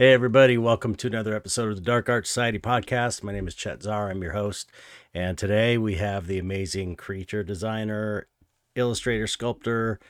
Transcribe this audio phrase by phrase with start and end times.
[0.00, 3.22] Hey, everybody, welcome to another episode of the Dark Art Society podcast.
[3.22, 4.72] My name is Chet Zar, I'm your host,
[5.12, 8.26] and today we have the amazing creature designer,
[8.74, 10.00] illustrator, sculptor,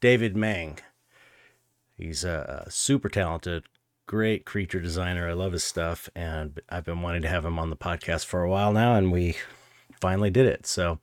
[0.00, 0.78] David Meng.
[1.98, 3.64] He's a super talented,
[4.06, 5.28] great creature designer.
[5.28, 8.42] I love his stuff, and I've been wanting to have him on the podcast for
[8.42, 9.36] a while now, and we
[10.00, 10.66] finally did it.
[10.66, 10.98] So,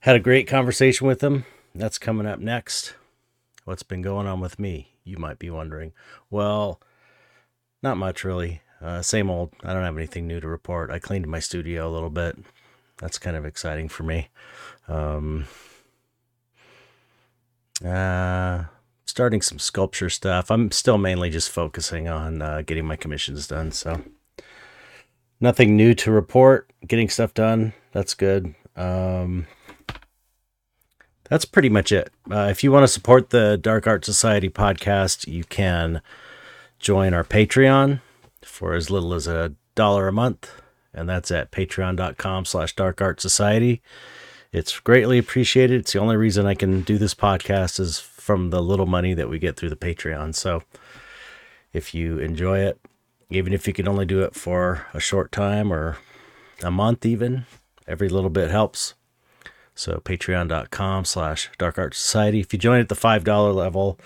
[0.00, 1.46] had a great conversation with him.
[1.74, 2.96] That's coming up next.
[3.64, 4.92] What's been going on with me?
[5.04, 5.94] You might be wondering.
[6.28, 6.82] Well,
[7.84, 8.62] not much, really.
[8.82, 9.52] Uh, same old.
[9.62, 10.90] I don't have anything new to report.
[10.90, 12.36] I cleaned my studio a little bit.
[12.98, 14.28] That's kind of exciting for me.
[14.88, 15.46] Um,
[17.84, 18.64] uh,
[19.04, 20.50] starting some sculpture stuff.
[20.50, 23.70] I'm still mainly just focusing on uh, getting my commissions done.
[23.70, 24.02] So
[25.40, 26.70] nothing new to report.
[26.86, 27.74] Getting stuff done.
[27.92, 28.54] That's good.
[28.76, 29.46] Um,
[31.28, 32.10] that's pretty much it.
[32.30, 36.00] Uh, if you want to support the Dark Art Society podcast, you can
[36.84, 38.00] join our Patreon
[38.42, 40.50] for as little as a dollar a month,
[40.92, 43.80] and that's at patreon.com slash dark art society.
[44.52, 45.80] It's greatly appreciated.
[45.80, 49.30] It's the only reason I can do this podcast is from the little money that
[49.30, 50.34] we get through the Patreon.
[50.34, 50.62] So
[51.72, 52.78] if you enjoy it,
[53.30, 55.96] even if you can only do it for a short time or
[56.62, 57.46] a month even,
[57.88, 58.94] every little bit helps.
[59.74, 62.40] So patreon.com slash dark art society.
[62.40, 63.98] If you join at the $5 level,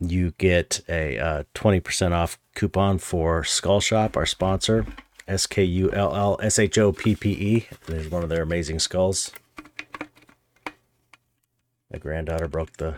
[0.00, 4.86] you get a uh, 20% off coupon for Skull Shoppe, our sponsor.
[5.28, 7.66] S K U L L S H O P P E.
[7.86, 9.32] There's one of their amazing skulls.
[11.92, 12.94] My granddaughter broke the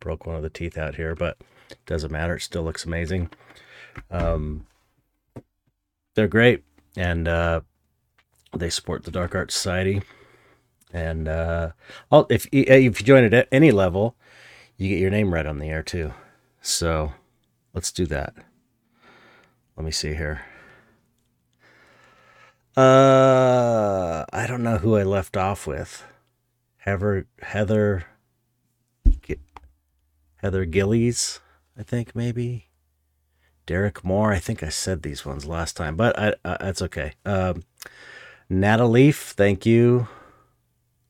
[0.00, 1.38] broke one of the teeth out here, but
[1.86, 2.36] doesn't matter.
[2.36, 3.30] It still looks amazing.
[4.10, 4.66] Um,
[6.14, 6.64] they're great,
[6.96, 7.60] and uh,
[8.56, 10.02] they support the Dark Art Society.
[10.92, 11.70] And uh,
[12.28, 14.16] if if you join it at any level,
[14.76, 16.12] you get your name right on the air too.
[16.62, 17.12] So
[17.74, 18.34] let's do that.
[19.76, 20.42] Let me see here.
[22.76, 26.04] Uh, I don't know who I left off with.
[26.78, 28.06] Heather, Heather,
[30.36, 31.40] Heather Gillies,
[31.78, 32.68] I think maybe.
[33.66, 34.32] Derek Moore.
[34.32, 37.12] I think I said these ones last time, but I, uh, that's okay.
[37.24, 37.62] Um,
[38.48, 40.08] Natalie, thank you.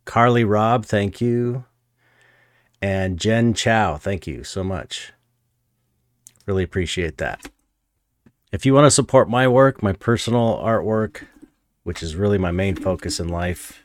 [0.05, 1.65] Carly Robb, thank you.
[2.81, 5.13] And Jen Chow, thank you so much.
[6.47, 7.51] Really appreciate that.
[8.51, 11.25] If you want to support my work, my personal artwork,
[11.85, 13.83] which is really my main focus in life,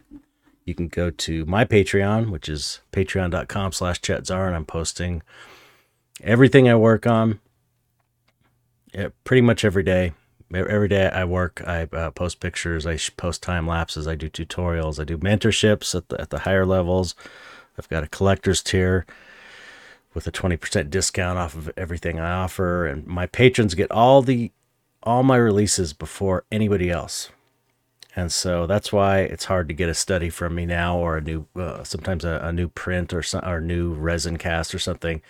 [0.65, 5.23] you can go to my Patreon, which is patreon.com slash chetzar, and I'm posting
[6.21, 7.39] everything I work on
[8.93, 10.13] yeah, pretty much every day.
[10.53, 14.99] Every day I work, I uh, post pictures, I post time lapses, I do tutorials,
[14.99, 17.15] I do mentorships at the, at the higher levels.
[17.77, 19.05] I've got a collector's tier
[20.17, 24.51] with a 20% discount off of everything I offer and my patrons get all the
[25.03, 27.29] all my releases before anybody else.
[28.15, 31.21] And so that's why it's hard to get a study from me now or a
[31.21, 35.21] new uh, sometimes a, a, new print or some, or new resin cast or something.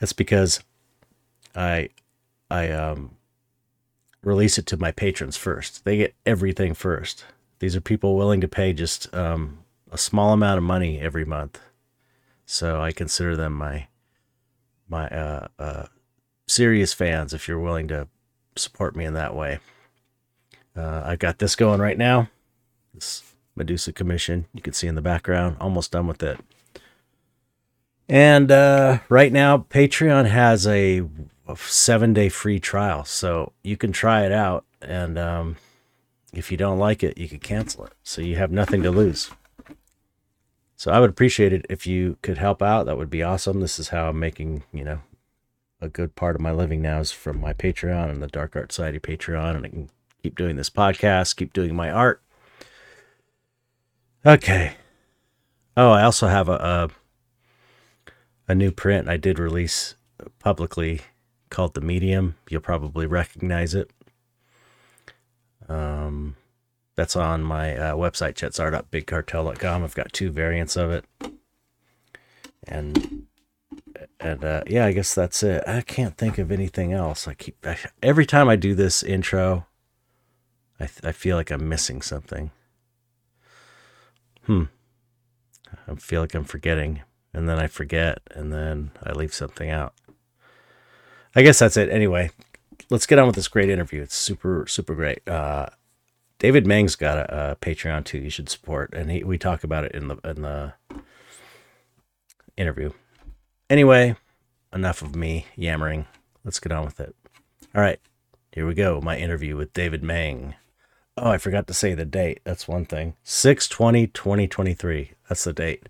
[0.00, 0.60] That's because
[1.54, 1.90] I
[2.50, 3.12] I um
[4.24, 5.84] release it to my patrons first.
[5.84, 7.26] They get everything first.
[7.60, 9.58] These are people willing to pay just um,
[9.92, 11.60] a small amount of money every month
[12.46, 13.88] so I consider them my
[14.88, 15.86] my uh, uh,
[16.46, 17.32] serious fans.
[17.32, 18.08] If you're willing to
[18.56, 19.58] support me in that way,
[20.76, 22.28] uh, I've got this going right now.
[22.92, 25.56] This Medusa commission you can see in the background.
[25.60, 26.38] Almost done with it.
[28.08, 31.02] And uh, right now, Patreon has a,
[31.48, 34.64] a seven day free trial, so you can try it out.
[34.82, 35.56] And um,
[36.32, 37.92] if you don't like it, you can cancel it.
[38.02, 39.30] So you have nothing to lose.
[40.84, 42.84] So I would appreciate it if you could help out.
[42.84, 43.62] That would be awesome.
[43.62, 45.00] This is how I'm making, you know,
[45.80, 48.70] a good part of my living now is from my Patreon and the Dark Art
[48.70, 49.90] Society Patreon, and I can
[50.22, 52.22] keep doing this podcast, keep doing my art.
[54.26, 54.74] Okay.
[55.74, 58.10] Oh, I also have a a,
[58.48, 59.94] a new print I did release
[60.38, 61.00] publicly
[61.48, 62.34] called The Medium.
[62.50, 63.90] You'll probably recognize it.
[65.66, 66.36] Um,
[66.96, 69.84] that's on my uh, website, chetzar.bigcartel.com.
[69.84, 71.04] I've got two variants of it.
[72.66, 73.26] And
[74.20, 75.62] and uh, yeah, I guess that's it.
[75.66, 77.28] I can't think of anything else.
[77.28, 79.66] I keep I, every time I do this intro,
[80.80, 82.50] I I feel like I'm missing something.
[84.46, 84.64] Hmm.
[85.88, 87.02] I feel like I'm forgetting,
[87.32, 89.94] and then I forget, and then I leave something out.
[91.34, 91.90] I guess that's it.
[91.90, 92.30] Anyway,
[92.90, 94.00] let's get on with this great interview.
[94.00, 95.26] It's super super great.
[95.28, 95.66] Uh,
[96.44, 98.18] David Meng's got a, a, Patreon too.
[98.18, 100.74] You should support, and he, we talk about it in the in the
[102.54, 102.90] interview.
[103.70, 104.14] Anyway,
[104.70, 106.04] enough of me yammering.
[106.44, 107.16] Let's get on with it.
[107.74, 107.98] All right,
[108.52, 109.00] here we go.
[109.00, 110.54] My interview with David Meng.
[111.16, 112.40] Oh, I forgot to say the date.
[112.44, 113.14] That's one thing.
[113.22, 115.12] 6 20 2023.
[115.26, 115.88] That's the date.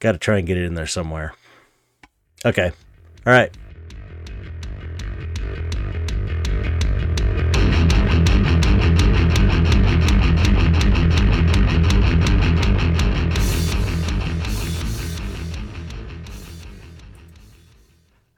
[0.00, 1.34] Got to try and get it in there somewhere.
[2.46, 2.72] Okay.
[3.26, 3.54] All right.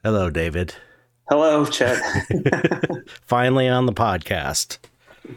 [0.09, 0.75] Hello, David.
[1.29, 1.99] Hello, Chet.
[3.27, 4.79] Finally on the podcast.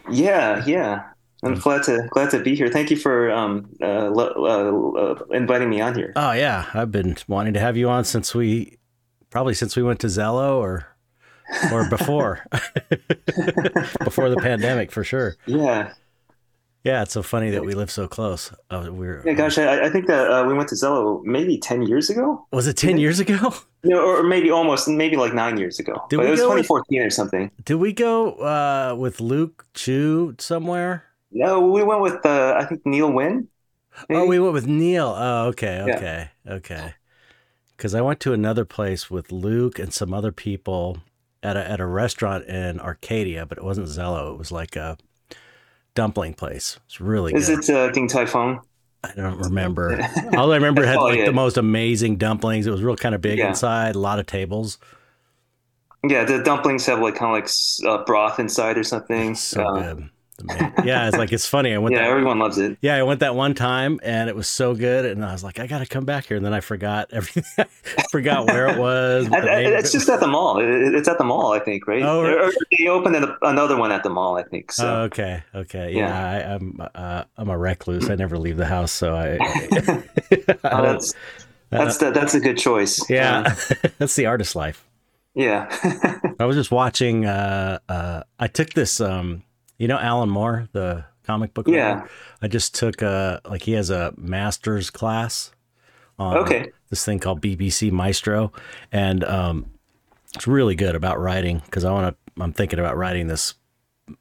[0.10, 1.10] yeah, yeah.
[1.44, 2.70] I'm glad to glad to be here.
[2.70, 6.14] Thank you for um, uh, uh, uh, inviting me on here.
[6.16, 8.78] Oh yeah, I've been wanting to have you on since we
[9.30, 10.88] probably since we went to Zello or
[11.74, 12.46] or before
[14.06, 15.36] before the pandemic for sure.
[15.48, 15.92] Yeah,
[16.84, 17.02] yeah.
[17.02, 18.52] It's so funny that we live so close.
[18.70, 19.34] Uh, we're yeah.
[19.34, 22.48] Gosh, I, I think that uh, we went to Zello maybe ten years ago.
[22.52, 23.54] Was it ten years ago?
[23.84, 26.06] No, or maybe almost maybe like nine years ago.
[26.08, 27.50] Did but it was 2014 or something.
[27.66, 31.06] Did we go uh, with Luke Chu somewhere?
[31.32, 33.48] No, we went with uh, I think Neil Wynn.
[34.08, 34.22] Maybe?
[34.22, 35.16] Oh, we went with Neil.
[35.18, 36.54] Oh, okay, okay, yeah.
[36.54, 36.94] okay.
[37.76, 41.00] Because I went to another place with Luke and some other people
[41.42, 44.34] at a at a restaurant in Arcadia, but it wasn't Zello.
[44.34, 44.98] It was like a
[45.96, 46.80] dumpling place.
[46.86, 47.64] It's really Is good.
[47.64, 48.62] it uh, Din Tai Fung?
[49.04, 50.00] I don't remember.
[50.38, 52.68] All I remember it had like the most amazing dumplings.
[52.68, 53.50] It was real kind of big yeah.
[53.50, 54.78] inside, a lot of tables.
[56.08, 57.50] Yeah, the dumplings have like kind of like
[57.88, 59.36] uh, broth inside or something.
[59.36, 60.10] So uh, good
[60.84, 61.74] yeah, it's like it's funny.
[61.74, 61.94] I went.
[61.94, 62.78] Yeah, that, everyone loves it.
[62.82, 65.60] Yeah, I went that one time and it was so good, and I was like,
[65.60, 67.44] I got to come back here, and then I forgot everything.
[67.98, 69.28] I forgot where it was.
[69.32, 70.60] it's just at the mall.
[70.62, 72.04] It's at the mall, I think, right?
[72.04, 74.72] Oh, or they opened another one at the mall, I think.
[74.72, 74.88] So.
[74.88, 76.08] Oh, okay, okay, yeah.
[76.08, 76.30] yeah.
[76.30, 78.10] I, am I'm, uh, I'm a recluse.
[78.10, 79.38] I never leave the house, so I.
[79.42, 81.14] I oh, that's
[81.70, 83.10] that's the, that's a good choice.
[83.10, 83.56] Yeah,
[83.98, 84.86] that's the artist life.
[85.34, 85.68] Yeah.
[86.40, 87.26] I was just watching.
[87.26, 89.00] Uh, uh, I took this.
[89.00, 89.44] Um,
[89.82, 91.94] you know Alan Moore, the comic book yeah.
[91.94, 92.10] Writer?
[92.44, 95.52] I just took a like he has a master's class
[96.20, 96.72] on okay.
[96.92, 98.52] this thing called BBC Maestro,
[98.92, 99.72] and um,
[100.36, 102.42] it's really good about writing because I want to.
[102.42, 103.56] I'm thinking about writing this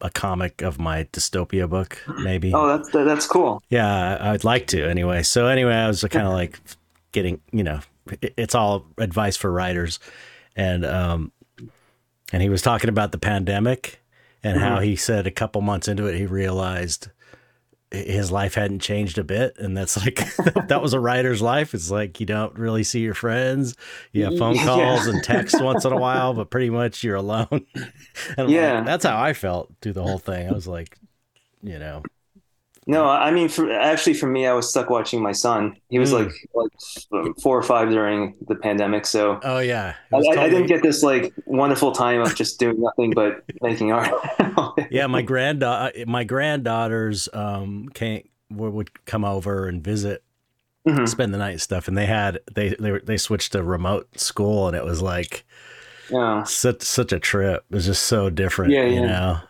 [0.00, 2.54] a comic of my dystopia book, maybe.
[2.54, 3.62] Oh, that's that's cool.
[3.68, 5.22] Yeah, I'd like to anyway.
[5.22, 6.58] So anyway, I was kind of like
[7.12, 7.80] getting, you know,
[8.22, 10.00] it's all advice for writers,
[10.56, 11.32] and um,
[12.32, 13.99] and he was talking about the pandemic
[14.42, 14.66] and mm-hmm.
[14.66, 17.08] how he said a couple months into it he realized
[17.90, 19.56] his life hadn't changed a bit.
[19.58, 20.16] And that's like
[20.68, 21.74] that was a writer's life.
[21.74, 23.76] It's like you don't really see your friends.
[24.12, 25.14] You have phone calls yeah.
[25.14, 27.66] and text once in a while but pretty much you're alone.
[28.36, 30.48] And yeah like, that's how i felt through the whole thing.
[30.48, 30.98] I was like
[31.62, 32.02] you know
[32.90, 35.76] no, I mean, for, actually, for me, I was stuck watching my son.
[35.90, 36.24] He was mm.
[36.24, 36.32] like
[37.14, 39.06] like four or five during the pandemic.
[39.06, 40.38] So, oh yeah, I, totally...
[40.38, 44.12] I, didn't get this like wonderful time of just doing nothing but making art.
[44.90, 50.24] yeah, my granddaughter, my granddaughters um, came would come over and visit,
[50.84, 51.06] mm-hmm.
[51.06, 54.66] spend the night and stuff, and they had they they they switched to remote school,
[54.66, 55.44] and it was like.
[56.12, 56.42] Yeah.
[56.42, 57.64] Such such a trip.
[57.70, 58.94] It was just so different, yeah, yeah.
[58.94, 59.40] you know.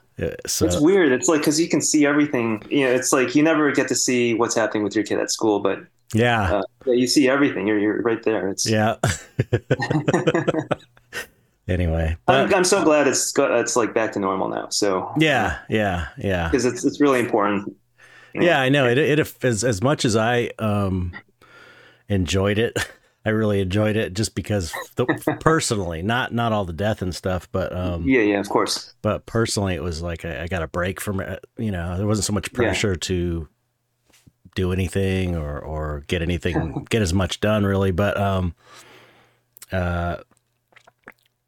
[0.46, 1.12] So, it's weird.
[1.12, 2.62] It's like because you can see everything.
[2.69, 5.31] You know, it's like you never get to see what's happening with your kid at
[5.31, 5.81] school, but
[6.12, 7.66] yeah, uh, you see everything.
[7.66, 8.49] You're you're right there.
[8.49, 8.97] It's yeah.
[11.68, 14.68] anyway, but, I'm, I'm so glad it's it's like back to normal now.
[14.71, 16.49] So yeah, yeah, yeah.
[16.49, 17.76] Because it's it's really important.
[18.35, 18.44] Know?
[18.44, 18.99] Yeah, I know it.
[18.99, 21.12] It as as much as I um
[22.09, 22.76] enjoyed it.
[23.24, 25.06] I really enjoyed it just because the,
[25.40, 28.94] personally, not not all the death and stuff, but um, yeah, yeah, of course.
[29.02, 31.44] But personally, it was like I, I got a break from it.
[31.58, 32.98] You know, there wasn't so much pressure yeah.
[33.02, 33.48] to
[34.54, 37.90] do anything or or get anything get as much done really.
[37.90, 38.54] But um,
[39.70, 40.18] uh,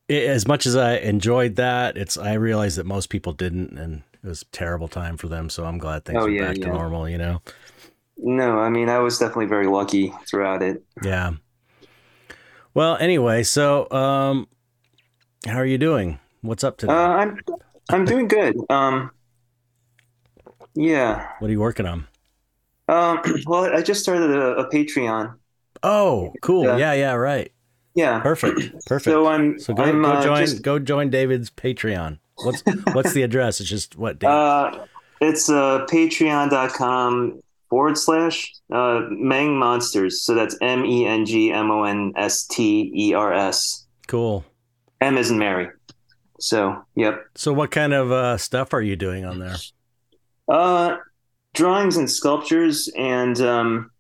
[0.09, 4.03] it, as much as I enjoyed that, it's I realized that most people didn't, and
[4.23, 5.49] it was a terrible time for them.
[5.49, 6.67] So I'm glad things oh, are yeah, back yeah.
[6.67, 7.09] to normal.
[7.09, 7.41] You know.
[8.19, 10.85] No, I mean I was definitely very lucky throughout it.
[11.03, 11.33] Yeah.
[12.75, 14.49] Well, anyway, so um,
[15.47, 16.19] how are you doing?
[16.41, 16.93] What's up today?
[16.93, 17.39] Uh, I'm
[17.91, 18.57] I'm doing good.
[18.71, 19.11] Um,
[20.75, 21.29] yeah.
[21.39, 22.07] What are you working on?
[22.89, 25.35] Um, well, I just started a, a Patreon.
[25.83, 26.69] Oh, cool.
[26.69, 27.53] Uh, yeah, yeah, right.
[27.95, 28.21] Yeah.
[28.21, 28.61] Perfect.
[28.87, 29.13] Perfect.
[29.13, 32.19] So I'm so go, I'm, go uh, join just, go join David's Patreon.
[32.37, 32.63] What's
[32.93, 33.61] what's the address?
[33.61, 34.33] It's just what David?
[34.33, 34.87] Uh,
[35.21, 40.21] it's uh, patreon.com forward slash uh, Meng Monsters.
[40.21, 43.87] So that's M E N G M O N S T E R S.
[44.09, 44.45] Cool.
[45.01, 45.69] M is in Mary.
[46.39, 47.25] So, yep.
[47.35, 49.57] So, what kind of uh, stuff are you doing on there?
[50.49, 50.99] Uh,
[51.55, 53.91] drawings and sculptures, and um,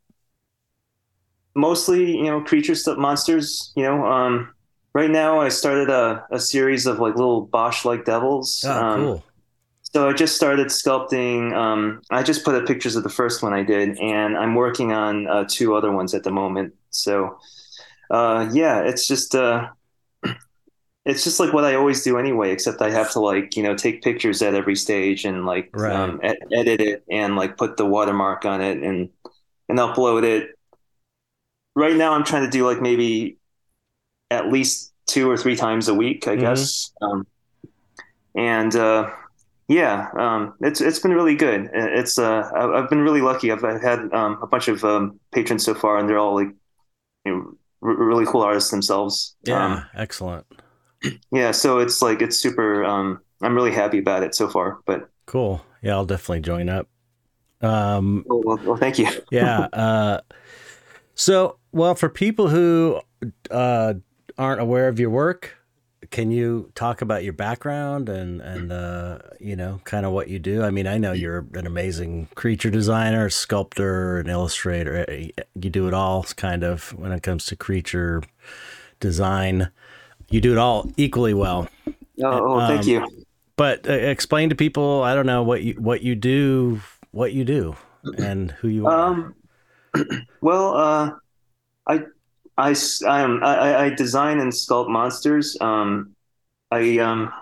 [1.54, 3.72] mostly, you know, creature stuff, monsters.
[3.74, 4.52] You know, um,
[4.92, 8.62] right now I started a, a series of like little Bosch like devils.
[8.66, 9.24] Oh, um, cool.
[9.94, 11.52] So I just started sculpting.
[11.54, 14.92] Um, I just put up pictures of the first one I did, and I'm working
[14.92, 16.74] on uh, two other ones at the moment.
[16.90, 17.38] So
[18.10, 19.68] uh, yeah, it's just uh,
[21.04, 23.76] it's just like what I always do anyway, except I have to like you know
[23.76, 25.92] take pictures at every stage and like Right.
[25.94, 29.10] um, ed- edit it and like put the watermark on it and
[29.68, 30.50] and upload it.
[31.74, 33.38] Right now, I'm trying to do like maybe
[34.30, 36.40] at least two or three times a week, I Mhm.
[36.40, 36.92] guess.
[37.02, 37.26] Um,
[38.34, 39.10] and uh,
[39.68, 41.70] yeah, um, it's it's been really good.
[41.72, 43.50] It's uh, I've been really lucky.
[43.52, 46.48] I've, I've had um, a bunch of um, patrons so far, and they're all like
[47.24, 49.36] you know, r- really cool artists themselves.
[49.44, 50.46] Yeah, Um, excellent.
[51.32, 52.84] yeah, so it's like it's super.
[52.84, 54.80] Um, I'm really happy about it so far.
[54.86, 55.64] But Cool.
[55.82, 56.88] Yeah, I'll definitely join up.
[57.60, 59.08] Um, well, well, well thank you.
[59.30, 59.68] yeah.
[59.72, 60.20] Uh,
[61.14, 63.00] so, well, for people who
[63.50, 63.94] uh,
[64.38, 65.56] aren't aware of your work,
[66.12, 70.38] can you talk about your background and and uh, you know kind of what you
[70.38, 70.62] do?
[70.62, 75.04] I mean, I know you're an amazing creature designer, sculptor, and illustrator.
[75.54, 78.22] You do it all, kind of, when it comes to creature
[79.00, 79.70] design.
[80.30, 81.68] You do it all equally well.
[81.86, 81.92] Oh,
[82.22, 83.24] oh, thank Um, you.
[83.56, 87.44] But uh, explain to people, I don't know what you what you do, what you
[87.44, 87.76] do,
[88.18, 89.06] and who you are.
[89.08, 89.34] Um,
[90.40, 91.10] well, uh,
[91.86, 92.02] I,
[92.56, 95.56] I, s- I I, I- design and sculpt monsters.
[95.60, 96.14] Um,
[96.70, 97.32] I, um,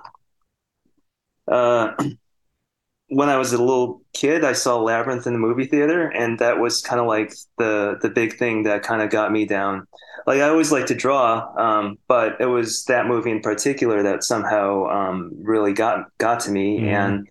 [1.48, 1.92] uh,
[3.08, 6.58] when I was a little kid, I saw Labyrinth in the movie theater, and that
[6.60, 9.86] was kind of like the the big thing that kind of got me down.
[10.26, 14.22] Like I always like to draw, um, but it was that movie in particular that
[14.22, 17.26] somehow um, really got got to me, Mhm.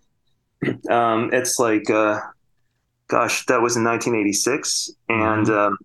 [0.63, 1.89] and um, it's like.
[1.89, 2.19] Uh,
[3.07, 5.77] gosh, that was in 1986, and um,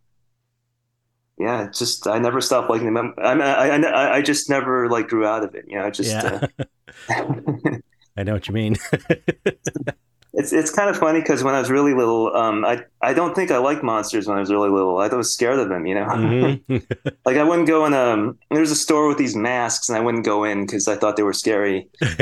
[1.38, 3.14] yeah, it's just I never stopped liking them.
[3.18, 5.64] I, I, I, I just never like grew out of it.
[5.68, 6.46] You know, just yeah,
[7.08, 7.76] uh,
[8.16, 8.76] I know what you mean.
[10.36, 13.34] it's it's kind of funny because when I was really little, um, I I don't
[13.34, 14.98] think I liked monsters when I was really little.
[14.98, 15.86] I was scared of them.
[15.86, 16.86] You know, Mhm.
[17.24, 17.94] like I wouldn't go in.
[17.94, 21.16] Um, there's a store with these masks, and I wouldn't go in because I thought
[21.16, 21.88] they were scary.
[22.00, 22.20] and,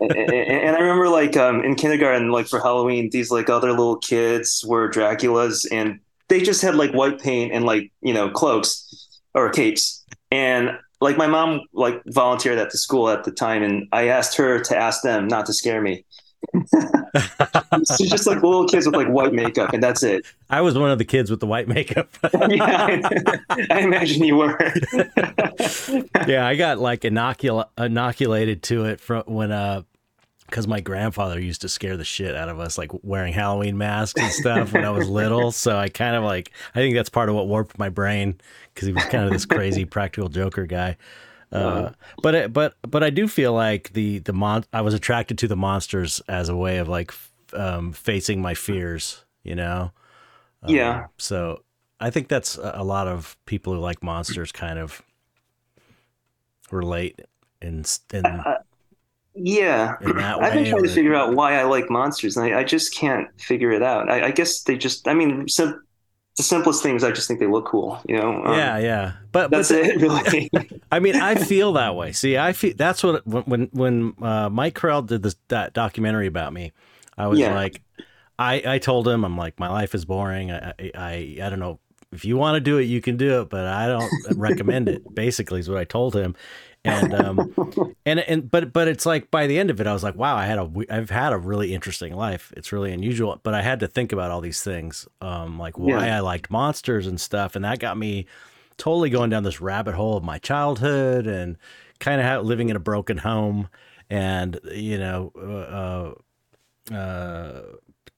[0.00, 0.32] and-
[0.70, 4.64] and I remember like um, in kindergarten, like for Halloween, these like other little kids
[4.66, 6.00] were Draculas, and
[6.30, 10.02] they just had like white paint and like you know cloaks or capes.
[10.30, 10.70] And
[11.00, 14.60] like my mom like volunteered at the school at the time, and I asked her
[14.60, 16.04] to ask them not to scare me.
[17.98, 20.24] She's just like little kids with like white makeup, and that's it.
[20.48, 22.08] I was one of the kids with the white makeup.
[22.48, 23.00] yeah,
[23.50, 24.58] I, I imagine you were.
[26.26, 29.82] yeah, I got like inocula- inoculated to it from when uh
[30.50, 34.20] because my grandfather used to scare the shit out of us, like wearing Halloween masks
[34.20, 35.52] and stuff when I was little.
[35.60, 38.40] So I kind of like, I think that's part of what warped my brain
[38.74, 40.96] because he was kind of this crazy practical joker guy.
[41.52, 41.90] Uh,
[42.22, 45.48] but it, but but I do feel like the the mon I was attracted to
[45.48, 47.12] the monsters as a way of like
[47.52, 49.90] um, facing my fears, you know.
[50.62, 51.06] Um, Yeah.
[51.18, 51.64] So
[51.98, 55.02] I think that's a lot of people who like monsters kind of
[56.70, 57.20] relate
[57.60, 58.24] in s- in
[59.42, 62.94] Yeah, I've been trying to figure out why I like monsters, and I, I just
[62.94, 64.10] can't figure it out.
[64.10, 65.82] I, I guess they just, I mean, sim-
[66.36, 68.44] the simplest things, I just think they look cool, you know?
[68.44, 69.12] Um, yeah, yeah.
[69.32, 70.50] But but That's the- it, really.
[70.92, 72.12] I mean, I feel that way.
[72.12, 76.26] See, I feel that's what when when, when uh, Mike Correll did this that documentary
[76.26, 76.72] about me,
[77.18, 77.54] I was Yeah.
[77.54, 77.82] like,
[78.38, 80.50] I I told him I'm like my life is boring.
[80.52, 81.78] I I I, I don't know
[82.12, 85.14] if you want to do it, you can do it, but I don't recommend it.
[85.14, 86.34] Basically, is what I told him.
[86.84, 87.54] And um
[88.06, 90.36] and and but but it's like by the end of it, I was like, wow,
[90.36, 92.52] I had a I've had a really interesting life.
[92.56, 96.06] It's really unusual, but I had to think about all these things, um, like why
[96.06, 96.16] Yeah.
[96.16, 98.26] I liked monsters and stuff, and that got me
[98.78, 101.58] totally going down this rabbit hole of my childhood and
[101.98, 103.68] kind of how living in a broken home
[104.08, 106.14] and you know
[106.90, 107.62] uh, uh,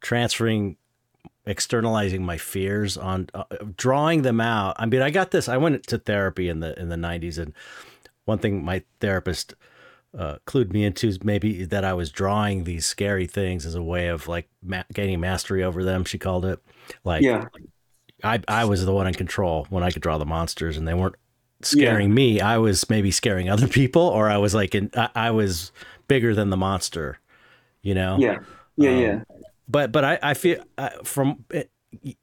[0.00, 0.76] transferring
[1.46, 3.42] externalizing my fears on uh,
[3.76, 6.88] drawing them out i mean i got this i went to therapy in the in
[6.88, 7.52] the 90s and
[8.24, 9.54] one thing my therapist
[10.16, 13.82] uh, clued me into is maybe that i was drawing these scary things as a
[13.82, 16.58] way of like ma- gaining mastery over them she called it
[17.04, 17.46] like yeah.
[18.22, 20.94] I I was the one in control when I could draw the monsters, and they
[20.94, 21.16] weren't
[21.62, 22.40] scaring me.
[22.40, 25.72] I was maybe scaring other people, or I was like, in, I, I was
[26.08, 27.18] bigger than the monster,
[27.82, 28.16] you know.
[28.18, 28.38] Yeah.
[28.76, 28.90] Yeah.
[28.90, 29.20] Um, yeah.
[29.68, 31.70] But but I I feel uh, from it,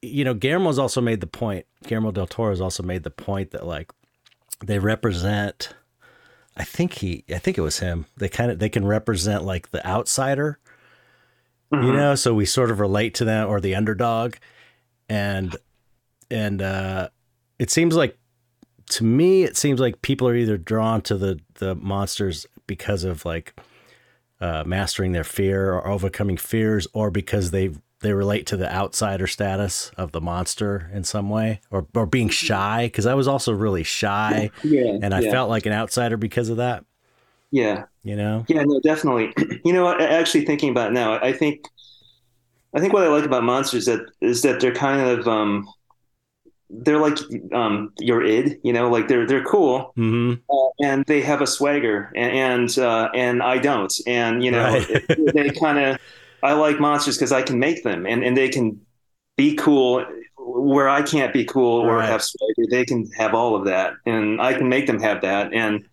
[0.01, 1.65] you know Guillermo's also made the point.
[1.85, 3.91] Guillermo del Toro has also made the point that like
[4.63, 5.73] they represent.
[6.59, 7.23] I think he.
[7.33, 8.05] I think it was him.
[8.17, 10.59] They kind of they can represent like the outsider
[11.71, 11.93] you Mhm.
[11.93, 14.33] know so we sort of relate to them or the underdog
[15.07, 15.55] and
[16.31, 17.07] and uh
[17.59, 18.17] it seems like
[18.89, 23.23] to me, it seems like people are either drawn to the the monsters because of
[23.23, 23.53] like
[24.41, 27.69] uh, mastering their fear or overcoming fears, or because they
[28.01, 32.29] they relate to the outsider status of the monster in some way, or or being
[32.29, 32.85] shy.
[32.85, 35.31] Because I was also really shy, yeah, and I yeah.
[35.31, 36.85] felt like an outsider because of that.
[37.51, 38.45] Yeah, you know.
[38.47, 39.33] Yeah, no, definitely.
[39.65, 41.65] You know, actually thinking about now, I think,
[42.73, 45.67] I think what I like about monsters that is that they're kind of um,
[46.69, 47.17] they're like
[47.53, 50.35] um, your id, you know, like they're they're cool, mm-hmm.
[50.49, 54.63] uh, and they have a swagger, and and, uh, and I don't, and you know,
[54.63, 55.05] right.
[55.33, 55.99] they kind of
[56.43, 58.81] I like monsters because I can make them, and and they can
[59.37, 60.05] be cool
[60.37, 62.05] where I can't be cool or Right.
[62.05, 62.67] have swagger.
[62.69, 65.85] They can have all of that, and I can make them have that, and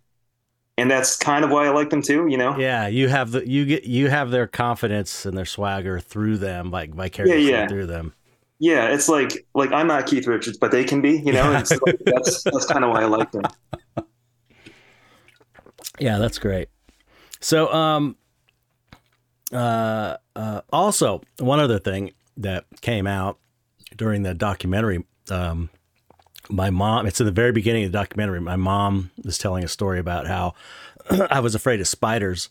[0.79, 2.59] and that's kind of why I like them too, you know.
[2.59, 6.71] Yeah, you have the you get you have their confidence and their swagger through them,
[6.71, 7.69] like vicariously Yeah, yeah.
[7.69, 8.15] through them.
[8.61, 11.51] Yeah, it's like like I'm not Keith Richards, but they can be, you know.
[11.51, 11.67] Like,
[12.07, 13.51] that's that's kind of why I like them.
[15.99, 16.69] Yeah, that's great.
[17.41, 18.17] So, um,
[19.57, 23.39] uh, uh, also one other thing that came out
[23.97, 25.71] during the documentary, um,
[26.51, 27.07] my mom.
[27.07, 28.41] It's in the very beginning of the documentary.
[28.41, 30.55] My mom was telling a story about how
[31.31, 32.49] I was afraid of spiders.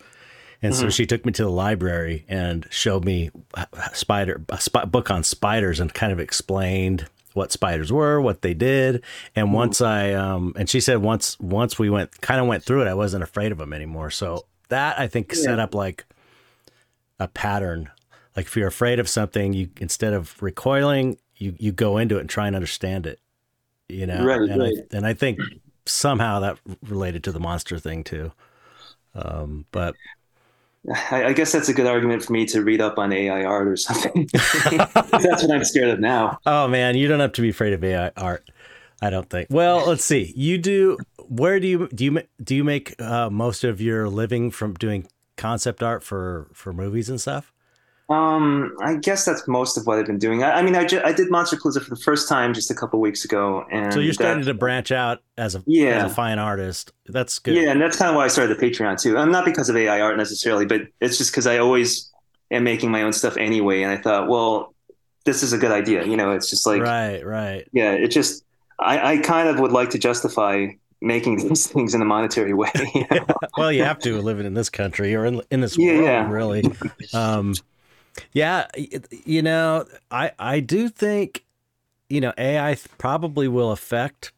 [0.62, 4.90] And so she took me to the library and showed me a spider a sp-
[4.90, 9.04] book on spiders and kind of explained what spiders were, what they did.
[9.36, 12.82] And once I um and she said once once we went kind of went through
[12.82, 14.10] it, I wasn't afraid of them anymore.
[14.10, 16.06] So that I think set up like
[17.20, 17.90] a pattern.
[18.36, 22.22] Like if you're afraid of something, you instead of recoiling, you you go into it
[22.22, 23.20] and try and understand it.
[23.88, 24.74] You know, Right, and right.
[24.92, 25.40] I and I think
[25.86, 28.32] somehow that related to the monster thing too.
[29.14, 29.96] Um, but
[31.12, 33.68] I, I guess that's a good argument for me to read up on AI art
[33.68, 34.30] or something.
[34.34, 36.40] that's what I'm scared of now.
[36.46, 38.50] Oh man, you don't have to be afraid of AI art.
[39.02, 39.48] I don't think.
[39.50, 40.34] Well, let's see.
[40.36, 40.98] You do.
[41.28, 45.08] Where do you do you do you make uh, most of your living from doing
[45.38, 47.52] concept art for for movies and stuff?
[48.08, 50.44] Um, I guess that's most of what I've been doing.
[50.44, 53.00] I, I mean, I, ju- I did Monsterpalooza for the first time just a couple
[53.02, 56.06] weeks ago, and So you're starting that- to branch out as a Yeah.
[56.06, 56.92] as a fine artist.
[57.08, 57.56] That's good.
[57.56, 59.18] Yeah, and that's kind of why I started the Patreon too.
[59.18, 62.12] I'm not because of AI art necessarily, but it's just because I always
[62.52, 64.76] am making my own stuff anyway, and I thought, well,
[65.26, 66.06] this is a good idea.
[66.06, 67.68] You know, it's just like, right, right.
[67.72, 68.44] yeah, it just
[68.78, 70.68] I, I kind of would like to justify
[71.06, 72.72] making these things in a monetary way.
[72.96, 73.26] You know?
[73.56, 76.30] Well, you have to living in this country or in in this Yeah, world, yeah.
[76.30, 76.66] really.
[77.14, 77.62] Um,
[78.34, 78.68] yeah,
[79.26, 81.46] you know, I I do think,
[82.10, 84.34] you know, AI probably will affect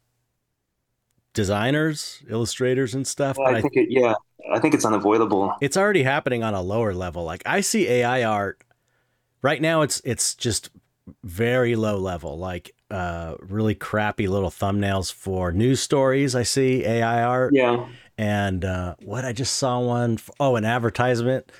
[1.32, 3.36] designers, illustrators, and stuff.
[3.36, 4.14] but I I think it, yeah,
[4.52, 5.52] I think it's unavoidable.
[5.60, 7.24] it's already happening on a lower level.
[7.24, 8.62] Like I see AI art
[9.42, 9.82] right now.
[9.82, 10.70] It's it's just
[11.24, 16.34] very low level, like uh, really crappy little thumbnails for news stories.
[16.34, 20.16] I see AI art, Yeah, and uh, what I just saw one.
[20.16, 21.50] For, oh, an advertisement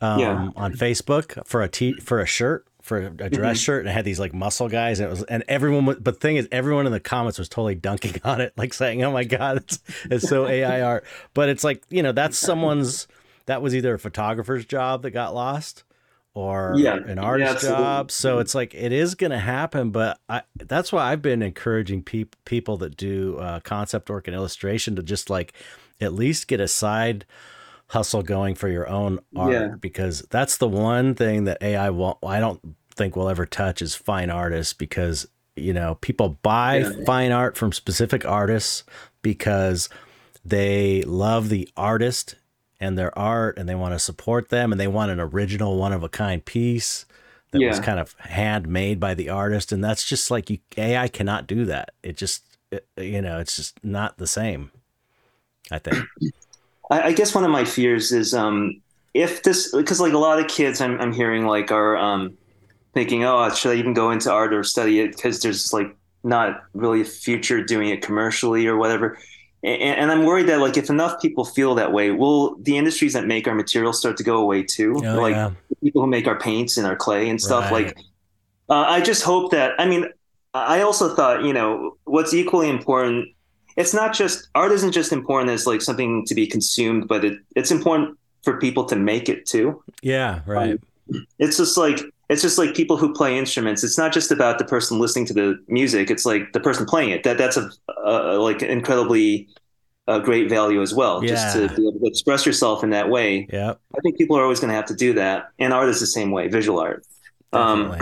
[0.00, 0.48] um, Yeah.
[0.56, 2.66] on Facebook for a t for a shirt.
[2.82, 3.64] For a dress Mhm.
[3.64, 5.84] shirt, and it had these like muscle guys, and it was, and everyone.
[5.84, 8.72] was- But the thing is, everyone in the comments was totally dunking on it, like
[8.72, 11.04] saying, "Oh my god, it's, it's so AI art."
[11.34, 13.06] But it's like you know, that's someone's.
[13.46, 15.84] That was either a photographer's job that got lost,
[16.34, 16.96] or Yeah.
[17.06, 18.10] an Yeah, job.
[18.10, 19.90] So it's like it is going to happen.
[19.90, 24.34] But I that's why I've been encouraging peop people that do uh, concept work and
[24.34, 25.52] illustration to just like
[26.00, 27.24] at least get a side
[27.88, 29.68] hustle going for your own art Yeah.
[29.80, 32.18] because that's the one thing that AI won't.
[32.24, 32.60] I don't
[32.94, 37.72] think will ever touch is fine artists because you know people buy fine art from
[37.72, 38.84] specific artists
[39.22, 39.88] because
[40.44, 42.36] they love the artist
[42.80, 45.92] and their art and they want to support them and they want an original one
[45.92, 47.04] of a kind piece
[47.50, 51.46] that was kind of handmade by the artist and that's just like you AI cannot
[51.46, 51.90] do that.
[52.02, 54.70] It just it, you know it's just not the same
[55.70, 56.04] I think.
[56.90, 58.80] I, I guess one of my fears is um,
[59.14, 62.36] if this because like a lot of kids I'm I'm hearing like are um,
[62.94, 65.16] thinking, oh, should I even go into art or study it?
[65.16, 69.18] Because there's like not really a future doing it commercially or whatever.
[69.62, 73.12] And, and I'm worried that like if enough people feel that way, will the industries
[73.12, 74.94] that make our materials start to go away too?
[74.96, 75.50] Oh, like yeah.
[75.82, 77.70] people who make our paints and our clay and stuff.
[77.70, 77.86] Right.
[77.86, 77.98] Like,
[78.68, 79.78] uh, I just hope that.
[79.78, 80.06] I mean,
[80.54, 83.28] I also thought you know what's equally important.
[83.76, 87.38] It's not just art isn't just important as like something to be consumed, but it,
[87.56, 89.82] it's important for people to make it too.
[90.02, 90.80] yeah right
[91.38, 93.84] It's just like it's just like people who play instruments.
[93.84, 96.10] It's not just about the person listening to the music.
[96.10, 97.24] It's like the person playing it.
[97.24, 97.70] That that's a,
[98.04, 99.48] a like incredibly
[100.08, 101.22] uh, great value as well.
[101.22, 101.30] Yeah.
[101.30, 103.46] Just to be able to express yourself in that way.
[103.52, 106.00] yeah I think people are always going to have to do that, and art is
[106.00, 106.48] the same way.
[106.48, 107.04] Visual art.
[107.52, 107.96] Um,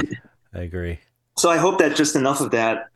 [0.54, 1.00] I agree
[1.38, 2.88] so I hope that just enough of that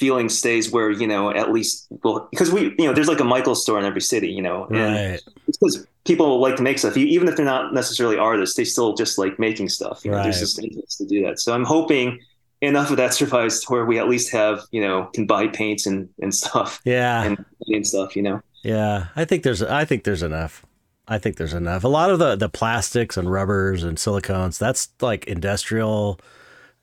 [0.00, 3.24] feeling stays where you know at least well because we you know there's like a
[3.34, 5.20] Michael store in every city, you know, Right.
[5.46, 9.18] because people like to make stuff, even if they're not necessarily artists, they still just
[9.18, 10.00] like making stuff.
[10.04, 10.40] You know, there's Right.
[10.40, 11.38] just interest to do that.
[11.38, 12.18] So I'm hoping
[12.62, 15.86] enough of that survives to where we at least have you know can buy paints
[15.86, 17.22] and and stuff Yeah.
[17.24, 18.16] and and stuff.
[18.16, 18.40] You know.
[18.64, 20.64] Yeah, I think there's I think there's enough.
[21.08, 21.82] I think there's enough.
[21.84, 26.18] A lot of the the plastics and rubbers and silicones, that's like industrial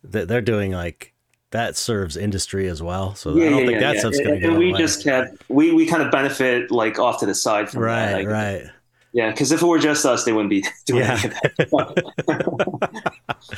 [0.04, 1.14] that they're doing like
[1.52, 3.16] that serves industry as well.
[3.16, 4.80] So I don't think that stuff's going to and go we away.
[4.80, 8.14] just have we we kind of benefit like off to the side from that.
[8.14, 8.64] right, right.
[9.14, 11.16] Yeah, because if it were just us, they wouldn't be doing Yeah.
[11.16, 12.92] that.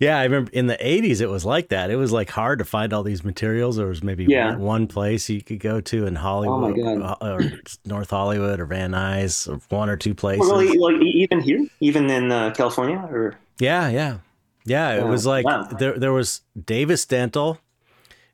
[0.00, 1.90] Yeah, I remember in the 80s it was like that.
[1.90, 3.74] It was like hard to find all these materials.
[3.78, 4.50] There was maybe Yeah.
[4.50, 7.02] one, one place you could go to in Hollywood God.
[7.20, 7.40] uh, or
[7.84, 10.48] North Hollywood or Van Nuys, or one or two places.
[10.48, 14.18] Well, really, like even here, even in uh, California, or Yeah, yeah.
[14.68, 15.62] Yeah, it Oh, was like wow.
[15.78, 17.58] there there was Davis Dental.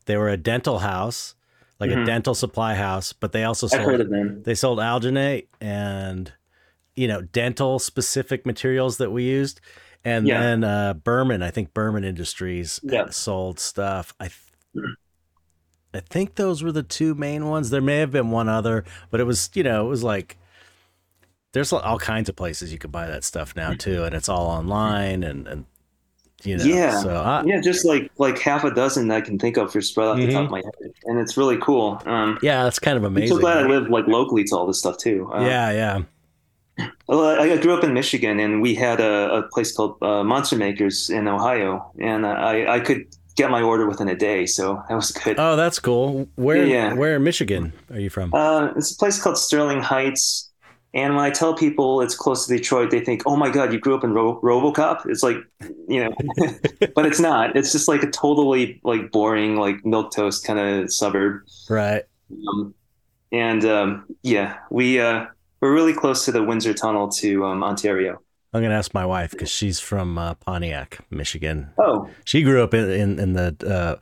[0.06, 1.34] They were a dental house,
[1.80, 2.06] like a Mhm.
[2.06, 4.42] dental supply house, but they also I've heard sold of them.
[4.44, 6.32] they sold alginate and
[6.96, 9.60] you know, dental specific materials that we used.
[10.04, 10.40] And Yeah.
[10.40, 13.10] then uh Burman, I think Burman Industries Yeah.
[13.10, 14.14] sold stuff.
[14.20, 14.40] I th-
[15.94, 17.70] I think those were the two main ones.
[17.70, 20.36] There may have been one other, but it was, you know, it was like
[21.52, 24.46] there's all kinds of places you could buy that stuff now too, and it's all
[24.48, 25.64] online and and
[26.44, 26.64] you know.
[26.64, 27.00] Yeah.
[27.00, 30.08] So I, Yeah, just like like half a dozen I can think of for spread
[30.08, 32.00] off the top of my head, and it's really cool.
[32.06, 33.36] Um, yeah, that's kind of I'm amazing.
[33.36, 35.30] so glad I live like locally to all this stuff too.
[35.34, 36.02] Uh, yeah, yeah.
[37.06, 40.24] Well, I, I grew up in Michigan, and we had a, a place called uh,
[40.24, 44.82] Monster Makers in Ohio, and I, I could get my order within a day, so
[44.88, 45.38] that was good.
[45.38, 46.28] Oh, that's cool.
[46.36, 46.94] Where Yeah.
[46.94, 48.34] where in Michigan are you from?
[48.34, 50.43] Uh, it's a place called Sterling Heights,
[50.94, 53.78] and when I tell people it's close to Detroit, they think, "Oh my God, you
[53.78, 55.36] grew up in Ro- RoboCop?" It's like,
[55.88, 56.10] you know,
[56.94, 57.56] but it's not.
[57.56, 61.42] It's just like a totally like boring, like milk toast kind of suburb.
[61.68, 62.04] right.
[62.48, 62.74] Um,
[63.32, 65.26] and um, yeah, we uh,
[65.60, 68.20] we're really close to the Windsor Tunnel to um, Ontario.
[68.52, 71.70] I'm gonna ask my wife because she's from uh, Pontiac, Michigan.
[71.76, 73.96] Oh, She grew up in in, in the uh,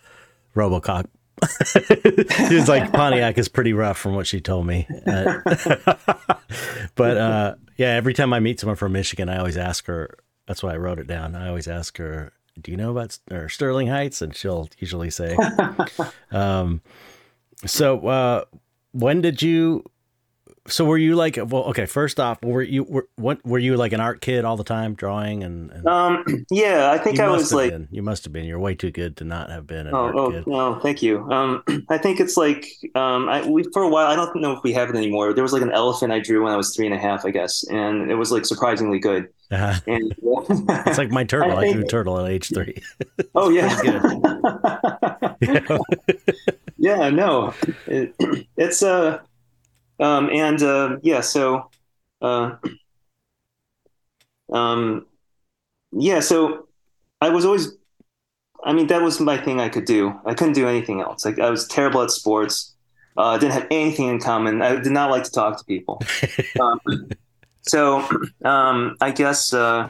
[0.55, 1.07] RoboCop.
[2.49, 4.87] she was like Pontiac is pretty rough from what she told me.
[5.07, 5.41] Uh,
[6.95, 10.19] but uh, yeah, every time I meet someone from Michigan, I always ask her.
[10.47, 11.35] That's why I wrote it down.
[11.35, 15.37] I always ask her, "Do you know about or Sterling Heights?" And she'll usually say.
[16.31, 16.83] um,
[17.65, 18.45] so uh,
[18.93, 19.85] when did you?
[20.69, 21.65] So were you like well?
[21.65, 24.63] Okay, first off, were you were what were you like an art kid all the
[24.63, 25.73] time, drawing and?
[25.73, 27.71] and um, yeah, I think I was like.
[27.71, 27.89] been.
[27.91, 28.45] You must have been.
[28.45, 31.29] You're way too good to not have been an Oh, oh no, thank you.
[31.33, 34.07] Um, I think it's like um, I, we for a while.
[34.07, 35.35] I don't know if we have it anymore.
[35.35, 37.31] There was like an elephant I drew when I was three and a half, I
[37.31, 39.29] guess, and it was like surprisingly good.
[39.51, 39.81] Uh-huh.
[39.87, 40.15] And
[40.87, 41.59] It's like my turtle.
[41.59, 42.81] I, I drew turtle at age three.
[43.35, 43.77] oh yeah,
[45.43, 45.81] know?
[46.79, 47.53] yeah, no,
[47.87, 48.15] it,
[48.57, 49.19] it's uh,
[50.01, 51.71] um, and uh, yeah, so,
[52.21, 52.57] uh,
[54.53, 55.07] um,
[55.93, 56.69] yeah, so
[57.21, 57.73] I was always,
[58.65, 60.13] I mean, that was my thing I could do.
[60.25, 61.25] I couldn't do anything else.
[61.25, 62.75] Like I was terrible at sports.
[63.17, 64.63] Uh, I didn't have anything in common.
[64.63, 66.01] I did not like to talk to people.
[66.61, 66.81] um,
[67.63, 68.09] so,
[68.45, 69.89] um, I guess, uh,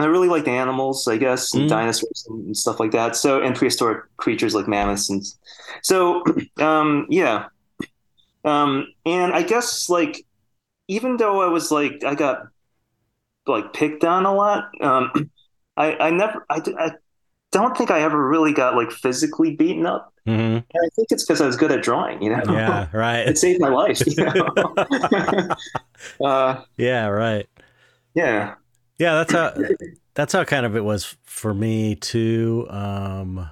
[0.00, 1.68] I really liked animals, I guess, and Mm.
[1.68, 3.16] dinosaurs and stuff like that.
[3.16, 5.24] So, and prehistoric creatures like mammoths, and
[5.82, 6.22] so,
[6.60, 7.46] um, yeah.
[8.48, 10.24] Um, and I guess like,
[10.88, 12.48] even though I was like, I got
[13.46, 14.70] like picked on a lot.
[14.80, 15.12] Um,
[15.76, 16.90] I, I never, I, I
[17.52, 20.12] don't think I ever really got like physically beaten up.
[20.26, 20.56] Mhm.
[20.56, 22.42] And I think it's because I was good at drawing, you know?
[22.46, 23.26] Yeah, right.
[23.28, 25.54] it saved my life, you know?
[26.24, 27.48] uh, yeah, right.
[28.14, 28.54] yeah.
[28.98, 29.54] Yeah, that's how
[30.14, 32.66] that's how kind of it was for me too.
[32.68, 33.48] Um,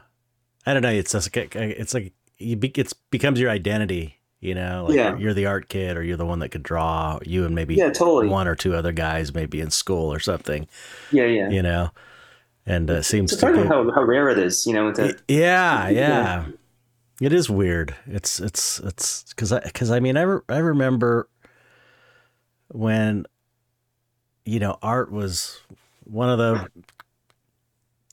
[0.67, 0.91] I don't know.
[0.91, 4.16] It's just like it's like it's becomes your identity.
[4.47, 5.11] You know, like Yeah.
[5.11, 7.19] you're, you're the art kid, or you're the one that could draw.
[7.25, 8.29] You and maybe Yeah, totally.
[8.29, 10.69] one or two other guys, maybe in school or something.
[11.11, 11.51] Yeah, yeah.
[11.51, 11.91] You know,
[12.65, 15.17] and uh, it seems It's to be, how, how rare it is, you know, to,
[15.29, 16.47] yeah, yeah.
[17.21, 17.95] It is weird.
[18.07, 21.29] It's it's it's because I because I mean I re- I remember
[22.69, 23.25] when
[24.45, 25.61] you know art was
[26.05, 26.69] one of the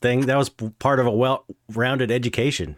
[0.02, 2.76] thing that was part of a well-rounded education.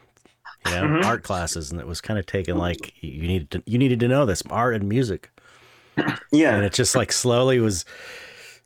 [0.65, 1.05] You know, Mhm.
[1.05, 4.07] art classes, and it was kind of taken like you needed to you needed to
[4.07, 5.29] know this art and music,
[6.31, 6.55] yeah.
[6.55, 7.85] and it just like slowly was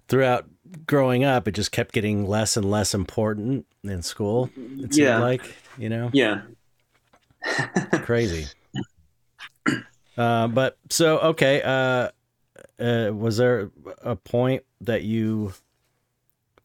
[0.07, 0.45] throughout
[0.87, 1.47] growing up.
[1.47, 4.49] It just kept getting less and less important in school.
[4.55, 5.19] It seemed Yeah.
[5.19, 6.41] like you know Yeah.
[8.03, 8.47] crazy.
[10.17, 12.09] Uh, but so okay, uh,
[12.83, 15.53] uh, was there a point that you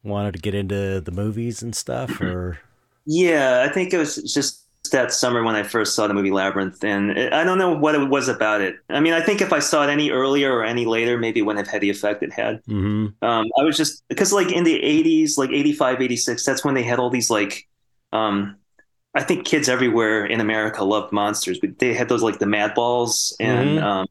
[0.03, 2.59] wanted to get into the movies and stuff, or
[3.07, 6.85] Yeah, I think it was just that summer when I first saw the movie Labyrinth,
[6.85, 8.77] and it, I don't know what it was about it.
[8.91, 11.43] I mean, I think if I saw it any earlier or any later, maybe it
[11.43, 12.63] wouldn't have had the effect it had.
[12.65, 13.25] Mm-hmm.
[13.25, 16.83] Um, I was just because like in the 80s, like 85, 86, that's when they
[16.83, 17.67] had all these like,
[18.13, 18.57] um,
[19.15, 22.75] I think kids everywhere in America loved monsters, but they had those like the Mad
[22.75, 23.83] Balls and Mhm.
[23.83, 24.07] um,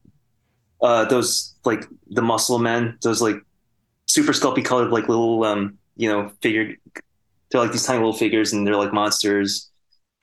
[0.82, 3.36] uh, those like the Muscle Men, those like
[4.06, 6.74] super sculpty colored like little um, you know figure.
[7.50, 9.70] They're like these tiny little figures, and they're like monsters.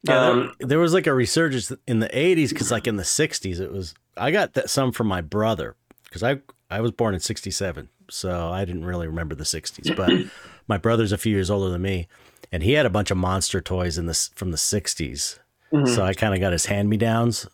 [0.04, 3.04] Yeah, there- Um, there, was like a resurgence in the '80s because, like in the
[3.04, 3.94] '60s, it was.
[4.18, 8.50] I got that some from my brother because I I was born in '67, so
[8.50, 9.96] I didn't really remember the '60s.
[9.96, 10.12] But
[10.68, 12.08] my brother's a few years older than me,
[12.52, 15.38] and he had a bunch of monster toys in this from the '60s.
[15.72, 15.88] mhm.
[15.88, 17.48] So I kind of got his hand me downs,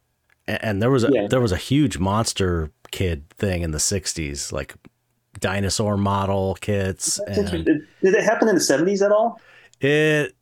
[0.48, 1.28] and, and there was a Yeah.
[1.28, 4.74] there was a huge monster kid thing in the '60s, like
[5.40, 7.66] dinosaur model kits, and.
[7.66, 9.40] Did it happen in the 70s at all?
[9.80, 10.34] it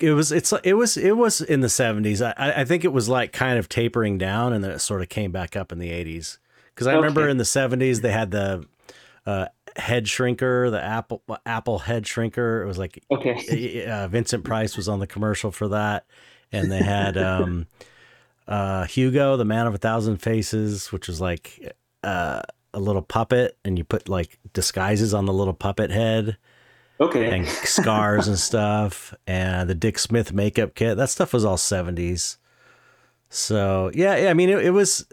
[0.00, 3.08] it was it's it was it was in the 70s I, I think it was
[3.08, 5.90] like kind of tapering down and then it sort of came back up in the
[5.90, 6.38] 80s
[6.74, 8.66] because i remember in the 70s they had the
[9.24, 12.62] uh, head shrinker the apple apple head shrinker.
[12.62, 13.86] It was like Okay.
[13.86, 16.06] uh, vincent price was on the commercial for that.
[16.50, 17.66] And they had um,
[18.46, 22.42] uh, hugo the man of a thousand faces which was like uh,
[22.74, 23.56] a little puppet.
[23.64, 26.36] And you put like disguises on the little puppet head
[27.02, 27.38] Okay.
[27.38, 30.96] and scars and stuff and the Dick Smith makeup kit.
[30.96, 32.36] That stuff was all 70s.
[33.28, 35.06] So, yeah, yeah I mean, it, it was,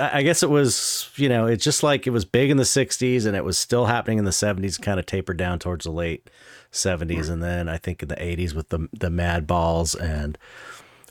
[0.00, 3.26] I guess it was, you know, it's just like it was big in the 60s
[3.26, 6.28] and it was still happening in the 70s, kind of tapered down towards the late
[6.72, 7.30] 70s.
[7.30, 10.36] And then I think in the 80s with the, the Mad Balls and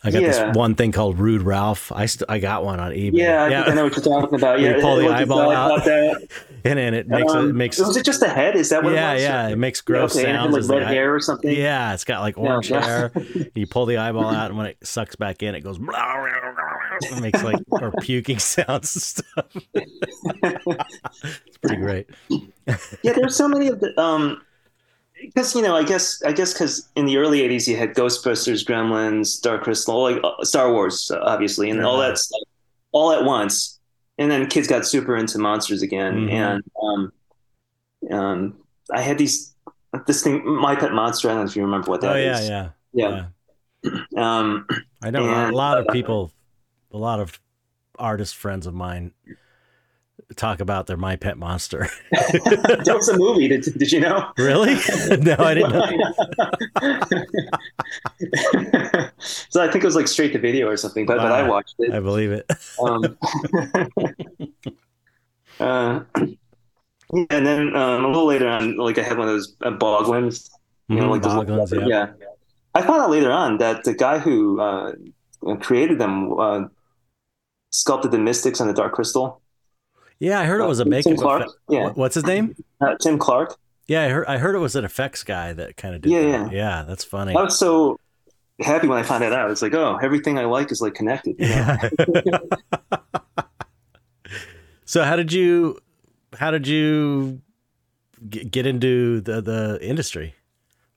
[0.04, 0.30] I got Yeah.
[0.48, 1.92] this one thing called Rude Ralph.
[1.92, 3.12] I st- I got one on eBay.
[3.18, 4.60] Yeah, I think I know what you're talking about.
[4.62, 5.86] Yeah, you Yeah, pull the eyeball out.
[6.64, 8.56] and, and it makes Um, it makes Was it just the head?
[8.56, 9.24] Is that what yeah it was?
[9.24, 11.54] yeah it makes gross okay, and it had sounds like red hair or something.
[11.54, 12.86] Yeah, it's got like orange yeah.
[12.86, 13.12] hair.
[13.56, 15.80] You pull the eyeball out, and when it sucks back in, it goes.
[17.02, 19.46] It makes like or puking sounds and stuff.
[20.34, 22.10] it's pretty great.
[23.04, 24.42] yeah, there's so many of the um
[25.22, 28.66] because you know, I guess I guess because in the early '80s you had Ghostbusters,
[28.66, 32.40] Gremlins, Dark Crystal, like uh, Star Wars, uh, obviously, and all that stuff
[32.92, 33.80] all at once,
[34.18, 36.32] and then kids got super into monsters again, Mhm.
[36.32, 37.14] and um,
[38.12, 38.58] um,
[38.92, 39.54] I had these
[40.08, 41.30] this thing, My Pet Monster.
[41.30, 42.48] I don't know if you remember what that Oh is.
[42.50, 43.28] yeah, yeah,
[43.84, 44.06] yeah.
[44.18, 44.68] Um,
[45.02, 46.32] I know a lot- a lot of uh, people,
[46.92, 47.40] a lot of
[47.98, 49.14] artist friends of mine
[50.36, 51.90] talk about their My Pet Monster.
[52.12, 53.48] that was a movie.
[53.48, 54.32] Did, did you know?
[54.38, 54.74] really?
[55.22, 55.86] no, I didn't know.
[59.20, 61.76] so I think it was like straight to video or something, but, but I watched
[61.80, 61.92] it.
[61.94, 62.50] I believe it.
[62.82, 63.18] Um,
[65.60, 66.02] uh,
[67.12, 70.96] and then um, a little later on, like I had one of those uh, you
[70.98, 72.08] know, Mhm, like yeah.
[72.20, 72.26] yeah.
[72.76, 74.94] I found out later on that the guy who uh,
[75.60, 76.62] created them uh,
[77.72, 79.42] sculpted the Mystics and the Dark Crystal.
[80.20, 81.16] Yeah, I heard it was a Tim makeup.
[81.18, 81.42] Clark.
[81.44, 82.56] effect- Yeah, What's his name?
[82.82, 83.58] uh, Tim Clark.
[83.88, 84.26] Yeah, I heard.
[84.28, 86.12] I heard it was an effects guy that kind of did.
[86.12, 86.30] Yeah, that.
[86.32, 86.50] yeah.
[86.52, 86.84] yeah.
[86.88, 87.36] That's funny.
[87.36, 87.98] I was so
[88.60, 89.50] happy when I found that out.
[89.50, 91.36] It's like, oh, everything I like is like connected.
[91.40, 91.78] you know?
[92.26, 92.40] Yeah.
[94.86, 95.80] so how did you
[96.38, 97.42] how did you
[98.30, 100.36] get, into the the industry?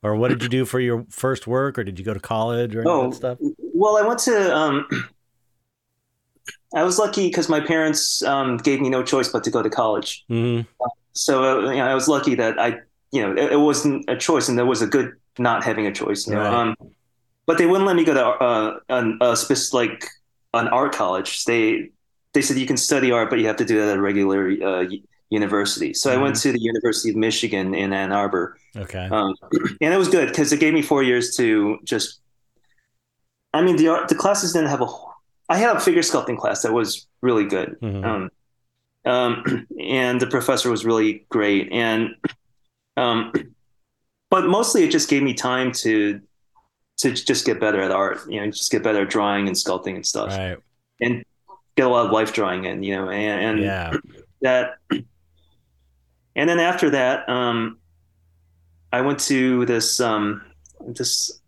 [0.03, 2.75] Or what did you do for your first work or did you go to college
[2.75, 3.39] or any of Oh, that stuff?
[3.73, 4.55] Well, I went to.
[4.57, 4.87] Um,
[6.75, 9.71] I was lucky because my parents um, gave me no choice but to go to
[9.71, 10.25] college.
[10.29, 10.61] hmm
[11.15, 12.81] So uh, you know, I was lucky that I,
[13.13, 15.93] you know, it, it wasn't a choice, and there was a good not having a
[15.93, 16.27] choice.
[16.27, 16.55] You know, Right.
[16.55, 16.77] um,
[17.47, 20.05] but they wouldn't let me go to uh, an, a specific, like
[20.55, 21.45] an art college.
[21.45, 21.91] They
[22.33, 24.51] they said you can study art, but you have to do that at a regular
[24.63, 24.85] uh,
[25.31, 25.93] university.
[25.95, 26.43] So I went Mm-hmm.
[26.43, 28.57] to the University of Michigan in Ann Arbor.
[28.77, 29.07] Okay.
[29.11, 29.35] Um,
[29.83, 32.21] and it was good because it gave me four years to just.
[33.55, 34.87] I mean, the art, the classes didn't have a.
[35.49, 38.05] I had a figure sculpting class that was really good, Mhm.
[38.05, 38.31] um,
[39.05, 42.11] um, and the professor was really great, and
[42.97, 43.33] um,
[44.31, 46.21] but mostly it just gave me time to
[46.99, 49.97] to just get better at art, you know, just get better at drawing and sculpting
[49.97, 50.59] and stuff, right.
[51.01, 51.25] and
[51.77, 53.97] get a lot of life drawing in, you know, and, and Yeah.
[54.43, 54.75] that
[56.35, 57.79] and then after that um
[58.93, 60.43] i went to this um
[60.89, 61.41] this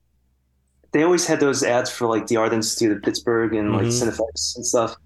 [0.94, 3.98] they always had those ads for like the art institute of pittsburgh and like Mhm.
[4.08, 4.96] cinefex and stuff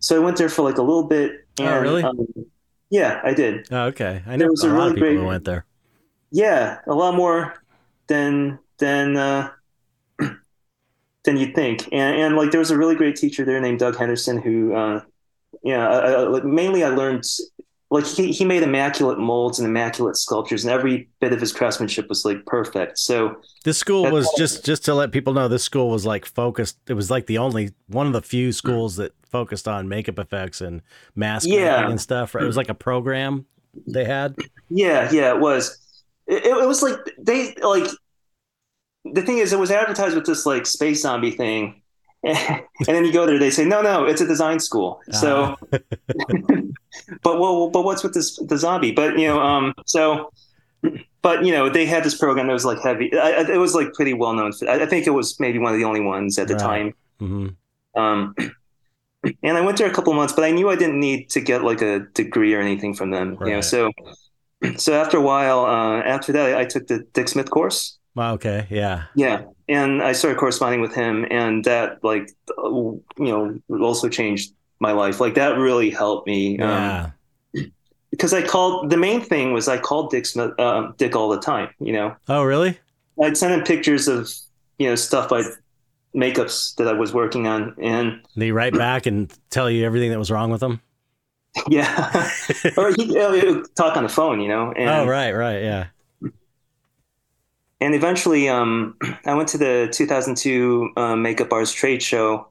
[0.00, 2.02] so i went there for like a little bit Oh, really?
[2.02, 2.18] um,
[2.90, 4.22] yeah i did Oh, okay.
[4.26, 5.64] I There know was a a lot really of people great- who went there.
[6.32, 7.54] yeah a lot more
[8.08, 9.50] than than uh
[11.24, 13.96] than you'd think and and like there was a really great teacher there named doug
[13.96, 15.00] henderson who uh
[15.62, 17.24] yeah I, I, like, mainly i learned
[17.90, 22.08] like he, he made immaculate molds and immaculate sculptures and every bit of his craftsmanship
[22.08, 25.48] was like perfect so This school was just just to let people know.
[25.48, 26.78] This school was like focused.
[26.86, 28.52] It was like the only one of the few hmm.
[28.52, 30.82] schools that focused on makeup effects and
[31.14, 31.76] mask Yeah.
[31.76, 32.34] making and stuff.
[32.34, 32.44] Right?
[32.44, 33.46] It was like a program
[33.86, 34.34] they had.
[34.68, 35.78] yeah yeah it was
[36.26, 37.88] it, it was like they like
[39.04, 41.79] the thing is it was advertised with this like space zombie thing
[42.24, 45.00] and then you go there they say no no it's a design school.
[45.10, 45.66] So Ah.
[47.22, 48.92] but well but what's with this the zombie?
[48.92, 50.30] But you know um so
[51.22, 53.12] but you know they had this program that was like heavy.
[53.16, 55.78] I, it was like pretty well known I, I think it was maybe one of
[55.78, 56.62] the only ones at the Right.
[56.62, 56.94] time.
[57.18, 57.48] Hmm
[57.96, 58.34] um
[59.42, 61.64] and i went there a couple months but i knew i didn't need to get
[61.64, 63.90] like a degree or anything from them you know so
[64.76, 68.66] so after a while uh after that i took the dick smith course Wow, okay,
[68.70, 72.28] yeah, yeah and i started corresponding with him and that like
[72.58, 77.12] you know also changed my life like that really helped me um,
[77.54, 77.62] yeah.
[78.10, 81.38] because I called the main thing was I called Dick Smith, uh, Dick all the
[81.38, 81.68] time.
[81.78, 82.78] You know, oh, really?
[83.22, 84.30] I'd send him pictures of
[84.78, 85.42] you know stuff I
[86.16, 90.18] makeups that I was working on, and They write back and tell you everything that
[90.18, 90.80] was wrong with them.
[91.68, 92.30] yeah,
[92.76, 94.40] or he, uh, he would talk on the phone.
[94.40, 95.86] You know, and oh, right, right, yeah.
[97.80, 102.48] And eventually, um, I went to the 2002 uh, Makeup Arts trade show,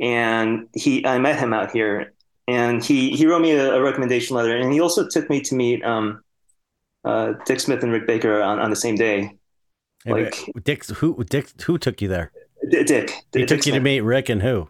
[0.00, 2.12] and he I met him out here,
[2.46, 5.54] and he he wrote me a, a recommendation letter, and he also took me to
[5.54, 6.22] meet um,
[7.04, 9.32] uh, Dick Smith and Rick Baker on, on the same day.
[10.04, 12.30] Hey, Like- Dick, who Dick, who took you there?
[12.70, 13.10] D- Dick.
[13.32, 14.68] He Dick took you to meet Rick and who?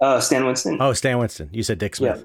[0.00, 0.78] Uh, Stan Winston.
[0.80, 1.48] Oh, Stan Winston.
[1.52, 2.24] You said Dick Smith.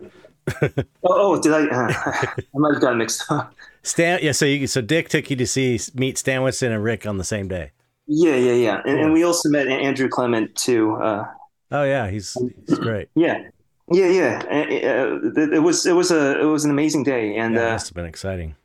[1.04, 1.66] Oh, oh, did I?
[1.68, 1.92] Uh,
[2.56, 3.54] I might have gotten mixed up.
[3.84, 4.32] Stan, yeah.
[4.32, 7.24] So you, so Dick took you to see meet Stan Winston and Rick on the
[7.24, 7.72] same day.
[8.08, 8.82] Yeah, yeah, yeah.
[8.86, 9.06] And, Cool.
[9.06, 10.94] and we also met Andrew Clement too.
[10.96, 11.26] Uh,
[11.72, 13.10] Oh yeah, he's he's great.
[13.16, 13.50] yeah,
[13.92, 14.44] yeah, yeah.
[14.50, 15.20] Uh,
[15.56, 17.88] it, was it was a it was an amazing day, and Yeah, it uh, must
[17.88, 18.56] have been exciting.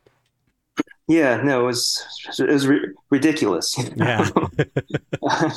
[1.07, 2.03] yeah, no, it was
[2.39, 3.77] it was ri- ridiculous.
[3.95, 4.29] Yeah.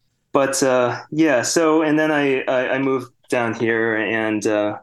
[0.32, 4.78] but uh, yeah, so and then I, I I moved down here, and uh,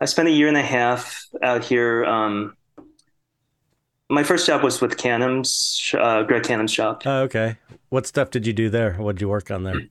[0.00, 2.04] I spent a year and a half out here.
[2.04, 2.56] Um,
[4.08, 7.02] my first job was with Cannom's, uh, Greg Cannom's shop.
[7.04, 7.56] Oh, okay.
[7.90, 8.94] What stuff did you do there?
[8.94, 9.82] What did you work on there?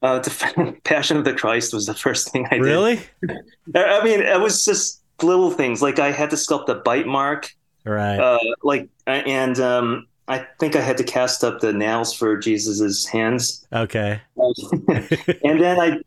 [0.00, 2.62] Uh, the Passion of the Christ was the first thing I did.
[2.62, 3.00] Really?
[3.74, 5.82] I I mean, it was just little things.
[5.82, 7.50] Like I had to sculpt a bite mark,
[7.84, 8.16] Right.
[8.16, 13.06] uh, like, and um, I think I had to cast up the nails for Jesus's
[13.06, 13.66] hands.
[13.72, 14.20] okay.
[14.36, 15.98] and then I,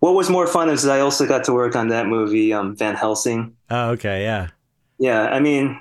[0.00, 2.94] what was more fun is I also got to work on that movie, um, Van
[2.94, 3.54] Helsing.
[3.70, 4.22] Oh, okay.
[4.22, 4.48] Yeah.
[4.98, 5.80] Yeah, I mean,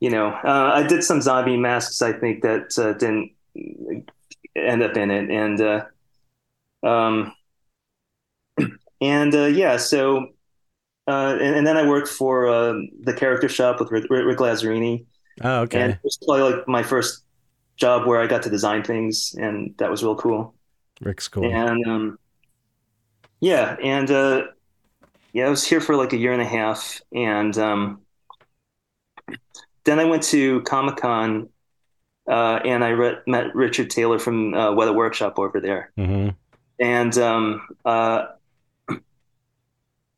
[0.00, 2.00] you know, uh, I did some zombie masks.
[2.02, 3.32] I think that uh, didn't
[4.56, 7.34] end up in it, and uh, um,
[9.00, 10.28] and uh, yeah, so
[11.08, 15.04] uh, and, and then I worked for uh, the character shop with Rick, Rick Lazzarini,
[15.42, 15.80] Oh, okay.
[15.80, 17.24] and it was probably like my first
[17.76, 20.54] job where I got to design things, and that was real cool.
[21.00, 21.52] Rick's cool.
[21.52, 22.18] And um,
[23.42, 24.44] yeah, and uh,
[25.32, 28.02] yeah, I was here for like a year and a half, and um,
[29.84, 31.48] then I went to Comic Con,
[32.28, 36.28] uh, and I re- met Richard Taylor from uh, Weta Workshop over there, hmm
[36.78, 38.26] and um, uh,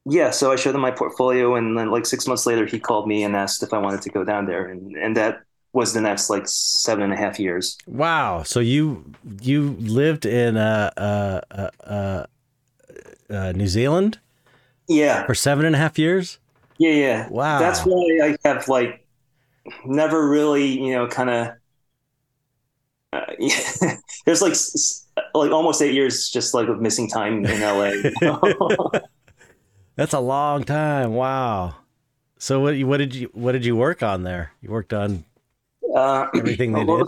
[0.04, 3.08] yeah, so I showed him my portfolio, and then like six months later, he called
[3.08, 5.40] me and asked if I wanted to go down there, and and that
[5.72, 7.78] was the next like seven and a half years.
[7.86, 8.42] Wow.
[8.42, 12.26] So you you lived in uh, uh, uh, uh,
[13.34, 14.18] uh, New Zealand
[14.88, 16.38] Yeah, for seven and a half years?
[16.78, 17.28] Yeah, yeah.
[17.28, 17.58] Wow.
[17.60, 19.06] That's why I have like
[19.84, 21.48] never really, you know, kind of.
[23.12, 23.20] Uh,
[24.26, 24.54] there's like
[25.34, 27.90] like almost eight years just like of missing time in LA.
[27.90, 28.90] you know?
[29.96, 31.14] That's a long time.
[31.14, 31.76] Wow.
[32.38, 34.50] So what you- what did you what did you work on there?
[34.60, 35.24] You worked on
[35.94, 37.06] uh, Everything they did.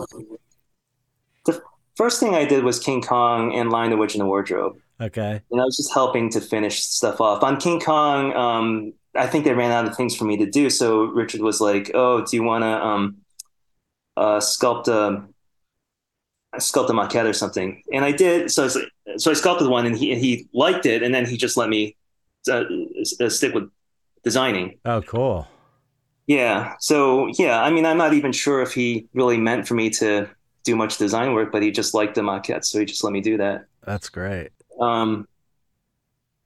[1.45, 1.61] The
[1.95, 5.41] first thing I did was King Kong and Lion the Witch in the Wardrobe, okay.
[5.51, 8.33] and I was just helping to finish stuff off on King Kong.
[8.33, 11.59] Um, I think they ran out of things for me to do, so Richard was
[11.59, 13.17] like, "Oh, do you want to um,
[14.15, 15.27] uh, sculpt a
[16.59, 18.51] sculpt a maquette or something?" And I did.
[18.51, 21.25] So I, like- so I sculpted one, and he and he liked it, and then
[21.25, 21.95] he just let me
[22.49, 22.63] uh,
[23.19, 23.69] uh, stick with
[24.23, 24.79] designing.
[24.85, 25.47] Oh, cool.
[26.27, 26.73] Yeah.
[26.79, 30.29] So yeah, I mean, I'm not even sure if he really meant for me to
[30.63, 33.21] do much design work, but he just liked the maquette, so he just let me
[33.21, 33.65] do that.
[33.85, 34.49] That's great.
[34.79, 35.27] Um,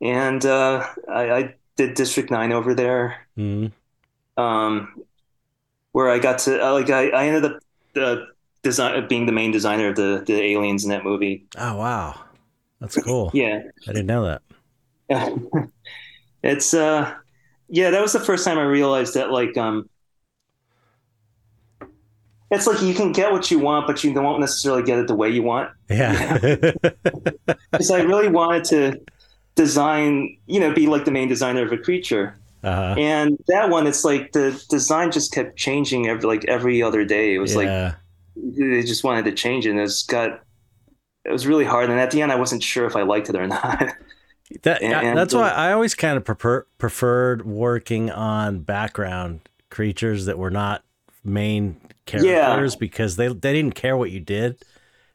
[0.02, 3.68] and uh, I, I did District Nine over there, hmm
[4.38, 5.04] um,
[5.92, 7.60] where I got to uh, like I, I ended up
[7.96, 8.26] uh,
[8.64, 11.46] design being the main designer of the the aliens in that movie.
[11.58, 12.20] Oh, wow.
[12.80, 13.32] That's cool.
[13.34, 13.60] Yeah.
[13.88, 14.42] I didn't know that.
[16.44, 17.14] it's uh
[17.70, 19.90] yeah, that was the first time I realized that like um
[22.52, 25.16] it's like you can get what you want, but you won't necessarily get it the
[25.16, 25.72] way you want.
[25.90, 26.38] Yeah.
[27.72, 29.02] Because I really wanted to
[29.56, 32.38] design, you know, be like the main designer of a creature.
[32.64, 32.96] uh-huh.
[32.98, 37.34] And that one, it's like the design just kept changing every like every other day.
[37.34, 37.68] It was like
[38.36, 39.72] they just wanted to change it.
[39.72, 40.42] And it's got
[41.24, 41.90] it was really hard.
[41.90, 43.94] And at the end, I wasn't sure if I liked it or not.
[44.64, 50.38] That, And- that's why I always kind of prefer, preferred working on background creatures that
[50.38, 50.84] were not
[51.24, 54.64] main characters because they they didn't care what you did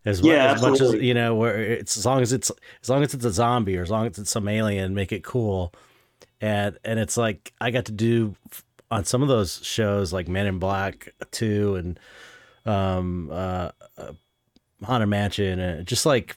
[0.05, 2.51] as, Yeah, as much as you know where it's as long as it's
[2.83, 5.25] as long as it's a zombie or as long as it's some alien make it
[5.25, 5.73] cool
[6.41, 8.37] and and it's like I got to do
[8.91, 12.01] on some of those shows like Men in Black 2 and
[12.65, 14.13] um uh, uh
[14.85, 16.37] Haunted Mansion and just like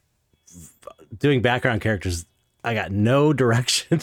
[1.18, 2.26] doing background characters
[2.64, 4.02] I got no direction.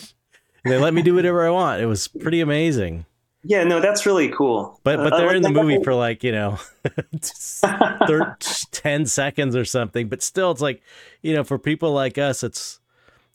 [0.64, 1.82] they let me do whatever I want.
[1.82, 3.04] It was pretty amazing.
[3.46, 4.80] Yeah, no, that's really cool.
[4.84, 6.58] But but Uh, they're like in the movie for like, you know,
[8.72, 10.08] 10 seconds or something.
[10.08, 10.82] But still it's like,
[11.22, 12.80] you know, for people like us it's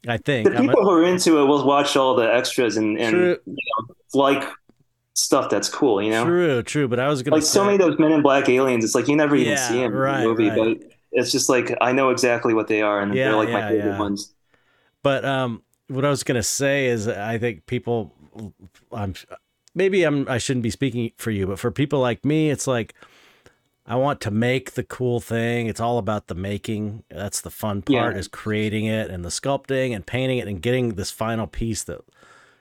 [0.07, 2.97] I think the people a- who are into it will watch all the extras and,
[2.97, 3.37] and true
[4.13, 4.43] like
[5.15, 6.37] stuff that's cool, you know?
[6.37, 8.49] true, true, but I was going to Like so many of those Men in Black
[8.49, 10.51] aliens, it's like you never even Yeah, see them right, in the movie, right.
[10.51, 10.77] but
[11.11, 13.63] it's just like I know exactly what they are, and Yeah, they're like yeah, my
[13.67, 14.33] favorite ones.
[15.03, 18.13] But um, what I was gonna say is, I think people,
[18.91, 19.13] I'm
[19.73, 22.93] maybe I'm I shouldn't be speaking for you, but for people like me, it's like
[23.85, 25.67] I want to make the cool thing.
[25.67, 27.03] It's all about the making.
[27.09, 28.19] That's the fun part Yeah.
[28.19, 32.01] is creating it and the sculpting and painting it and getting this final piece that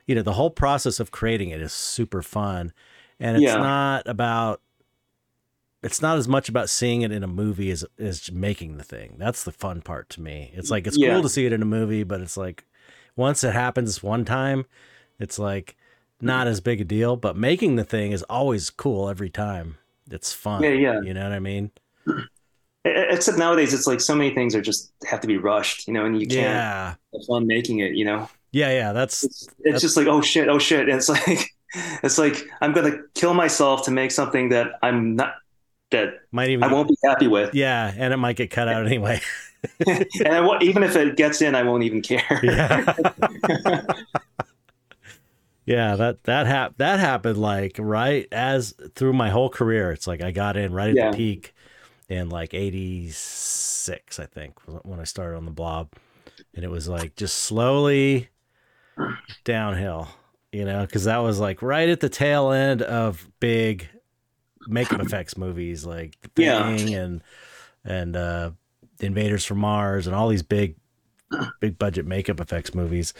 [0.06, 2.72] you know the whole process of creating it is super fun,
[3.18, 3.58] and it's Yeah.
[3.60, 4.60] not about.
[5.82, 9.14] It's not as much about seeing it in a movie as as making the thing.
[9.18, 10.50] That's the fun part to me.
[10.54, 11.14] It's like it's Yeah.
[11.14, 12.66] cool to see it in a movie, but it's like
[13.16, 14.66] once it happens one time,
[15.18, 15.76] it's like
[16.22, 17.16] not as big a deal.
[17.16, 19.76] But making the thing is always cool every time.
[20.10, 20.62] It's fun.
[20.62, 21.00] Yeah, yeah.
[21.02, 21.70] You know what I mean?
[22.84, 26.06] Except nowadays, it's like so many things are just have to be rushed, you know,
[26.06, 26.94] and you can't Yeah.
[27.12, 28.28] have fun making it, you know.
[28.52, 28.92] Yeah, yeah.
[28.92, 31.50] That's It's, it's That's- just like oh shit, oh shit, and it's like
[32.02, 35.34] it's like I'm gonna kill myself to make something that I'm not
[35.90, 38.86] that might even I won't be happy with, Yeah, and it might get cut out
[38.86, 39.20] anyway.
[39.86, 42.40] and I won't, even if it gets in, I won't even care.
[42.42, 42.94] yeah.
[45.66, 49.92] yeah, that that hap- that happened like right as through my whole career.
[49.92, 51.10] It's like I got in right at Yeah.
[51.10, 51.54] the peak
[52.08, 55.92] in like 86, I think, when I started on the blob.
[56.54, 58.28] And it was like just slowly
[59.44, 60.08] downhill,
[60.52, 63.88] you know, because that was like right at the tail end of big
[64.66, 66.68] makeup effects movies like The Yeah.
[66.68, 67.22] And
[67.84, 68.50] and uh
[69.00, 70.76] Invaders from Mars and all these big
[71.60, 73.14] big budget makeup effects movies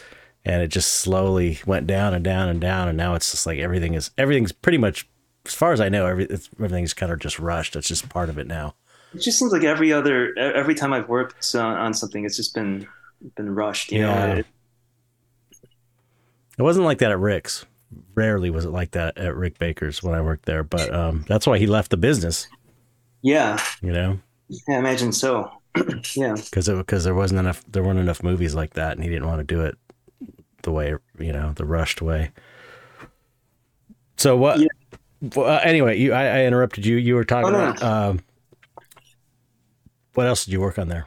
[0.44, 3.58] and it just slowly went down and down and down and now it's just like
[3.58, 5.06] everything is everything's pretty much
[5.46, 7.76] as far as I know every it's, everything's kind of just rushed.
[7.76, 8.74] It's just part of it now.
[9.14, 12.54] It just seems like every other every time I've worked on, on something, it's just
[12.54, 12.86] been
[13.36, 13.92] been rushed.
[13.92, 14.26] You Yeah.
[14.26, 14.46] know, It-
[16.58, 17.64] it wasn't like that at Rick's.
[18.14, 21.46] Rarely was it like that at Rick Baker's when I worked there but um that's
[21.46, 22.46] why he left the business.
[23.22, 24.20] Yeah, you know?
[24.48, 25.50] Yeah, I imagine so.
[26.14, 29.26] yeah, because because there wasn't enough there weren't enough movies like that and he didn't
[29.26, 29.76] want to do it
[30.62, 32.30] the way you know the rushed way.
[34.16, 34.68] So what Yeah.
[35.34, 36.96] well, uh, anyway you I, I interrupted you.
[36.96, 38.20] You were talking Oh, no, about um
[40.14, 41.06] what else did you work on there?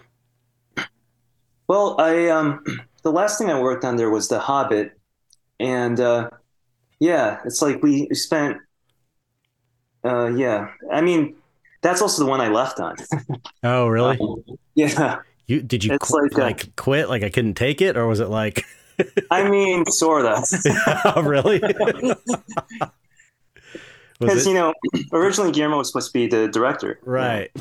[1.68, 2.64] Well, I um
[3.04, 4.98] the last thing I worked on there was The Hobbit,
[5.60, 6.30] and uh,
[7.00, 8.58] yeah, it's like we spent.
[10.06, 11.36] Uh, yeah, I mean,
[11.82, 12.96] that's also the one I left on.
[13.64, 14.20] oh really?
[14.76, 17.10] Yeah, you did you qu- like, uh, like quit?
[17.10, 17.96] Like I couldn't take it?
[17.98, 18.66] Or was it like
[19.32, 20.44] I mean, sorta.
[21.16, 21.60] oh, really
[24.20, 24.74] Because you know,
[25.12, 27.52] originally Guillermo was supposed to be the director, right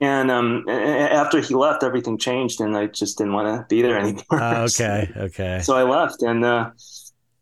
[0.00, 3.98] And um, after he left, everything changed, and I just didn't want to be there
[3.98, 4.24] anymore.
[4.32, 6.70] Oh, okay okay So I left, and uh,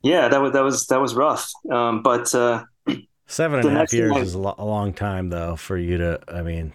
[0.02, 1.50] yeah, that was that was that was rough.
[1.70, 2.64] Um, but uh,
[3.26, 6.20] Seven and a half years I- is a long time, though, for you to.
[6.28, 6.72] I mean,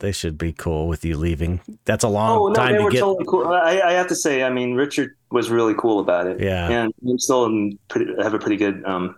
[0.00, 1.60] they should be cool with you leaving.
[1.84, 3.00] That's a long oh no, time they to were get.
[3.00, 3.48] totally cool.
[3.48, 6.40] I, I have to say, I mean, Richard was really cool about it.
[6.40, 6.68] Yeah.
[6.68, 9.16] and we still pretty, have a pretty good um,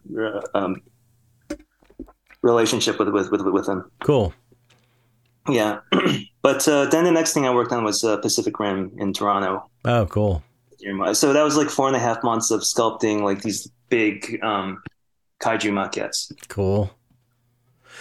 [0.54, 0.82] um,
[2.42, 3.90] relationship with with with, with him.
[4.02, 4.32] Cool.
[5.48, 5.80] Yeah,
[6.42, 9.68] but uh, then the next thing I worked on was uh, Pacific Rim in Toronto.
[9.84, 10.42] Oh, cool.
[11.12, 14.82] So that was like four and a half months of sculpting like these big um,
[15.42, 16.32] kaiju maquettes.
[16.48, 16.90] Cool.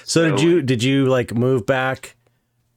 [0.05, 2.15] So, did you did you like move back?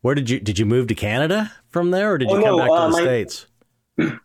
[0.02, 2.56] Where did you did you move to Canada from there, or did you Oh, come
[2.56, 3.46] no, back to uh, the my- states?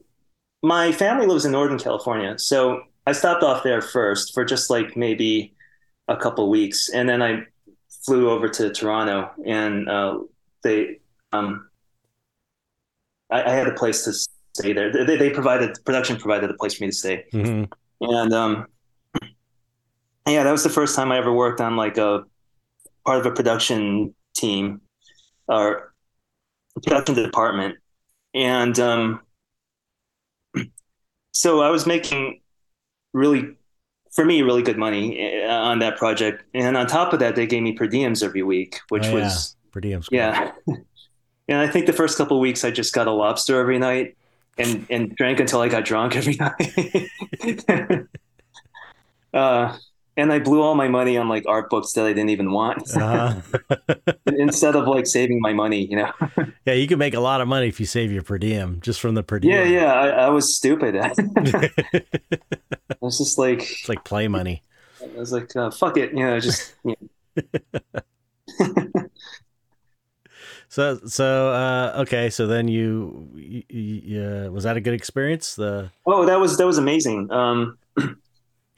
[0.63, 4.97] My family lives in Northern California, so I stopped off there first for just like
[4.97, 5.53] maybe
[6.07, 7.45] a couple weeks, and then I
[8.05, 10.19] flew over to Toronto, and uh,
[10.63, 10.99] they
[11.31, 11.69] um,
[13.29, 14.13] I, I, had a place to
[14.59, 14.91] stay there.
[14.91, 17.65] They, they provided production provided a place for me to stay, mm-hmm.
[18.01, 18.65] and um,
[20.27, 22.23] yeah, that was the first time I ever worked on like a
[23.05, 24.81] part of a production team
[25.47, 25.93] or
[26.83, 27.75] production department,
[28.33, 29.21] and um,
[31.33, 32.41] so I was making
[33.13, 33.55] really
[34.11, 36.43] for me really good money eh, on that project.
[36.53, 39.23] And on top of that they gave me per diems every week which oh, yeah.
[39.23, 40.07] was per diems.
[40.11, 40.51] Yeah.
[41.49, 44.17] And i think the first couple weeks i just got a lobster every night
[44.57, 48.05] and and drank until i got drunk every night.
[49.33, 49.77] Uh,
[50.17, 52.89] and I blew all my money on like art books that I didn't even want
[52.97, 53.39] uh-huh.
[54.25, 56.11] instead of like saving my money, you know?
[56.65, 58.99] yeah, you can make a lot of money if you save your per diem just
[58.99, 59.53] from the per diem.
[59.53, 60.97] Yeah, yeah, I, I was stupid.
[60.97, 61.13] I
[62.99, 64.63] was just like, it's like play money.
[65.01, 66.73] I was like, uh, fuck it, you know, just.
[66.83, 67.91] You know.
[70.67, 75.55] so so uh, okay, so then you, you, you uh, was that a good experience?
[75.55, 77.31] The oh, that was that was amazing.
[77.31, 77.77] Um,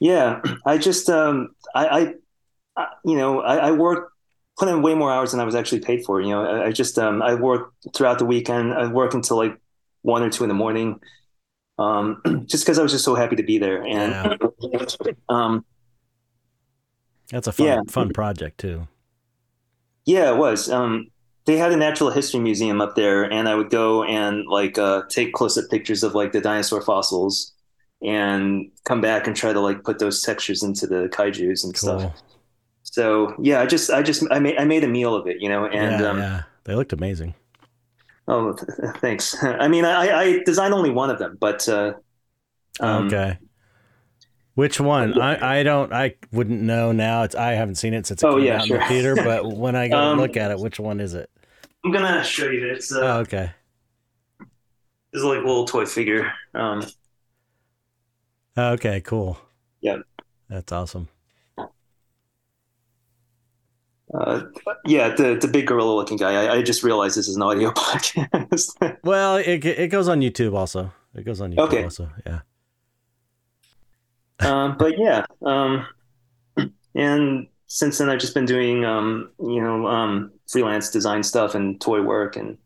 [0.00, 2.14] yeah, I just um, I,
[2.76, 4.12] I, you know I, I work
[4.58, 6.20] put in way more hours than I was actually paid for.
[6.20, 8.72] You know, I, I just um, I work throughout the weekend.
[8.72, 9.56] I work until like
[10.02, 11.00] one or two in the morning,
[11.78, 13.82] um, just because I was just so happy to be there.
[13.82, 14.36] And yeah.
[15.28, 15.64] um,
[17.30, 17.80] that's a fun yeah.
[17.88, 18.88] fun project too.
[20.06, 20.70] Yeah, it was.
[20.70, 21.10] Um,
[21.44, 25.02] they had a natural history museum up there, and I would go and like uh,
[25.08, 27.52] take close up pictures of like the dinosaur fossils
[28.02, 32.00] and come back and try to like put those textures into the kaiju's and cool.
[32.00, 32.22] stuff.
[32.82, 35.48] So yeah, I just I just I made I made a meal of it, you
[35.48, 36.42] know, and yeah, um, yeah.
[36.64, 37.34] they looked amazing.
[38.26, 39.36] Oh, th- thanks.
[39.42, 41.94] I mean, I, I designed only one of them, but uh,
[42.80, 43.38] um, okay.
[44.54, 45.18] Which one?
[45.20, 47.22] I, I don't I wouldn't know now.
[47.22, 48.76] It's I haven't seen it since it oh, came yeah, out sure.
[48.76, 49.14] in the theater.
[49.24, 51.30] But when I go um, look at it, which one is it?
[51.84, 52.66] I'm gonna show you.
[52.66, 53.52] It's uh, oh, okay.
[55.12, 56.32] It's like a little toy figure.
[56.54, 56.84] Um,
[58.56, 59.38] Okay, cool.
[59.80, 59.98] Yeah.
[60.48, 61.08] That's awesome.
[64.12, 64.42] Uh,
[64.86, 66.46] yeah, the the big gorilla looking guy.
[66.46, 68.98] I, I, just realized this is an audio podcast.
[69.04, 70.92] well, it it goes on YouTube also.
[71.14, 71.84] It goes on YouTube okay.
[71.84, 72.10] also.
[72.26, 72.40] Yeah.
[74.40, 75.86] um, but yeah, um,
[76.96, 81.80] and since then I've just been doing um, you know um, freelance design stuff and
[81.80, 82.58] toy work and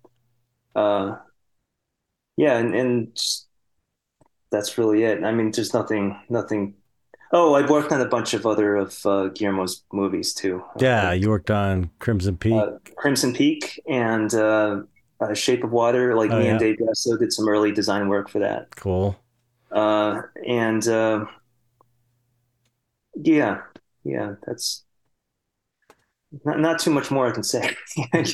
[0.74, 1.16] uh,
[2.39, 3.49] yeah, and, and just
[4.55, 5.24] that's really it.
[5.24, 6.74] I mean, there's nothing, nothing.
[7.32, 10.62] Oh, I worked on a bunch of other of uh, Guillermo's movies too.
[10.78, 14.82] Yeah, you worked on Crimson Peak, uh, Crimson Peak, and uh,
[15.20, 16.14] uh Shape of Water.
[16.14, 16.50] Like oh, me yeah.
[16.52, 18.74] and Dave Grasso did some early design work for that.
[18.76, 19.16] Cool.
[19.72, 21.24] Uh, and uh,
[23.16, 23.62] yeah,
[24.05, 24.84] yeah, that's
[26.45, 27.74] not, not too much more I can say.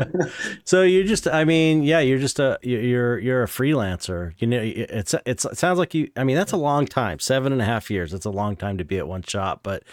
[0.64, 4.32] so you're just, I mean, yeah, you're just a, you're, you're a freelancer.
[4.38, 7.52] You know, it's, it's, it sounds like you, I mean, that's a long time, seven
[7.52, 8.12] and a half years.
[8.12, 9.84] It's a long time to be at one shop, but,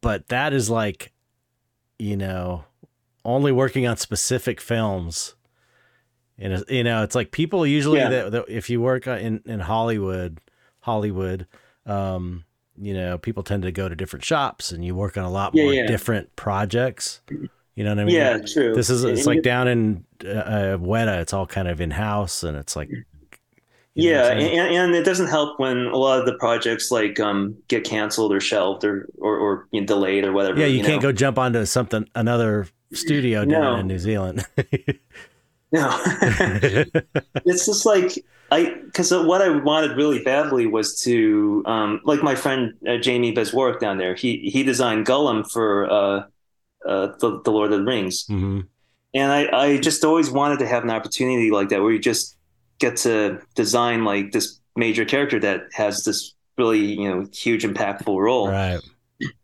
[0.00, 1.12] but that is like,
[1.98, 2.64] you know,
[3.24, 5.34] only working on specific films.
[6.38, 8.08] And, you know, it's like people usually yeah.
[8.08, 10.40] that, that if you work in, in Hollywood,
[10.80, 11.46] Hollywood,
[11.86, 12.44] um,
[12.78, 15.54] you know, people tend to go to different shops and you work on a lot
[15.54, 15.86] more yeah, yeah.
[15.86, 17.20] different projects.
[17.30, 18.14] You know what I mean?
[18.14, 18.74] Yeah, true.
[18.74, 22.42] This is it's like down in uh, uh, Weta, it's all kind of in house
[22.42, 22.90] and it's like
[23.98, 27.84] yeah, and, and, it doesn't help when a lot of the projects like um, get
[27.84, 30.60] canceled or shelved or or, or you know, delayed or whatever.
[30.60, 31.08] Yeah, you, you can't know?
[31.08, 33.76] go jump onto something another studio down no.
[33.76, 34.46] in New Zealand.
[35.72, 36.00] no,
[37.44, 42.34] it's just like I because what I wanted really badly was to um, like my
[42.34, 44.14] friend uh, Jamie Beswarick down there.
[44.14, 46.24] He he designed Gollum for uh,
[46.86, 48.60] uh, the, the Lord of the Rings, mm-hmm.
[49.14, 52.36] and I I just always wanted to have an opportunity like that where you just
[52.78, 58.16] get to design like this major character that has this really you know huge impactful
[58.16, 58.48] role.
[58.48, 58.80] Right.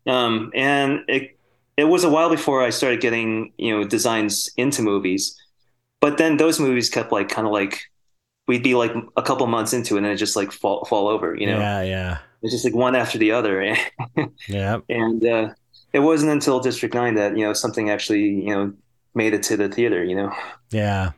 [0.07, 1.37] Um, and it
[1.77, 5.37] it was a while before I started getting you know designs into movies,
[6.03, 7.91] but then those movies kept like kind of like
[8.49, 11.35] we'd be like a couple months into it and it just like fall fall over,
[11.35, 11.59] you know?
[11.59, 12.19] Yeah, yeah.
[12.43, 13.63] It's just like one after the other.
[14.49, 14.79] yeah.
[14.89, 15.55] And uh,
[15.93, 18.73] it wasn't until District Nine that you know something actually you know
[19.15, 20.03] made it to the theater.
[20.03, 20.33] You know.
[20.71, 21.13] Yeah,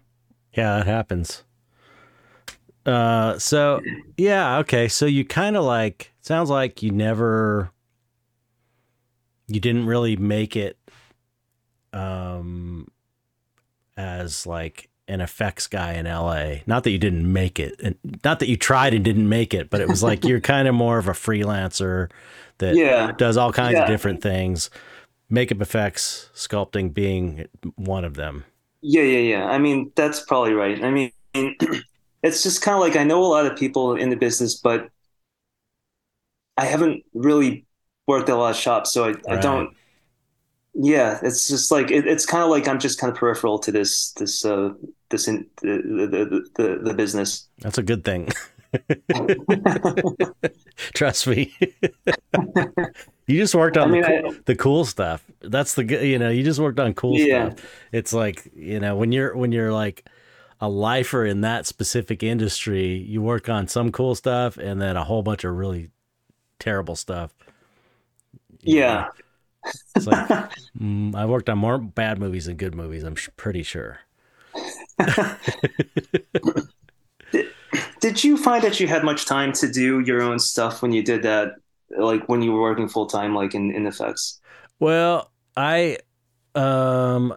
[0.53, 1.43] yeah, that happens.
[2.85, 3.81] Uh, so
[4.19, 4.89] yeah, okay.
[4.89, 7.71] So you kind of like sounds like you never,
[9.49, 10.79] you didn't really make it,
[11.95, 12.89] um,
[13.97, 16.57] as like an effects guy in LA.
[16.67, 19.69] Not that you didn't make it, and not that you tried and didn't make it,
[19.71, 22.11] but it was like you're kind of more of a freelancer
[22.59, 23.13] that Yeah.
[23.13, 23.83] does all kinds Yeah.
[23.83, 24.71] of different things.
[25.29, 28.45] Makeup effects, sculpting being one of them.
[28.83, 29.45] Yeah, yeah, yeah.
[29.47, 30.83] I mean, that's probably right.
[30.83, 31.11] I mean,
[32.23, 34.89] it's just kind of like I know a lot of people in the business, but
[36.57, 37.67] I haven't really
[38.07, 39.75] worked at a lot of shops, so I, I don't.
[40.75, 43.71] Yeah, it's just like it, it's kind of like I'm just kind of peripheral to
[43.71, 44.71] this this uh
[45.11, 47.49] this in the the the, the business.
[47.61, 48.31] That's a good thing.
[50.95, 51.55] Trust me.
[53.27, 55.25] you just worked on I mean, the, cool, the cool stuff.
[55.41, 57.51] That's the good, you know, you just worked on cool Yeah.
[57.51, 57.65] stuff.
[57.93, 60.05] It's like, you know, when you're when you're like
[60.61, 65.05] a lifer in that specific industry, you work on some cool stuff and then a
[65.05, 65.91] whole bunch of really
[66.59, 67.33] terrible stuff.
[68.63, 69.09] Yeah.
[69.97, 70.29] It's like
[70.81, 74.01] mm, I worked on more bad movies than good movies, I'm sh- pretty sure.
[78.01, 81.03] Did you find that you had much time to do your own stuff when you
[81.03, 81.55] did that,
[81.97, 84.41] like when you were working full time, like in in effects?
[84.79, 85.99] Well, I,
[86.55, 87.35] um,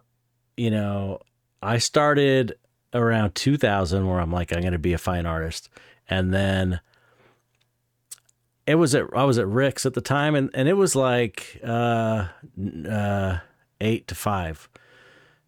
[0.58, 1.20] you know,
[1.62, 2.56] I started
[2.94, 5.70] around 2000 where I'm like, I'm going to be a fine artist.
[6.10, 6.80] And then
[8.68, 11.60] it was at, I was at Rick's at the time and, and it was like,
[11.66, 12.28] uh,
[12.90, 13.38] uh,
[13.82, 14.70] eight to five.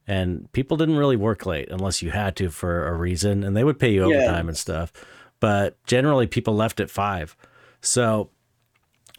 [0.08, 3.64] And people didn't really work late unless you had to for a reason and they
[3.64, 4.18] would pay you Yeah.
[4.18, 4.92] overtime and stuff.
[5.40, 7.36] But generally people left at five.
[7.82, 8.30] So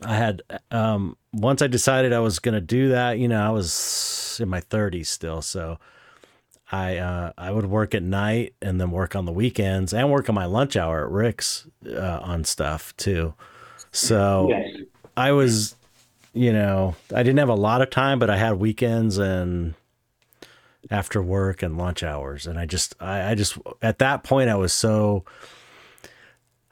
[0.03, 3.51] I had um once I decided I was going to do that, you know, I
[3.51, 5.79] was in my 30s still, so
[6.73, 10.29] I uh I would work at night and then work on the weekends and work
[10.29, 13.35] on my lunch hour at Rick's uh, on stuff too.
[13.93, 14.66] So Yeah.
[15.16, 15.74] I was
[16.32, 19.74] you know, I didn't have a lot of time, but I had weekends and
[20.91, 22.47] after work and lunch hours.
[22.47, 25.24] And I just I, I just at that point I was so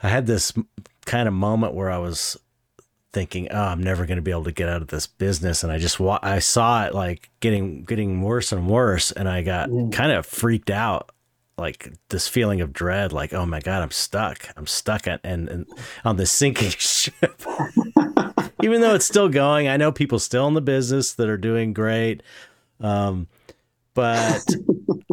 [0.02, 0.52] I had this
[1.06, 2.38] kind of moment where I was
[3.12, 5.72] thinking, "Oh, I'm never going to be able to get out of this business," and
[5.72, 9.70] I just wa- I saw it like getting getting worse and worse, and I got
[9.70, 9.92] mm.
[9.92, 11.10] kind of freaked out,
[11.58, 14.48] like this feeling of dread, like, "Oh my god, I'm stuck.
[14.56, 15.66] I'm stuck at and, and
[16.04, 17.42] on this sinking ship."
[18.62, 21.72] Even though it's still going, I know people still in the business that are doing
[21.72, 22.22] great.
[22.80, 23.28] Um,
[23.94, 24.44] but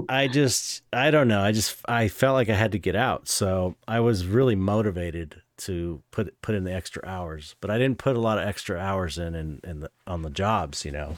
[0.09, 1.41] I just I don't know.
[1.41, 3.27] I just I felt like I had to get out.
[3.27, 7.55] So I was really motivated to put put in the extra hours.
[7.61, 10.29] But I didn't put a lot of extra hours in in, in the on the
[10.29, 11.17] jobs, you know,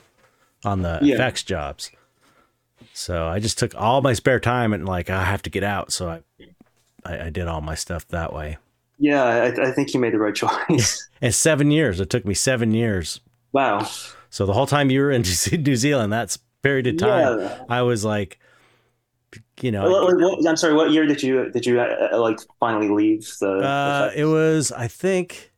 [0.63, 1.15] on the Yeah.
[1.15, 1.91] effects jobs.
[2.93, 5.91] So I just took all my spare time and like I have to get out.
[5.91, 6.21] So I
[7.05, 8.57] I, I did all my stuff that way.
[8.99, 10.35] Yeah, I, I think you made the right
[10.69, 11.07] choice.
[11.21, 11.99] And seven years.
[11.99, 13.19] It took me seven years.
[13.51, 13.87] wow.
[14.29, 17.63] So the whole time you were in New Zealand, that's period of time, Yeah.
[17.69, 18.39] I was like,
[19.61, 20.73] you know, What- I'm sorry.
[20.73, 23.49] What year did you did you uh, like finally leave the?
[23.51, 24.19] Uh, effects?
[24.21, 25.51] it was, I think,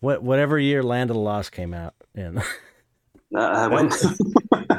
[0.00, 2.38] what whatever year Land of the Lost came out in.
[3.34, 3.90] uh, when?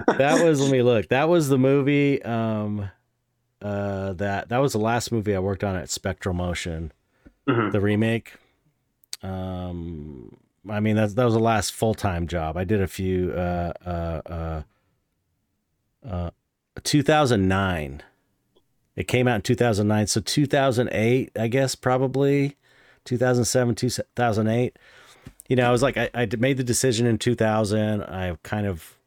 [0.07, 1.07] That was let me look.
[1.09, 2.21] That was the movie.
[2.23, 2.89] Um,
[3.61, 6.91] uh, that that was the last movie I worked on at Spectral Motion,
[7.47, 7.71] Mhm.
[7.71, 8.33] the remake.
[9.23, 10.37] Um,
[10.69, 12.57] I mean that that was the last full time job.
[12.57, 13.31] I did a few.
[13.33, 14.61] Uh, uh, uh,
[16.07, 16.29] uh,
[16.83, 18.01] 2009.
[18.95, 22.57] It came out in 2009, so 2008, I guess probably
[23.05, 24.77] 2007, 2008.
[25.47, 28.01] You know, I was like, I, I made the decision in 2000.
[28.03, 28.97] I kind of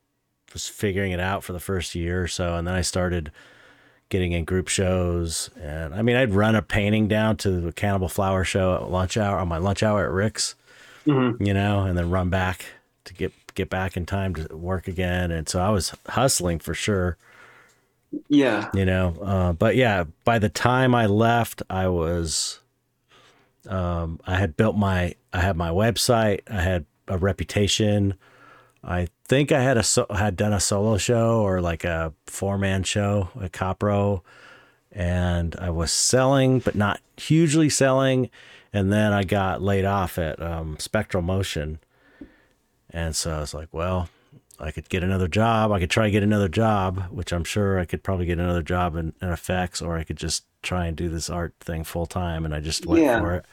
[0.54, 3.30] was figuring it out for the first year or so, and then I started
[4.08, 5.50] getting in group shows.
[5.60, 9.16] And I mean, I'd run a painting down to the Cannibal Flower show at lunch
[9.16, 10.54] hour on my lunch hour at Rick's
[11.06, 11.46] Mhm.
[11.46, 12.64] you know, and then run back
[13.04, 15.30] to get get back in time to work again.
[15.30, 17.16] And so I was hustling for sure,
[18.28, 18.68] Yeah.
[18.74, 19.14] you know.
[19.22, 22.58] Uh, but yeah, by the time I left, I was,
[23.68, 28.14] um, I had built my, I had my website, I had a reputation.
[28.86, 32.58] I think I had a so, had done a solo show or like a four
[32.58, 34.20] man show at Copro,
[34.92, 38.30] and I was selling, but not hugely selling.
[38.72, 41.78] And then I got laid off at um, Spectral Motion,
[42.90, 44.08] and so I was like, well,
[44.58, 45.72] I could get another job.
[45.72, 48.62] I could try to get another job, which I'm sure I could probably get another
[48.62, 52.06] job in, in effects, or I could just try and do this art thing full
[52.06, 52.44] time.
[52.44, 53.20] And I just went Yeah.
[53.20, 53.44] for it.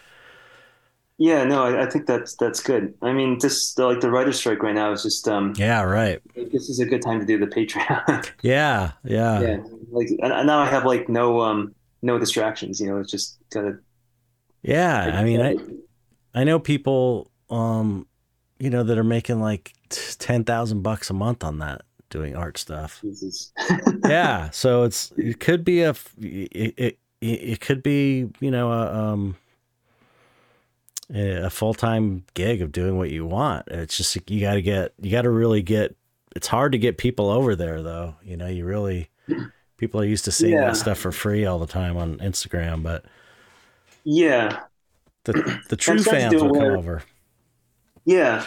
[1.21, 1.43] Yeah.
[1.43, 2.95] No, I, I think that's that's good.
[3.03, 5.53] I mean, this like the writer's strike right now is just um.
[5.55, 6.19] Yeah, right.
[6.35, 8.31] This is a good time to do the Patreon.
[8.41, 9.57] Yeah, yeah, yeah.
[9.91, 12.81] Like now I have like no um no distractions.
[12.81, 13.77] You know, it's just gotta.
[14.63, 15.57] Yeah, I mean, I
[16.33, 18.07] I know people, um,
[18.57, 22.57] you know, that are making like ten thousand bucks a month on that doing art
[22.57, 23.03] stuff.
[24.05, 28.91] yeah, so it's it could be a it, it it could be you know a
[28.91, 29.35] um
[31.13, 33.67] a full time gig of doing what you want.
[33.67, 35.95] It's just you got to get you got to really get.
[36.35, 38.15] It's hard to get people over there though.
[38.23, 39.09] You know, you really
[39.77, 40.67] people are used to seeing yeah.
[40.67, 43.03] that stuff for free all the time on Instagram, but
[44.03, 44.61] yeah,
[45.23, 47.03] the the true fans will come over.
[48.05, 48.45] Yeah,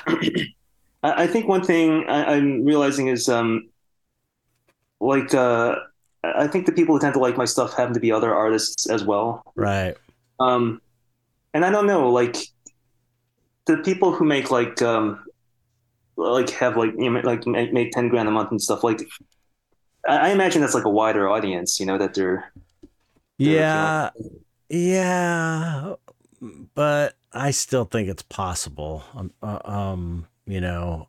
[1.02, 3.68] I think one thing I, am realizing is um,
[5.00, 5.76] like uh,
[6.22, 8.88] I think the people who tend to like my stuff happen to be other artists
[8.88, 9.52] as well.
[9.54, 9.96] Right.
[10.40, 10.80] Um,
[11.52, 12.36] and I don't know, like
[13.66, 15.24] the people who make like um,
[16.16, 19.00] like have like you know, like make, make ten grand a month and stuff like.
[20.08, 22.52] I, I imagine that's like a wider audience, you know, that they're.
[23.38, 24.10] they're yeah,
[24.68, 25.94] yeah,
[26.74, 29.04] but I still think it's possible.
[29.14, 31.08] Um, uh, um, you know,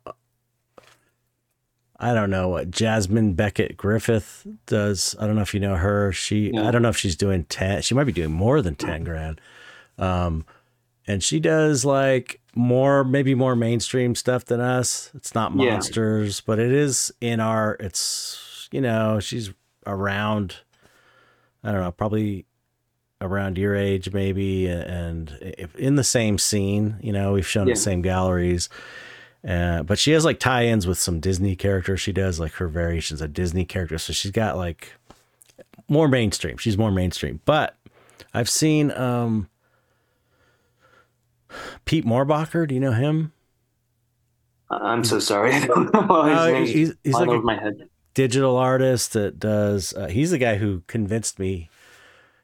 [1.98, 5.16] I don't know what Jasmine Becket-Griffith does.
[5.18, 6.12] I don't know if you know her.
[6.12, 6.68] She, yeah.
[6.68, 9.40] I don't know if she's doing 10, she might be doing more than 10 grand.
[9.98, 10.44] Um,
[11.06, 15.10] and she does like more, maybe more mainstream stuff than us.
[15.14, 16.42] It's not monsters, yeah.
[16.46, 19.50] but it is in our, it's, you know, she's
[19.86, 20.56] around,
[21.62, 22.46] I don't know, probably
[23.20, 27.74] around your age, maybe, and if in the same scene, you know, we've shown yeah.
[27.74, 28.68] the same galleries
[29.46, 32.00] uh, but she has like tie-ins with some Disney characters.
[32.00, 34.02] She does like her variations of Disney characters.
[34.02, 34.92] So she's got like
[35.88, 36.56] more mainstream.
[36.56, 37.40] She's more mainstream.
[37.44, 37.76] But
[38.34, 39.48] I've seen um,
[41.84, 42.66] Pete Mohrbacher.
[42.66, 43.32] Do you know him?
[44.70, 45.52] I'm so sorry.
[45.54, 46.00] I don't know.
[46.00, 47.88] Uh, he's, he's like a my head.
[48.14, 49.94] digital artist that does.
[49.94, 51.70] Uh, he's the guy who convinced me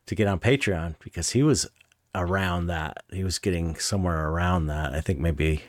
[0.07, 1.69] to get on Patreon because he was
[2.15, 2.99] around that.
[3.11, 4.93] He was getting somewhere around that.
[4.93, 5.63] I think maybe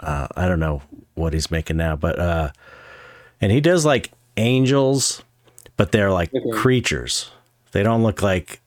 [0.00, 0.82] uh, I don't know
[1.14, 2.50] what he's making now, but uh,
[3.40, 5.22] and he does like angels,
[5.76, 6.50] but they're like okay.
[6.50, 7.30] creatures.
[7.72, 8.60] They don't look like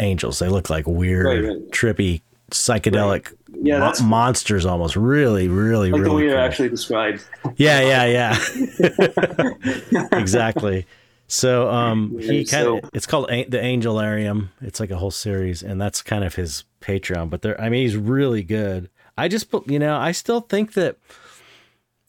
[0.00, 0.38] angels.
[0.38, 1.70] They look like weird, right, right.
[1.70, 3.60] trippy, psychedelic right.
[3.62, 4.96] yeah, mo- monsters almost.
[4.96, 6.08] Really, really, like really.
[6.08, 6.30] The way cool.
[6.30, 7.24] you're actually described.
[7.56, 8.36] Yeah, yeah,
[8.80, 10.08] yeah.
[10.12, 10.86] exactly.
[11.28, 14.48] So um, he kind of so, it's called a- the Angelarium.
[14.62, 17.28] It's like a whole series, and that's kind of his Patreon.
[17.28, 18.88] But there, I mean, he's really good.
[19.16, 20.96] I just, you know, I still think that.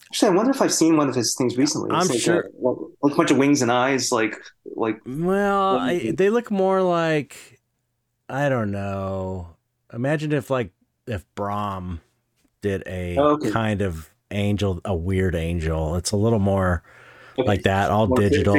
[0.07, 1.89] Actually, I wonder if I've seen one of his things recently.
[1.95, 2.49] It's I'm like sure.
[2.65, 4.37] A, a bunch of wings and eyes, like
[4.75, 5.01] like.
[5.05, 7.59] Well, I, they look more like,
[8.29, 9.55] I don't know.
[9.93, 10.71] Imagine if like
[11.07, 12.01] if Brom
[12.61, 13.51] did a oh, okay.
[13.51, 15.95] kind of angel, a weird angel.
[15.95, 16.83] It's a little more
[17.37, 17.47] okay.
[17.47, 18.57] like that, all more digital.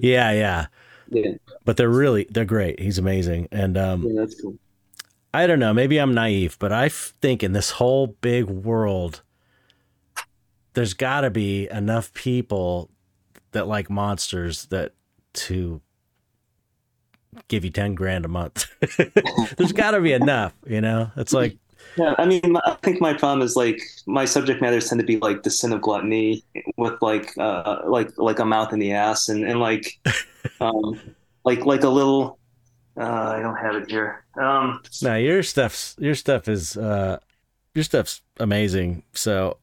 [0.00, 0.66] Yeah, yeah,
[1.10, 1.32] yeah.
[1.64, 2.80] But they're really they're great.
[2.80, 4.58] He's amazing, and um, yeah, that's cool.
[5.32, 5.74] I don't know.
[5.74, 9.22] Maybe I'm naive, but I think in this whole big world,
[10.72, 12.90] there's got to be enough people
[13.52, 14.92] that like monsters that
[15.34, 15.82] to
[17.48, 18.66] give you 10 grand a month.
[19.56, 21.10] there's got to be enough, you know?
[21.16, 21.56] It's like,
[21.96, 25.16] yeah, I mean, I think my problem is like my subject matters tend to be
[25.18, 26.44] like the sin of gluttony
[26.76, 29.98] with like, uh, like, like a mouth in the ass and, and like,
[30.60, 31.00] um,
[31.44, 32.38] like, like a little,
[32.98, 34.24] uh, I don't have it here.
[34.40, 37.18] Um, no, your stuff's your stuff is uh,
[37.74, 39.02] your stuff's amazing.
[39.12, 39.58] So,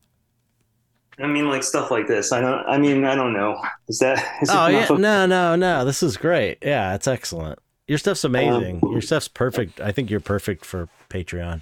[1.20, 2.32] I mean, like stuff like this.
[2.32, 2.66] I don't.
[2.68, 3.60] I mean, I don't know.
[3.88, 4.24] Is that?
[4.42, 5.86] Is oh yeah, no, no, no.
[5.86, 6.60] This is great.
[6.62, 7.60] Yeah, it's excellent.
[7.88, 8.80] Your stuff's amazing.
[8.84, 9.82] Um, your stuff's perfect.
[9.82, 11.62] I think you're perfect for Patreon.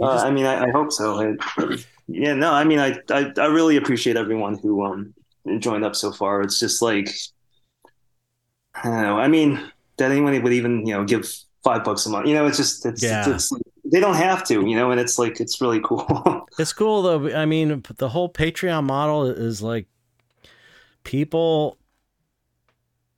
[0.00, 0.24] Uh, just...
[0.24, 1.20] I mean, I, I hope so.
[1.58, 1.76] I,
[2.08, 5.14] yeah, no, I mean, I, I, I really appreciate everyone who um
[5.58, 6.42] joined up so far.
[6.42, 7.08] It's just like,
[8.74, 9.18] I don't know.
[9.18, 9.60] I mean,
[9.98, 11.30] that anyone would even you know give
[11.62, 12.26] five bucks a month.
[12.26, 13.28] You know, it's just it's, yeah.
[13.28, 16.46] it's, it's they don't have to, you know, and it's like it's really cool.
[16.58, 17.36] it's cool though.
[17.36, 19.86] I mean, the whole Patreon model is like
[21.04, 21.76] people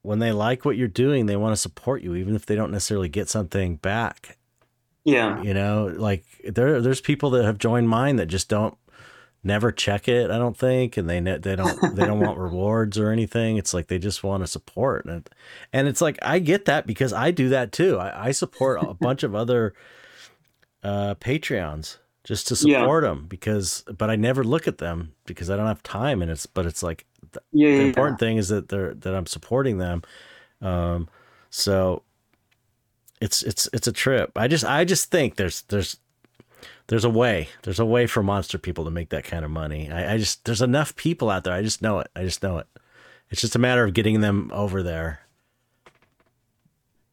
[0.03, 2.73] when they like what you're doing, they want to support you, even if they don't
[2.73, 4.39] necessarily get something back.
[5.05, 8.77] Yeah, you know, like there there's people that have joined mine that just don't
[9.45, 10.31] never check it.
[10.31, 13.57] I don't think, and they they don't they don't want rewards or anything.
[13.57, 15.29] It's like they just want to support, and
[15.73, 17.99] and it's like I get that because I do that too.
[17.99, 19.75] I, I support a bunch of other
[20.83, 23.11] uh, Patreons just to support yeah.
[23.11, 26.47] them because, but I never look at them because I don't have time, and it's
[26.47, 28.27] but it's like the, yeah, the important yeah.
[28.27, 30.03] thing is that they're that I'm supporting them.
[30.61, 31.09] Um,
[31.51, 32.03] so
[33.21, 34.33] it's it's it's a trip.
[34.37, 35.97] I just I just think there's there's
[36.89, 37.49] there's a way.
[37.63, 39.91] There's a way for monster people to make that kind of money.
[39.91, 41.55] I, I, just there's enough people out there.
[41.55, 42.09] I just know it.
[42.15, 42.67] I just know it.
[43.31, 45.21] It's just a matter of getting them over there.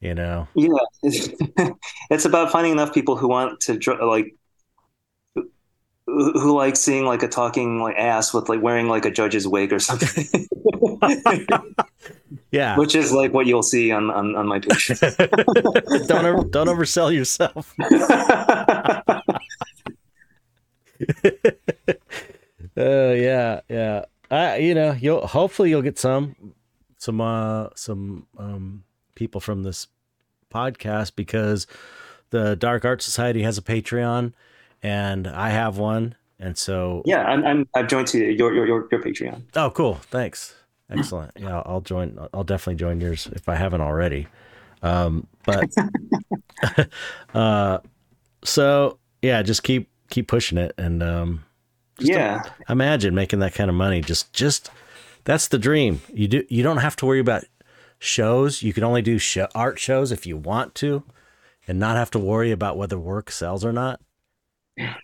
[0.02, 0.48] You know.
[0.56, 0.70] Yeah,
[1.04, 1.30] it's,
[2.10, 4.36] it's about finding enough people who want to like
[6.18, 9.48] who, who like seeing like a talking like ass with like wearing like a judge's
[9.48, 10.48] wig or something,
[12.52, 12.78] Yeah.
[12.78, 14.88] which is like what you'll see on on, on my page.
[16.08, 17.76] don't over, don't oversell yourself.
[22.78, 24.06] Oh yeah, yeah.
[24.32, 26.54] I you know you'll hopefully you'll get some
[26.98, 28.84] some uh some um
[29.16, 29.88] people from this
[30.54, 31.68] podcast because
[32.30, 34.34] the Dark Art Society has a Patreon
[34.84, 38.88] and I have one and so yeah, I'm, I'm I've joined to your your your,
[38.92, 39.42] your Patreon.
[39.56, 39.96] oh cool.
[39.96, 40.56] Thanks.
[40.90, 41.32] Excellent.
[41.38, 44.28] Yeah I'll join I'll definitely join yours if I haven't already.
[44.82, 45.70] Um but
[47.34, 47.80] uh
[48.44, 51.44] so yeah just keep keep pushing it and um
[52.00, 54.02] Just yeah, imagine making that kind of money.
[54.02, 54.72] Just just
[55.26, 56.02] that's the dream.
[56.14, 57.44] You do you don't have to worry about
[58.00, 58.64] shows.
[58.64, 61.04] You can only do show, art shows if you want to
[61.68, 64.00] and not have to worry about whether work sells or not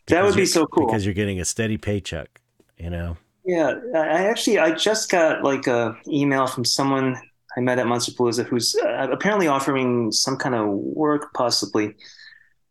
[0.08, 0.86] that would be so cool.
[0.88, 2.42] because you're getting a steady paycheck
[2.78, 7.16] you know Yeah, I actually I just got like a email from someone
[7.58, 11.96] I met at Monsterpalooza who's uh, apparently offering some kind of work, possibly.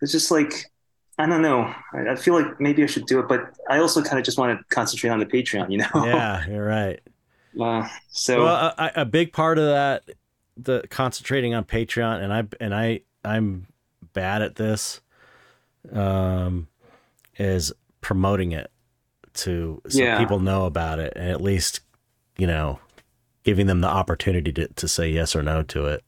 [0.02, 0.52] It's just like
[1.16, 1.72] I don't know.
[1.94, 3.40] I, feel like maybe I should do it, but
[3.70, 5.86] I also kind of just want to concentrate on the Patreon, you know.
[6.04, 7.00] yeah you're right
[7.58, 10.02] Uh, so well a- a big part of that
[10.56, 13.66] the concentrating on patreon and i and i i'm
[14.12, 15.00] bad at this
[15.92, 16.66] um
[17.38, 18.70] is promoting it
[19.34, 20.18] to so Yeah.
[20.18, 21.80] people know about it and at least
[22.38, 22.78] you know
[23.42, 26.04] giving them the opportunity to, to say yes or no to it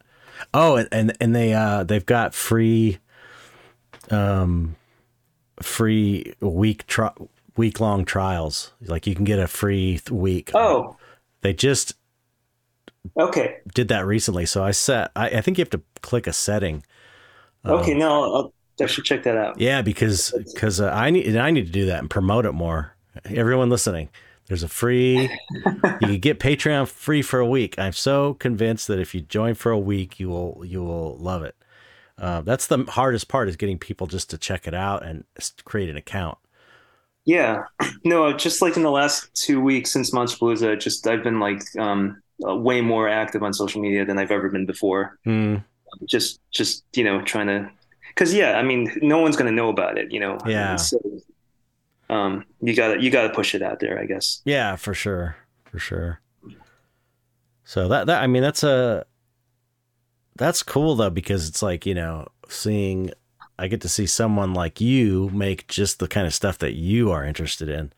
[0.55, 2.99] oh and and, and they uh they've got free
[4.11, 4.77] um
[5.63, 7.13] free week tri-
[7.57, 10.97] week long trials like you can get a free week oh,
[11.41, 11.95] they just
[13.17, 14.47] okay, did that recently.
[14.47, 16.85] So I set, I, I think you have to click a setting.
[17.65, 17.93] okay.
[17.93, 18.53] Um, No,
[18.85, 19.59] Should check that out.
[19.59, 22.53] yeah, because because uh, I need and I need to do that and promote it
[22.53, 22.95] more.
[23.25, 24.11] Everyone listening,
[24.49, 25.31] there's a free.
[25.55, 25.71] you
[26.01, 27.79] can get Patreon free for a week.
[27.79, 31.43] I'm so convinced that if you join for a week, you will you will love
[31.43, 31.57] it.
[32.19, 35.25] Uh, that's the hardest part is getting people just to check it out and
[35.65, 36.39] create an account.
[37.25, 37.65] Yeah,
[38.05, 42.23] no, just like in the last two weeks since Monsterpalooza, just I've been like um,
[42.47, 45.19] uh, way more active on social media than I've ever been before.
[45.25, 45.57] Hmm.
[46.07, 47.71] just just you know trying to
[48.17, 50.75] because yeah i mean no one's going to know about it you know Yeah.
[50.77, 50.99] so
[52.11, 55.37] um you gotta you gotta push it out there i guess Yeah, for sure,
[55.71, 56.21] for sure.
[57.65, 59.05] So that that I mean that's a
[60.37, 63.11] that's cool though because it's like you know seeing
[63.59, 67.11] I get to see someone like you make just the kind of stuff that you
[67.11, 67.93] are interested in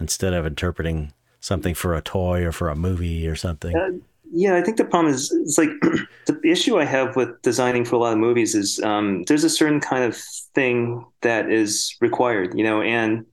[0.00, 3.76] instead of interpreting something for a toy or for a movie or something.
[3.76, 3.90] Uh,
[4.32, 5.68] yeah i think the problem is it's like
[6.26, 9.50] the issue i have with designing for a lot of movies is um there's a
[9.50, 10.16] certain kind of
[10.54, 13.24] thing that is required you know and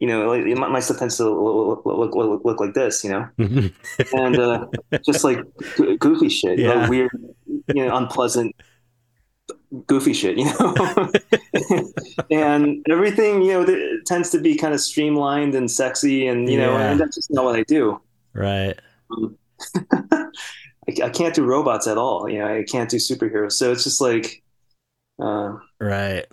[0.00, 3.10] you know like, my, my stuff tends to look, look, look, look like this you
[3.10, 3.28] know
[4.12, 4.66] and uh
[5.04, 5.38] just like
[5.98, 6.88] goofy shit you know, Yeah.
[6.88, 7.10] weird
[7.74, 8.54] you know unpleasant
[9.86, 11.10] goofy shit you know
[12.30, 16.72] and everything you know tends to be kind of streamlined and sexy and you know
[16.76, 16.90] Yeah.
[16.90, 18.00] and that's just not what i do
[18.32, 18.78] right.
[19.92, 20.26] I,
[21.04, 24.00] I can't do robots at all you know i can't do superheroes so it's just
[24.00, 24.42] like
[25.20, 26.26] uh, Right.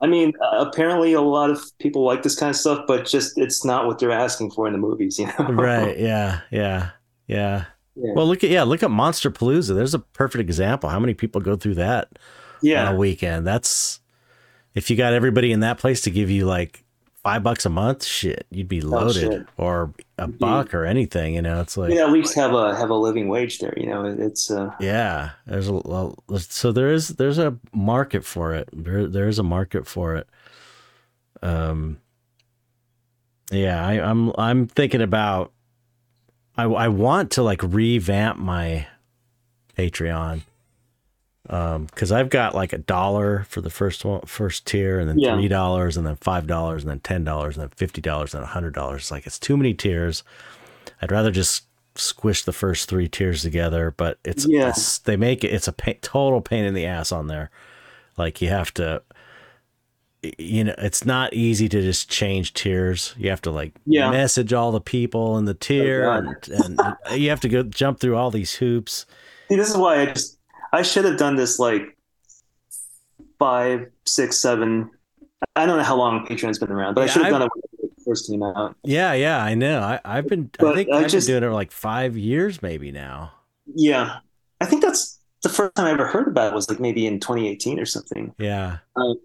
[0.00, 3.36] i mean uh, apparently a lot of people like this kind of stuff but just
[3.38, 5.96] it's not what they're asking for in the movies you know Right.
[6.10, 6.40] Yeah.
[6.50, 6.90] Yeah.
[7.26, 7.64] Yeah.
[7.94, 8.12] Yeah.
[8.14, 9.74] Well, look at yeah, look at Monsterpalooza.
[9.74, 10.88] There's a perfect example.
[10.88, 12.08] How many people go through that
[12.62, 13.46] yeah on a weekend.
[13.46, 14.00] That's
[14.74, 16.84] if you got everybody in that place to give you like
[17.22, 21.34] five bucks a month, shit, you'd be loaded Oh, or a buck or anything.
[21.34, 23.74] You know, it's like you know, at least have a have a living wage there.
[23.76, 28.54] You know, it's uh, yeah, there's a well, so there is there's a market for
[28.54, 28.68] it.
[28.72, 30.28] There there is a market for it.
[31.42, 31.98] Um,
[33.50, 35.52] yeah, I, I'm I'm thinking about.
[36.56, 38.86] I I want to like revamp my
[39.76, 40.42] Patreon.
[41.50, 45.18] Um, because I've got like a dollar for the first one, first tier, and then
[45.18, 45.34] Yeah.
[45.34, 48.44] three dollars, and then five dollars, and then ten dollars, and then fifty dollars, and
[48.44, 49.02] a hundred dollars.
[49.02, 50.22] It's like it's too many tiers.
[51.00, 51.64] I'd rather just
[51.96, 54.68] squish the first three tiers together, but it's, Yeah.
[54.68, 57.50] it's they make it it's a pain, total pain in the ass on there.
[58.16, 59.02] Like you have to,
[60.38, 63.14] you know, it's not easy to just change tiers.
[63.18, 64.08] You have to like Yeah.
[64.08, 66.80] Oh, message all the people in the tier, and, and
[67.20, 69.06] you have to go jump through all these hoops.
[69.48, 70.38] see, this is why I just
[70.72, 71.96] I should have done this like
[73.38, 74.90] five, six, seven.
[75.56, 77.50] I don't know how long Patreon's been around, but I should have I- done it
[77.54, 78.76] when it first came out.
[78.84, 79.80] Yeah, yeah, I know.
[79.80, 82.62] I, I've been, I think I I've just- been doing it for like five years,
[82.62, 83.32] maybe now.
[83.74, 84.18] Yeah,
[84.60, 87.20] I think that's the first time I ever heard about it was like maybe in
[87.20, 88.34] 2018 or something.
[88.38, 89.16] Yeah, um,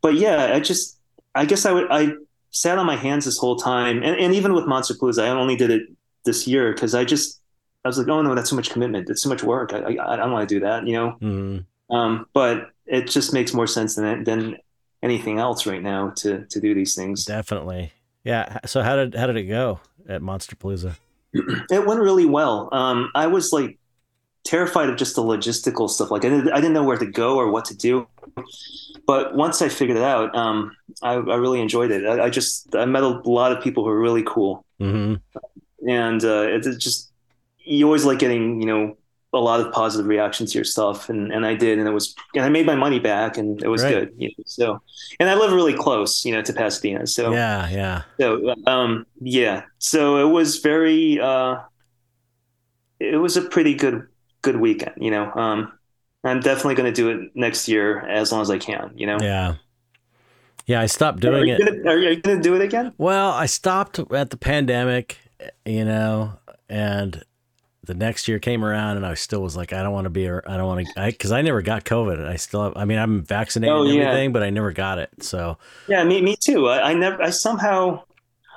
[0.00, 0.98] but yeah, I just
[1.34, 2.12] I guess I would I
[2.50, 5.70] sat on my hands this whole time, and, and even with Monsterpalooza, I only did
[5.70, 5.82] it
[6.24, 7.40] this year because I just
[7.88, 9.08] I was like, oh no, that's too much commitment.
[9.08, 9.72] It's too much work.
[9.72, 11.10] I I, I don't want to do that, you know.
[11.22, 11.94] Mm-hmm.
[11.94, 14.56] Um, but it just makes more sense than than
[15.02, 17.24] anything else right now to to do these things.
[17.24, 17.92] Definitely.
[18.24, 18.58] Yeah.
[18.66, 20.96] So how did how did it go at Monsterpalooza?
[21.70, 22.68] It went really well.
[22.72, 23.78] Um, I was like
[24.44, 26.10] terrified of just the logistical stuff.
[26.10, 28.08] Like I didn't, I didn't know where to go or what to do.
[29.06, 32.06] But once I figured it out, um, I, I, really enjoyed it.
[32.06, 35.14] I, I, just I met a lot of people who were really cool, mm-hmm.
[35.88, 37.07] and uh, it, it just
[37.68, 38.96] you always like getting you know
[39.32, 42.14] a lot of positive reactions to your stuff, and, and I did, and it was,
[42.34, 43.90] and I made my money back, and it was right.
[43.90, 44.14] good.
[44.16, 44.82] You know, so,
[45.20, 47.06] and I live really close, you know, to Pasadena.
[47.06, 48.02] So yeah, yeah.
[48.18, 51.58] So um, yeah, so it was very, uh,
[52.98, 54.06] it was a pretty good
[54.42, 54.94] good weekend.
[54.96, 55.72] You know, um,
[56.24, 58.92] I'm definitely going to do it next year as long as I can.
[58.96, 59.18] You know.
[59.20, 59.56] Yeah.
[60.66, 61.58] Yeah, I stopped doing are it.
[61.58, 62.92] Gonna, are you going to do it again?
[62.98, 65.16] Well, I stopped at the pandemic,
[65.64, 66.34] you know,
[66.68, 67.24] and
[67.88, 70.28] the next year came around and I still was like, I don't want to be,
[70.28, 72.24] I don't want to, I, because I, never got COVID.
[72.24, 74.32] I still have, I mean, I'm vaccinated oh, and everything, yeah.
[74.32, 75.10] but I never got it.
[75.20, 75.56] So,
[75.88, 76.68] yeah, me, me too.
[76.68, 78.02] I, I never, I somehow,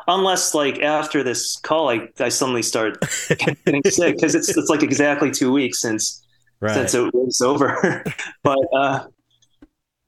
[0.05, 4.83] unless like after this call, I, I suddenly start getting sick because it's, it's like
[4.83, 6.21] exactly two weeks since,
[6.59, 6.73] right.
[6.73, 8.03] since it was over.
[8.43, 9.07] but, uh,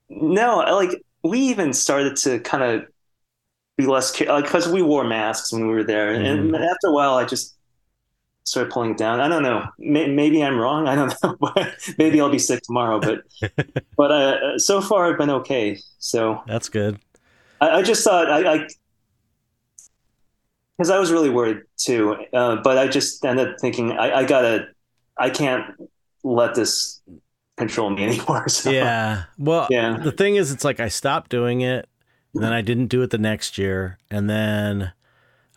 [0.10, 2.88] no, like we even started to kind of
[3.78, 6.12] be less, like, cause we wore masks when we were there.
[6.12, 6.54] Mm-hmm.
[6.54, 7.56] And after a while, I just,
[8.44, 9.20] start pulling it down.
[9.20, 9.66] I don't know.
[9.80, 10.88] Maybe I'm wrong.
[10.88, 11.38] I don't know.
[11.98, 13.00] Maybe I'll be sick tomorrow.
[13.00, 13.24] But
[13.98, 15.80] but uh, so far I've been okay.
[16.00, 17.00] So that's good.
[17.62, 18.68] I, I just thought I
[20.78, 22.18] because I, I, was really worried too.
[22.34, 24.68] Uh, but I just ended up thinking I, I, gotta.
[25.18, 25.76] I can't
[26.24, 27.02] let this
[27.58, 28.50] control me anymore.
[28.50, 28.72] So.
[28.72, 29.24] Yeah.
[29.38, 29.98] Well, yeah.
[29.98, 31.88] The thing is, it's like I stopped doing it,
[32.34, 34.92] and then I didn't do it the next year, and then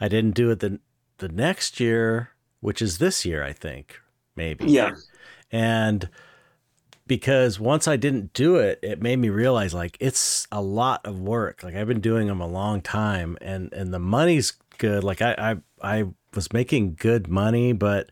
[0.01, 0.79] I didn't do it the
[1.19, 2.36] the next year
[2.67, 4.01] which is this year, I think,
[4.35, 4.65] maybe.
[4.65, 4.91] Yeah.
[5.53, 6.09] And
[7.07, 11.21] because once I didn't do it, it made me realize like it's a lot of
[11.21, 11.63] work.
[11.63, 15.05] Like I've been doing them a long time and and the money's good.
[15.05, 16.05] Like I I, I
[16.35, 18.11] was making good money, but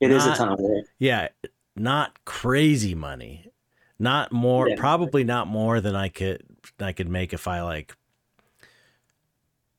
[0.00, 0.86] it not, is a ton of work.
[0.98, 1.28] Yeah,
[1.76, 3.50] not crazy money.
[3.98, 4.76] Not more yeah.
[4.78, 6.42] probably not more than I could
[6.80, 7.94] I could make if I like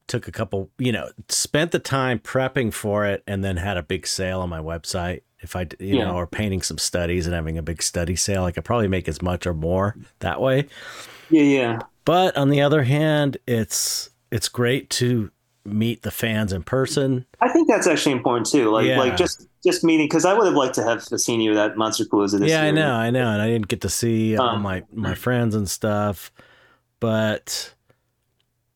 [0.08, 3.84] took a couple, you know, spent the time prepping for it and then had a
[3.84, 5.22] big sale on my website.
[5.40, 6.06] If I, you yeah.
[6.06, 9.08] know, or painting some studies and having a big study sale, I could probably make
[9.08, 10.68] as much or more that way.
[11.30, 11.80] Yeah, yeah.
[12.06, 15.30] But on the other hand, it's it's great to
[15.66, 17.26] meet the fans in person.
[17.42, 18.72] I think that's actually important too.
[18.72, 18.98] Like yeah.
[18.98, 22.06] like just just meeting because I would have liked to have seen you at Monster
[22.06, 22.70] Monsterpalooza this yeah, year.
[22.70, 25.54] I know, I know, and I didn't get to see all um, my my friends
[25.54, 26.32] and stuff.
[27.00, 27.74] But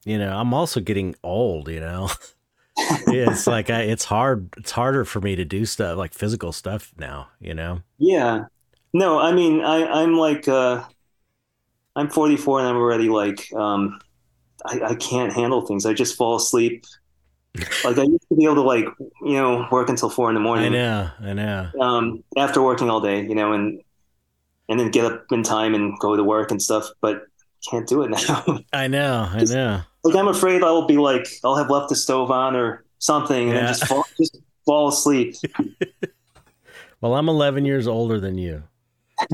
[0.06, 2.10] you know, I'm also getting old, you know.
[2.78, 6.94] it's like I, it's hard it's harder for me to do stuff like physical stuff
[6.98, 7.82] now, you know.
[7.98, 8.46] Yeah.
[8.94, 10.84] No, I mean, I I'm like uh
[11.96, 14.00] I'm 44 and I'm already like um
[14.66, 15.86] I, I can't handle things.
[15.86, 16.86] I just fall asleep.
[17.84, 18.86] like I used to be able to like,
[19.24, 20.68] you know, work until 4 in the morning.
[20.68, 21.70] I know, I know.
[21.80, 23.82] Um after working all day, you know, and
[24.70, 27.24] and then get up in time and go to work and stuff, but
[27.70, 28.60] can't do it now.
[28.74, 29.82] I know, I know.
[30.04, 33.54] Like I'm afraid I'll be like I'll have left the stove on or something and
[33.54, 33.66] yeah.
[33.66, 35.36] then just fall just fall asleep.
[37.02, 38.64] well, I'm 11 years older than you,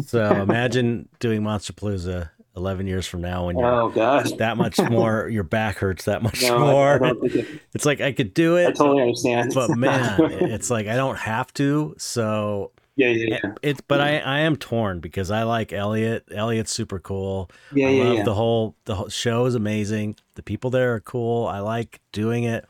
[0.06, 5.30] so imagine doing Monsterpalooza 11 years from now when you're oh gosh that much more
[5.30, 8.58] your back hurts that much no, more I, I it, it's like i could do
[8.58, 13.38] it i totally understand but man it's like i don't have to so yeah, yeah,
[13.44, 13.52] yeah.
[13.62, 16.30] It's but I I am torn because I like Elliot.
[16.32, 17.52] Elliot's super cool.
[17.72, 18.24] Yeah, I yeah, love yeah.
[18.24, 20.16] the whole the whole show is amazing.
[20.38, 21.46] The people there are cool.
[21.46, 22.66] I like doing it.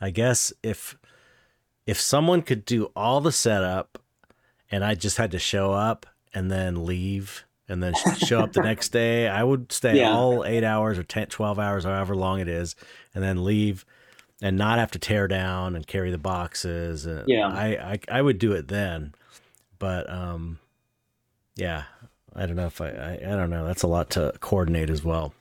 [0.00, 0.96] I guess if
[1.86, 3.98] if someone could do all the setup
[4.70, 8.62] and I just had to show up and then leave and then show up the
[8.62, 10.12] next day, I would stay yeah.
[10.12, 12.74] all 8 hours or 10 12 hours however long it is
[13.14, 13.84] and then leave
[14.40, 17.46] and not have to tear down and carry the boxes and yeah.
[17.46, 19.14] I, I I would do it then
[19.80, 20.60] but um,
[21.56, 21.84] yeah,
[22.36, 23.66] I don't know if I, I, I don't know.
[23.66, 25.34] That's a lot to coordinate as well.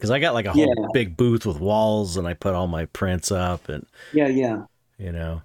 [0.00, 0.86] Because I got like a whole yeah.
[0.94, 4.64] big booth with walls, and I put all my prints up, and yeah, yeah,
[4.96, 5.42] you know,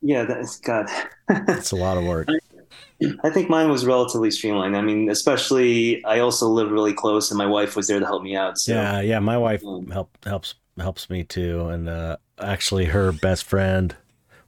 [0.00, 0.86] yeah, that's God.
[1.28, 2.28] it's a lot of work.
[2.30, 4.76] I, I think mine was relatively streamlined.
[4.76, 8.22] I mean, especially I also live really close, and my wife was there to help
[8.22, 8.58] me out.
[8.58, 8.72] So.
[8.72, 13.42] Yeah, yeah, my wife um, help helps helps me too, and uh, actually, her best
[13.42, 13.96] friend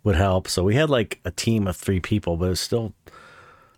[0.04, 0.46] would help.
[0.46, 2.94] So we had like a team of three people, but it's still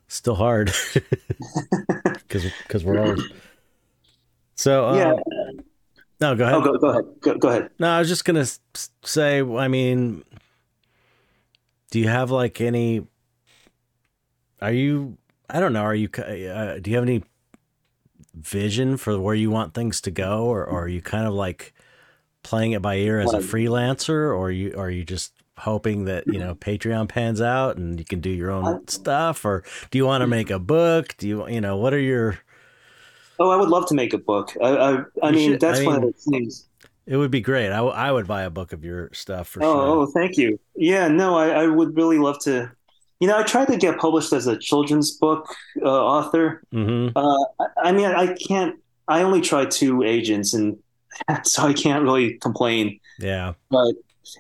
[0.06, 3.16] still hard because because we're all
[4.54, 5.14] so uh, yeah.
[6.20, 6.54] No, go ahead.
[6.54, 7.04] Oh, go, go ahead.
[7.20, 7.70] Go, go ahead.
[7.80, 8.46] No, I was just gonna
[9.02, 9.40] say.
[9.40, 10.22] I mean,
[11.90, 13.06] do you have like any?
[14.60, 15.18] Are you?
[15.50, 15.82] I don't know.
[15.82, 16.08] Are you?
[16.16, 17.24] Uh, do you have any
[18.34, 21.74] vision for where you want things to go, or, or are you kind of like
[22.42, 26.24] playing it by ear as a freelancer, or are you are you just hoping that
[26.26, 30.06] you know Patreon pans out and you can do your own stuff, or do you
[30.06, 31.16] want to make a book?
[31.18, 32.38] Do you you know what are your
[33.38, 34.56] Oh, I would love to make a book.
[34.62, 36.68] I, I, I mean, should, that's I mean, one of the things.
[37.06, 37.68] It would be great.
[37.68, 39.82] I, w- I would buy a book of your stuff for oh, sure.
[39.82, 40.58] Oh, thank you.
[40.76, 42.70] Yeah, no, I, I would really love to.
[43.20, 45.46] You know, I tried to get published as a children's book
[45.80, 46.62] uh, author.
[46.72, 47.16] Mm-hmm.
[47.16, 48.76] Uh, I, I mean, I can't.
[49.08, 50.78] I only tried two agents, and
[51.42, 53.00] so I can't really complain.
[53.18, 53.94] Yeah, but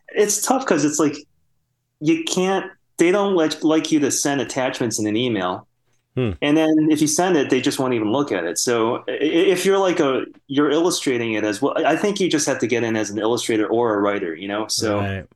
[0.08, 1.16] it's tough because it's like
[2.00, 2.70] you can't.
[2.98, 5.66] They don't like like you to send attachments in an email.
[6.14, 6.32] Hmm.
[6.42, 8.58] And then if you send it, they just won't even look at it.
[8.58, 12.58] So if you're like a you're illustrating it as well, I think you just have
[12.58, 14.66] to get in as an illustrator or a writer, you know.
[14.68, 15.26] So, right.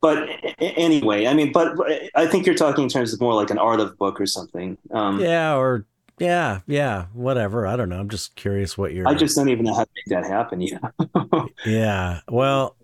[0.00, 0.28] but
[0.58, 1.76] anyway, I mean, but
[2.14, 4.78] I think you're talking in terms of more like an art of book or something.
[4.92, 5.84] Um, yeah, or
[6.18, 7.66] yeah, yeah, whatever.
[7.66, 8.00] I don't know.
[8.00, 9.06] I'm just curious what you're.
[9.06, 10.62] I just don't even know how to make that happen.
[10.62, 10.78] Yeah.
[11.66, 12.20] yeah.
[12.28, 12.76] Well,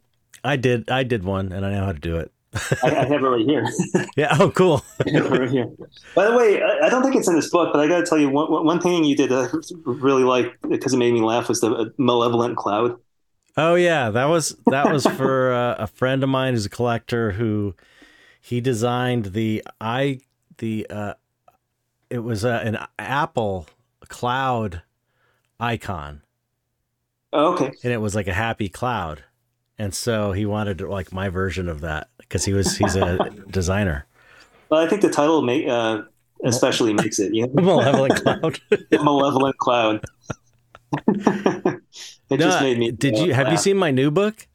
[0.42, 0.90] I did.
[0.90, 2.32] I did one, and I know how to do it.
[2.82, 3.66] I, I, have it right here.
[4.16, 4.36] yeah.
[4.38, 4.84] Oh, cool.
[5.06, 5.68] right here.
[6.14, 8.06] By the way, I, I, don't think it's in this book, but I got to
[8.06, 11.20] tell you one, one thing you did that I really like because it made me
[11.20, 12.98] laugh was the uh, malevolent cloud.
[13.56, 17.32] Oh yeah, that was that was for uh, a friend of mine who's a collector
[17.32, 17.74] who
[18.40, 20.18] he designed the i
[20.58, 21.14] the uh,
[22.10, 23.66] it was uh, an Apple
[24.08, 24.82] cloud
[25.58, 26.22] icon.
[27.32, 27.72] Oh, okay.
[27.82, 29.24] And it was like a happy cloud.
[29.78, 34.06] And so he wanted like my version of that because he was he's a designer.
[34.68, 36.02] Well, I think the title may, uh,
[36.44, 37.34] especially makes it.
[37.34, 38.60] Yeah, malevolent cloud.
[38.92, 40.04] malevolent cloud.
[41.08, 41.82] it
[42.30, 42.90] no, just made me.
[42.90, 43.52] Did you have laugh.
[43.52, 44.46] you seen my new book?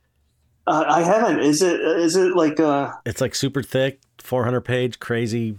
[0.67, 1.39] Uh, I haven't.
[1.39, 2.91] Is it is it like uh?
[3.05, 5.57] It's like super thick, four hundred page, crazy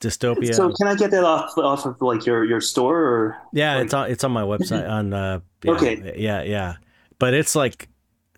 [0.00, 0.54] dystopia.
[0.54, 3.38] So can I get that off off of like your your store or?
[3.52, 3.84] Yeah, like...
[3.84, 4.88] it's on it's on my website.
[4.88, 6.14] On uh, yeah, okay.
[6.16, 6.76] Yeah, yeah,
[7.18, 7.88] but it's like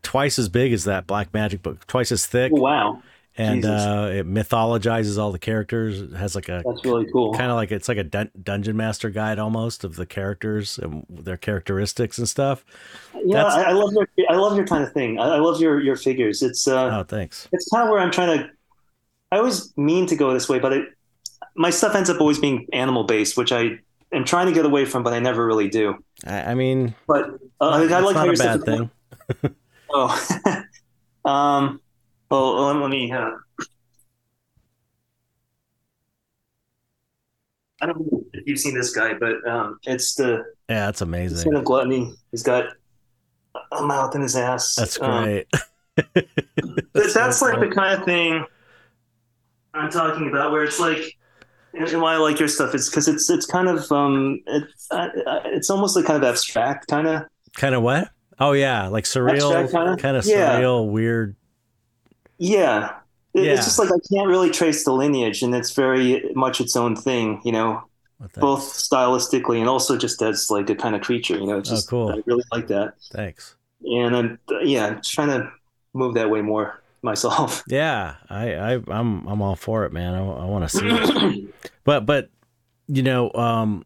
[0.07, 2.53] twice as big as that Black Magic book, twice as thick.
[2.55, 3.03] Oh, wow.
[3.37, 6.01] And uh, it mythologizes all the characters.
[6.01, 7.35] It has like a that's really cool.
[7.35, 11.05] Kind of like it's like a dun- dungeon master guide almost of the characters and
[11.11, 12.65] their characteristics and stuff.
[13.27, 15.19] Yeah, I, I, love your I love your kind of thing.
[15.19, 16.41] I, I love your your figures.
[16.41, 17.47] It's uh, oh thanks.
[17.53, 18.51] It's kind of where I'm trying to.
[19.31, 20.89] I always mean to go this way, but it,
[21.57, 23.81] my stuff ends up always being animal based, which I
[24.13, 26.03] am trying to get away from, but I never really do.
[26.27, 28.91] I, I mean, but uh, I like not a bad thing.
[29.91, 30.63] Oh,
[31.25, 31.81] um,
[32.31, 33.13] well, let me.
[33.13, 33.31] Uh,
[37.81, 41.39] I don't know if you've seen this guy, but um, it's the yeah, that's amazing.
[41.39, 42.15] Son of gluttony.
[42.31, 42.67] He's got
[43.73, 44.75] a mouth in his ass.
[44.75, 45.47] That's um, great.
[45.99, 48.45] Um, that's, that's like the kind of thing
[49.73, 51.17] I'm talking about, where it's like,
[51.73, 55.09] and why I like your stuff is because it's it's kind of um it's uh,
[55.47, 57.23] it's almost like kind of abstract, kind of.
[57.55, 58.11] Kind of what?
[58.39, 60.61] Oh yeah, like surreal, kind of yeah.
[60.61, 61.37] surreal, weird.
[62.39, 62.97] Yeah.
[63.33, 63.53] It, yeah.
[63.53, 66.97] It's just like I can't really trace the lineage, and it's very much its own
[66.97, 67.83] thing, you know,
[68.35, 71.59] both stylistically and also just as like a kind of creature, you know.
[71.59, 72.13] It's oh, just, oh, cool.
[72.13, 72.95] I really like that.
[73.13, 73.57] Thanks.
[73.83, 75.51] And I'm yeah, just trying to
[75.93, 77.63] move that way more myself.
[77.69, 80.15] Yeah, I, I I'm I'm all for it, man.
[80.15, 81.55] I, I want to see it.
[81.85, 82.29] but but
[82.89, 83.85] you know, um,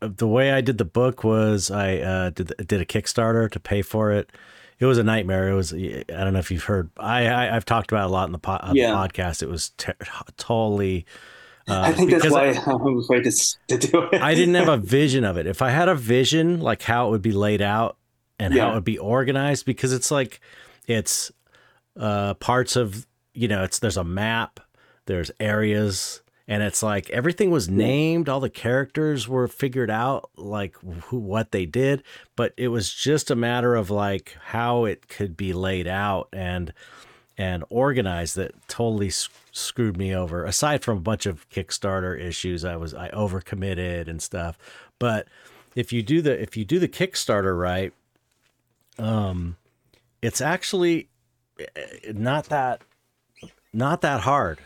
[0.00, 3.82] the way I did the book was I uh, did did a Kickstarter to pay
[3.82, 4.30] for it.
[4.78, 5.48] It was a nightmare.
[5.48, 6.90] It was I don't know if you've heard.
[6.98, 8.90] I, I have talked about a lot in the, po- yeah.
[8.90, 9.42] the podcast.
[9.42, 9.96] It was ter-
[10.36, 11.04] totally.
[11.68, 13.30] Uh, I think that's why I, am afraid to,
[13.68, 14.22] to do it.
[14.22, 15.46] I didn't have a vision of it.
[15.46, 17.98] If I had a vision, like how it would be laid out
[18.38, 18.62] and yeah.
[18.62, 20.40] how it would be organized, because it's like
[20.86, 21.30] it's
[21.98, 24.60] uh, parts of you know it's there's a map,
[25.06, 30.74] there's areas, and it's like everything was named all the characters were figured out like
[31.04, 32.02] who what they did
[32.34, 36.72] but it was just a matter of like how it could be laid out and
[37.36, 39.10] and organized that totally
[39.52, 44.22] screwed me over aside from a bunch of kickstarter issues i was i overcommitted and
[44.22, 44.58] stuff.
[44.98, 45.28] But
[45.76, 47.92] if you do the if you do the kickstarter right
[48.98, 49.56] um
[50.22, 51.08] it's actually
[51.60, 52.82] eh, not that
[53.72, 54.58] not that hard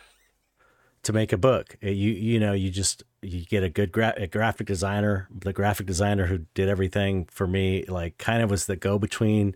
[1.02, 1.76] to make a book.
[1.82, 5.52] Uh, you you know you just you get a good gra- a graphic designer, the
[5.52, 9.54] graphic designer who did everything for me, like kind of was the go between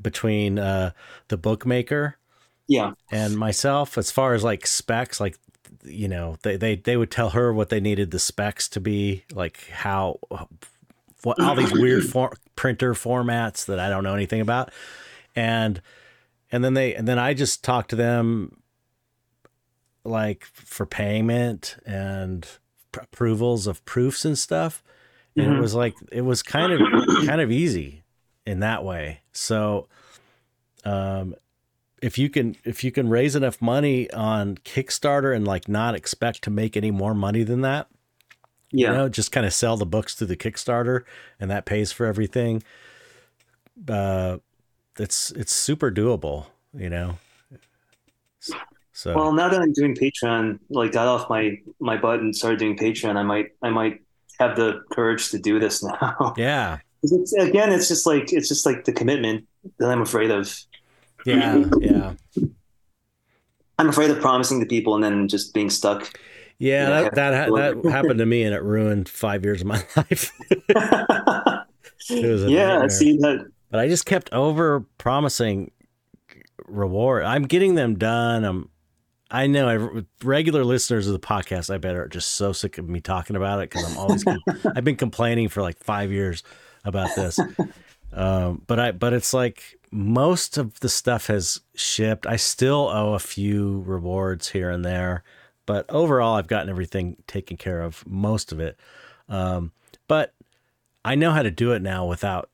[0.00, 0.92] between uh,
[1.28, 2.16] the bookmaker,
[2.66, 3.98] yeah, and myself.
[3.98, 5.38] As far as like specs, like
[5.84, 9.24] you know they they they would tell her what they needed the specs to be,
[9.32, 10.18] like how
[11.22, 14.70] what all these weird for, printer formats that I don't know anything about,
[15.34, 15.80] and
[16.52, 18.58] and then they and then I just talk to them
[20.06, 22.46] like for payment and
[22.94, 24.82] approvals of proofs and stuff,
[25.36, 25.56] and mm-hmm.
[25.56, 26.80] it was like it was kind of
[27.26, 28.02] kind of easy
[28.46, 29.20] in that way.
[29.32, 29.88] So,
[30.84, 31.34] um,
[32.00, 36.42] if you can if you can raise enough money on Kickstarter and like not expect
[36.42, 37.88] to make any more money than that,
[38.70, 41.02] yeah, you know, just kind of sell the books through the Kickstarter
[41.40, 42.62] and that pays for everything.
[43.88, 44.38] Uh,
[44.98, 47.18] it's it's super doable, you know.
[48.96, 52.58] So well, now that I'm doing Patreon, like got off my my butt and started
[52.58, 54.00] doing Patreon, I might I might
[54.40, 56.32] have the courage to do this now.
[56.38, 56.78] Yeah.
[57.02, 59.46] It's, again, it's just like it's just like the commitment
[59.78, 60.50] that I'm afraid of.
[61.26, 62.14] Yeah, yeah.
[63.78, 66.18] I'm afraid of promising to people and then just being stuck.
[66.58, 70.32] Yeah, that that, that happened to me and it ruined five years of my life.
[72.08, 73.46] yeah, I see that.
[73.70, 75.70] But I just kept over promising
[76.64, 77.24] reward.
[77.24, 78.42] I'm getting them done.
[78.42, 78.70] I'm.
[79.30, 81.72] I know I, regular listeners of the podcast.
[81.72, 84.24] I bet are just so sick of me talking about it because I'm always.
[84.76, 86.42] I've been complaining for like five years
[86.84, 87.38] about this.
[88.12, 92.26] Um, but I but it's like most of the stuff has shipped.
[92.26, 95.22] I still owe a few rewards here and there,
[95.66, 98.78] but overall I've gotten everything taken care of, most of it.
[99.28, 99.72] Um,
[100.08, 100.34] but
[101.04, 102.48] I know how to do it now without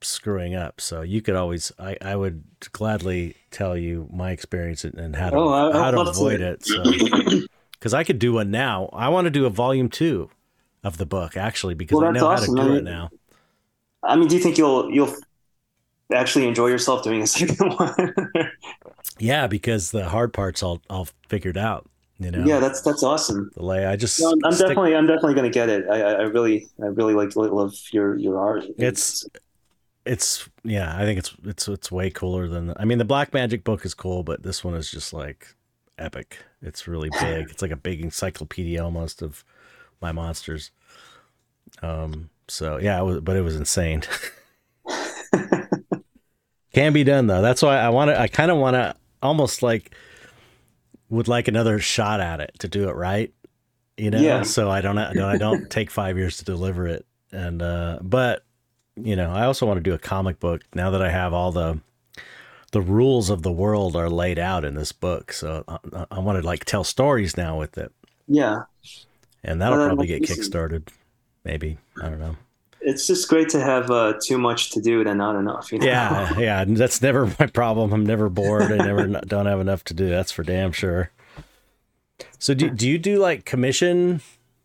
[0.00, 0.80] screwing up.
[0.80, 5.36] So you could always, I, I would gladly tell you my experience and how to,
[5.36, 6.64] oh, I, how to avoid it.
[6.64, 6.82] So,
[7.80, 8.88] cause I could do one now.
[8.92, 10.30] I want to do a volume two
[10.84, 12.56] of the book actually, because well, I know awesome.
[12.56, 13.10] how to do it now.
[14.02, 15.14] I mean, do you think you'll you'll
[16.12, 18.14] actually enjoy yourself doing a second one?
[19.18, 21.88] yeah, because the hard parts all all figured out.
[22.20, 22.44] You know.
[22.44, 23.50] Yeah, that's that's awesome.
[23.54, 24.20] The lay, I just.
[24.20, 24.68] No, I'm, stick...
[24.68, 25.88] definitely I'm definitely going to get it.
[25.88, 28.64] I, I really I really like love your your art.
[28.76, 29.26] It's it's
[30.64, 33.84] yeah i think it's it's it's way cooler than i mean the black magic book
[33.84, 35.54] is cool but this one is just like
[35.98, 39.44] epic it's really big it's like a big encyclopedia almost of
[40.00, 40.70] my monsters
[41.82, 44.02] um so yeah, it was, but it was insane.
[46.72, 47.42] Can be done though.
[47.42, 48.20] That's why I want to.
[48.20, 49.94] I kind of want to almost like
[51.10, 53.32] would like another shot at it to do it right.
[53.96, 54.42] You know, yeah.
[54.42, 54.98] so I don't.
[54.98, 57.06] I don't take five years to deliver it.
[57.32, 58.44] And uh, but
[59.02, 61.52] you know, I also want to do a comic book now that I have all
[61.52, 61.80] the
[62.72, 65.32] the rules of the world are laid out in this book.
[65.32, 67.92] So uh, uh, I, I want to like tell stories now with it.
[68.26, 68.64] Yeah.
[69.42, 70.88] And that'll well, probably get kickstarted
[71.44, 72.36] maybe I don't know.
[72.80, 75.72] It's just great to have uh, too much to do than not enough.
[75.72, 75.86] You know?
[75.86, 76.64] Yeah, yeah.
[76.64, 77.92] That's never my problem.
[77.92, 78.70] I'm never bored.
[78.70, 80.08] I never don't have enough to do.
[80.08, 81.10] That's for damn sure.
[82.38, 84.20] So do do you do like commission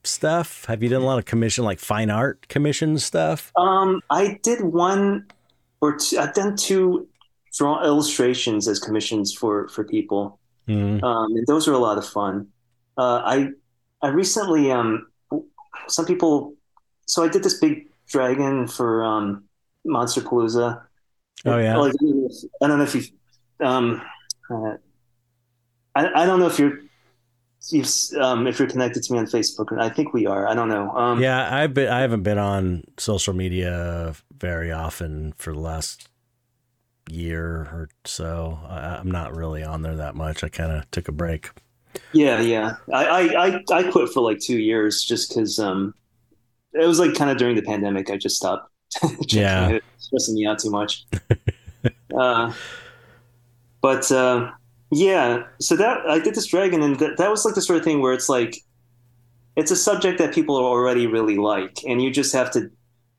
[0.06, 0.66] stuff?
[0.66, 3.52] Have you done a lot of commission, like fine art commission stuff?
[3.56, 5.28] Um, I did one
[5.82, 6.20] or two.
[6.20, 7.08] I've done two
[7.54, 11.04] draw illustrations as commissions for for people, mm.
[11.04, 12.48] um, and those are a lot of fun.
[12.98, 13.50] Uh, I
[14.02, 15.08] I recently um,
[15.88, 16.56] some people
[17.06, 19.46] so I did this big dragon for um,
[19.86, 20.84] Monsterpalooza.
[21.46, 21.78] Oh yeah.
[21.78, 21.94] Like,
[22.62, 23.04] I don't know if you.
[23.60, 24.02] Um,
[24.50, 24.78] uh,
[25.96, 26.80] I I don't know if you're.
[27.70, 27.88] You've,
[28.20, 30.48] um, if you're connected to me on Facebook, I think we are.
[30.48, 30.92] I don't know.
[30.92, 31.90] Um, yeah, I've been.
[31.90, 36.10] I haven't been on social media very often for the last
[37.10, 38.60] year or so.
[38.68, 40.44] I, am not really on there that much.
[40.44, 41.52] I kind of took a break.
[42.12, 42.76] Yeah, yeah.
[42.92, 45.94] I, I I quit for like two years just because um
[46.74, 48.10] it was like kind of during the pandemic.
[48.10, 48.70] I just stopped.
[49.28, 51.06] yeah, it, stressing me out too much.
[52.18, 52.54] uh,
[53.82, 54.52] but uh,
[54.94, 57.84] yeah, so that I did this dragon, and that that was like the sort of
[57.84, 58.58] thing where it's like
[59.56, 62.70] it's a subject that people already really like, and you just have to,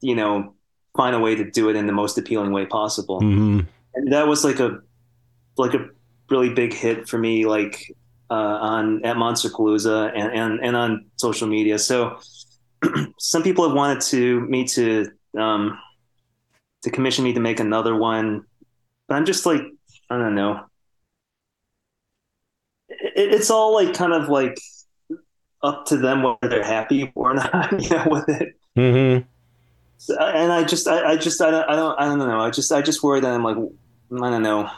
[0.00, 0.54] you know,
[0.96, 3.20] find a way to do it in the most appealing way possible.
[3.20, 3.60] Mm-hmm.
[3.94, 4.80] And that was like a
[5.56, 5.88] like a
[6.30, 7.92] really big hit for me, like
[8.30, 11.78] uh, on at Monsterpalooza and, and and on social media.
[11.78, 12.18] So
[13.18, 15.78] some people have wanted to me to um,
[16.82, 18.44] to commission me to make another one,
[19.08, 19.62] but I'm just like
[20.10, 20.66] I don't know.
[23.14, 24.58] It, it's all like kind of like
[25.62, 28.56] up to them whether they're happy or not, you know, with it.
[28.76, 29.26] Mm-hmm.
[29.98, 32.40] So, and I just, I, I just, I don't, I don't, I don't know.
[32.40, 34.70] I just, I just worry that I'm like, I don't know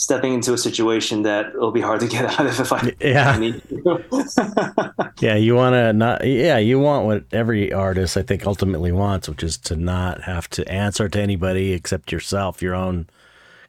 [0.00, 3.36] stepping into a situation that it'll be hard to get out of if I yeah
[5.20, 9.28] yeah you want to not yeah you want what every artist I think ultimately wants
[9.28, 13.10] which is to not have to answer to anybody except yourself your own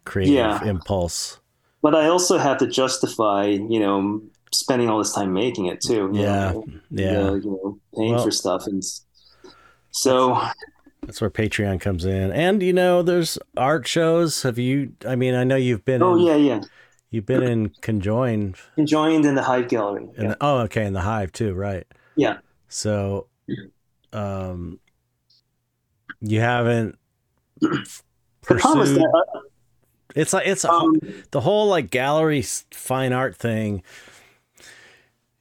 [0.05, 0.63] creative yeah.
[0.63, 1.40] impulse
[1.81, 4.21] but I also have to justify you know
[4.51, 6.65] spending all this time making it too yeah know?
[6.89, 8.83] yeah you know paying well, for stuff and
[9.91, 10.41] so
[11.01, 12.31] That's where Patreon comes in.
[12.31, 14.43] And you know, there's art shows.
[14.43, 16.61] Have you I mean, I know you've been Oh in, yeah, yeah.
[17.09, 20.07] you've been in Conjoined Joined in the Hive Gallery.
[20.17, 20.29] Yeah.
[20.29, 21.85] the, oh okay, in the Hive too, right.
[22.15, 22.37] Yeah.
[22.67, 23.27] So
[24.13, 24.79] um
[26.21, 26.97] you haven't
[27.59, 29.39] The problem is pursued that uh,
[30.15, 30.99] it's like it's um,
[31.31, 33.83] the whole like gallery fine art thing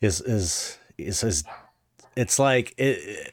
[0.00, 1.44] is is is, is
[2.16, 3.32] it's like it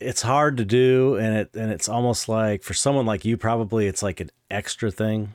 [0.00, 3.86] it's hard to do and it and it's almost like for someone like you probably
[3.86, 5.34] it's like an extra thing.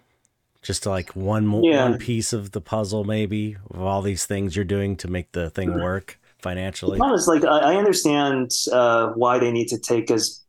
[0.61, 1.89] Just like one Yeah.
[1.89, 5.49] one piece of the puzzle maybe of all these things you're doing to make the
[5.49, 6.99] thing work financially.
[6.99, 10.41] Like I, I understand uh, why they need to take as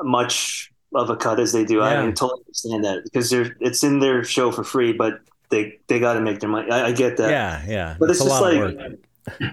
[0.00, 1.76] much of a cut as they do.
[1.76, 2.02] Yeah.
[2.02, 5.20] I, I totally understand that because they're it's in their show for free, but
[5.50, 6.70] they they got to make their money.
[6.70, 7.30] I, I get that.
[7.30, 8.98] yeah yeah But it's, a just like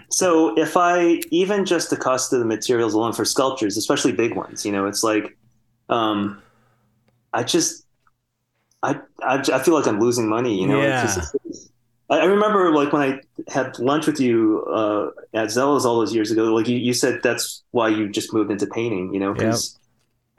[0.10, 4.36] so if I even just the cost of the materials alone for sculptures, especially big
[4.36, 5.36] ones, you know, it's like
[5.90, 6.42] um
[7.34, 7.86] I just
[8.82, 10.80] I I, I feel like I'm losing money, you know.
[10.82, 11.16] It's Yeah.
[11.16, 11.70] just-
[12.10, 13.22] I I remember like when I
[13.52, 16.54] had lunch with you uh, at Zella's all those years ago.
[16.54, 19.14] Like you, you said, that's why you just moved into painting.
[19.14, 19.80] You know, because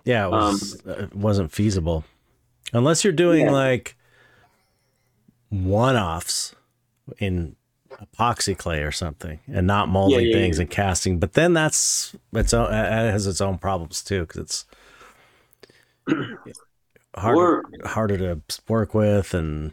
[0.05, 2.05] Yeah, it was um, uh, it wasn't feasible
[2.73, 3.53] unless you're doing Yeah.
[3.53, 3.97] like
[5.51, 6.55] one-offs
[7.19, 7.57] in
[7.93, 10.63] epoxy clay or something, and not molding Yeah, yeah, things yeah.
[10.63, 11.19] and casting.
[11.19, 12.73] But then that's its own.
[12.73, 14.67] It has its own problems too because it's
[17.17, 19.73] harder or harder to work with and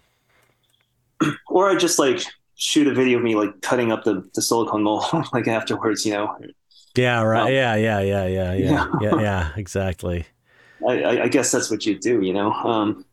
[1.49, 2.21] or I just like
[2.55, 6.05] shoot a video of me like cutting up the, the silicone mold like afterwards.
[6.05, 6.37] You know,
[6.95, 9.21] yeah right Um, yeah yeah yeah yeah yeah yeah.
[9.21, 10.25] yeah exactly.
[10.87, 12.21] I, I, guess that's what you do.
[12.21, 13.05] You know, um,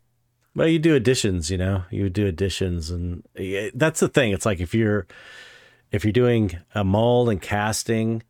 [0.55, 1.85] Well, you do additions, you know.
[1.91, 3.23] You do additions, and
[3.75, 4.33] that's the thing.
[4.33, 5.07] It's like if you're
[5.93, 8.23] if you're doing a mold and casting,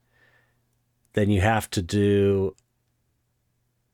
[1.15, 2.55] then you have to do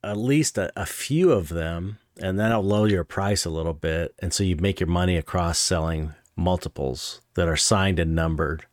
[0.03, 4.15] at least a, a few of them, and that'll lower your price a little bit,
[4.19, 8.67] and so you make your money across selling multiples that are signed and numbered,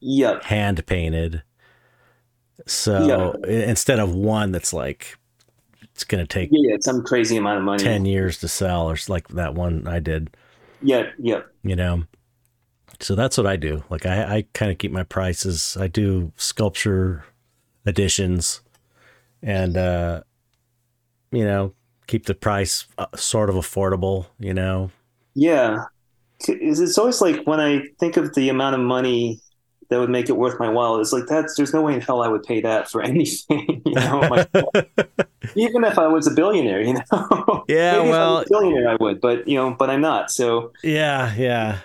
[0.00, 1.42] yeah, hand painted.
[2.66, 5.18] So i- instead of one that's like
[5.82, 7.78] it's going to take yeah, yeah, some crazy amount of money.
[7.78, 10.36] 10 years to sell or like that one I did,
[10.80, 12.04] Yeah, yeah, you know.
[13.00, 13.84] So that's what I do.
[13.90, 15.76] Like I, I kind of keep my prices.
[15.80, 17.24] I do sculpture
[17.86, 18.62] editions
[19.42, 20.22] and uh
[21.30, 21.74] you know,
[22.06, 24.90] keep the price uh, sort of affordable, you know.
[25.34, 25.84] Yeah,
[26.48, 29.40] It's always like when I think of the amount of money
[29.90, 31.00] that would make it worth my while.
[31.00, 33.82] It's like that's there's no way in hell I would pay that for anything.
[33.84, 34.44] You know,
[35.54, 37.64] even if I was a billionaire, you know.
[37.68, 40.00] Yeah, Maybe well- if I was a billionaire, I would, but you know, but I'm
[40.00, 40.30] not.
[40.30, 41.78] So yeah, yeah.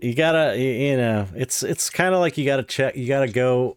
[0.00, 3.06] You got to you know, it's it's kind of like you got to check you
[3.06, 3.76] got to go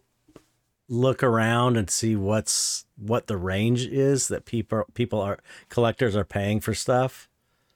[0.88, 5.38] look around and see what's what the range is that people people are
[5.68, 7.28] collectors are paying for stuff.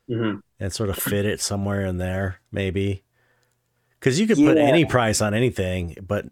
[0.08, 0.40] mhm.
[0.58, 3.02] and sort of fit it somewhere in there, maybe.
[4.00, 6.24] Because you could put any price on anything, but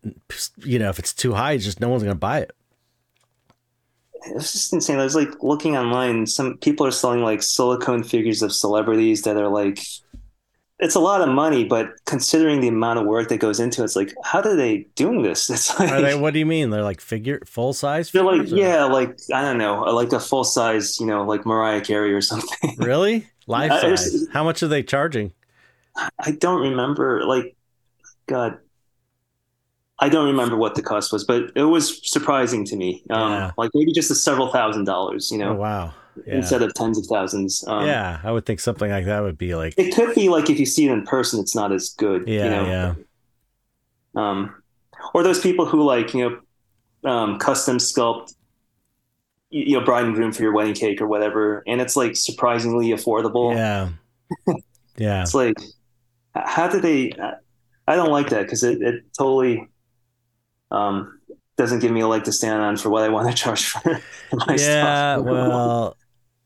[0.65, 2.51] you know if it's too high, just no one's going to buy it.
[4.35, 4.99] it's just insane.
[4.99, 6.27] I was like looking online.
[6.27, 9.81] Some people are selling like silicone figures of celebrities that are like,
[10.81, 13.85] it's a lot of money, but considering the amount of work that goes into it,
[13.86, 15.51] it's like, how are they doing this?
[15.51, 16.15] It's like, Are they?
[16.15, 16.70] What do you mean?
[16.70, 18.11] They're like figure full size?
[18.12, 21.45] they're like, or- yeah, like I don't know, like a full size, you know, like
[21.45, 22.77] Mariah Carey or something.
[22.78, 23.27] Really?
[23.47, 24.27] Life size?
[24.32, 25.32] How much are they charging?
[26.20, 27.24] I don't remember.
[27.24, 27.57] Like,
[28.28, 28.59] God,
[29.98, 33.02] I don't remember what the cost was, but it was surprising to me.
[33.10, 33.50] Um, Yeah.
[33.59, 35.94] Like maybe just a several thousand dollars, you know, Oh wow!
[36.26, 37.64] Yeah, instead of tens of thousands.
[37.66, 38.20] Um, yeah.
[38.22, 40.66] I would think something like that would be like, It could be like if you
[40.66, 42.28] see it in person, it's not as good.
[42.28, 42.64] yeah, you know?
[42.66, 42.94] yeah,
[44.14, 44.62] Um,
[45.14, 46.40] or those people who like you
[47.02, 48.34] know um, custom sculpt,
[49.50, 52.88] you know, bride and groom for your wedding cake or whatever, and it's like surprisingly
[52.90, 53.55] affordable.
[53.55, 53.88] yeah,
[54.96, 55.22] yeah.
[55.22, 55.55] It's like,
[56.34, 57.12] how do they?
[57.89, 59.66] I don't like that because it, it totally
[60.70, 61.19] um,
[61.56, 64.01] doesn't give me a leg to stand on for what I want to charge for
[64.32, 65.24] my yeah, stuff.
[65.24, 65.97] well,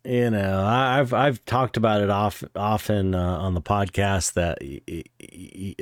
[0.05, 4.59] you know, I've I've talked about it off often uh, on the podcast that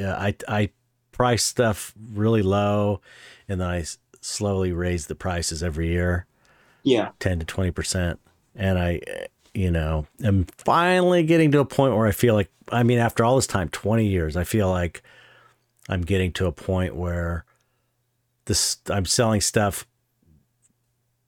[0.02, 0.70] uh, I I
[1.12, 3.02] price stuff really low,
[3.46, 3.84] and then I
[4.22, 6.24] slowly raise the prices every year,
[6.84, 8.18] yeah, ten to twenty percent,
[8.56, 9.02] and I,
[9.52, 13.24] you know, am finally getting to a point where I feel like, I mean, after
[13.24, 15.02] all this time, twenty years, I feel like
[15.90, 17.44] I'm getting to a point where
[18.46, 19.86] this I'm selling stuff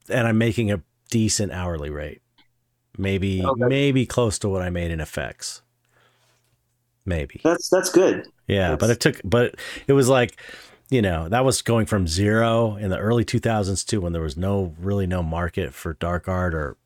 [0.09, 2.23] and I'm making a decent hourly rate.
[2.97, 3.65] Maybe Okay.
[3.67, 5.63] maybe close to what I made in effects.
[7.05, 7.41] Maybe.
[7.43, 8.27] that's that's good.
[8.47, 9.57] Yeah, but it took but
[9.87, 10.41] it was like
[10.91, 14.37] you know, that was going from zero in the early 2000s to when there was
[14.37, 16.77] no really no market for dark art or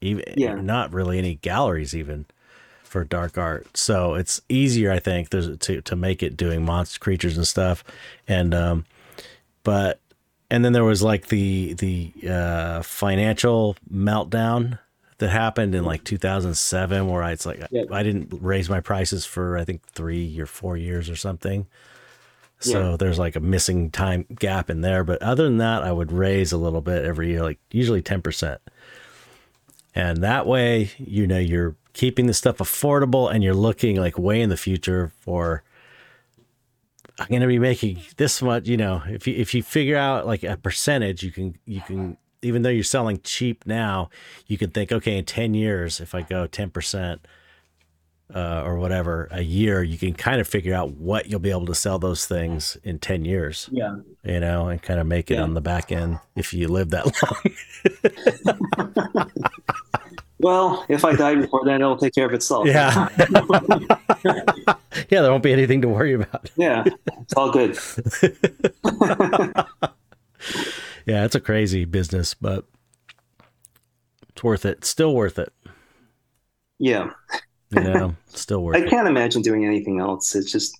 [0.00, 0.54] even Yeah.
[0.54, 2.26] not really any galleries even
[2.86, 3.76] for dark art.
[3.76, 7.84] So it's easier, I think, to to make it doing monster creatures and stuff.
[8.26, 8.84] And um,
[9.62, 10.00] but
[10.50, 14.78] and then there was like the the uh, financial meltdown
[15.18, 17.84] that happened in like 2007 where I, it's like Yeah.
[17.90, 21.66] I didn't raise my prices for I think 3 or 4 years or something.
[22.60, 22.96] So Yeah.
[22.98, 26.52] there's like a missing time gap in there, but other than that I would raise
[26.52, 28.58] a little bit every year like usually 10%.
[29.96, 34.42] And that way, you know, you're keeping the stuff affordable and you're looking like way
[34.42, 35.62] in the future for
[37.18, 40.26] I'm going to be making this much, you know, if you if you figure out
[40.26, 44.10] like a percentage, you can you can even though you're selling cheap now,
[44.46, 47.18] you can think okay, in 10 years if I go 10%
[48.34, 51.64] uh, or whatever a year, you can kind of figure out what you'll be able
[51.66, 53.96] to sell those things in 10 years, Yeah.
[54.24, 55.42] you know, and kind of make it Yeah.
[55.44, 57.06] on the back end if you live that
[59.16, 59.30] long.
[60.38, 62.66] Well, if I die before then, it'll take care of itself.
[62.66, 63.08] Yeah.
[65.08, 66.50] yeah, there won't be anything to worry about.
[66.56, 66.84] yeah.
[67.22, 67.78] It's all good.
[71.06, 72.64] Yeah, it's a crazy business, but
[74.28, 74.78] it's worth it.
[74.78, 75.52] It's Still worth it.
[76.80, 77.10] Yeah.
[77.70, 78.86] yeah, still worth I it.
[78.86, 80.34] I can't imagine doing anything else.
[80.34, 80.76] It's just,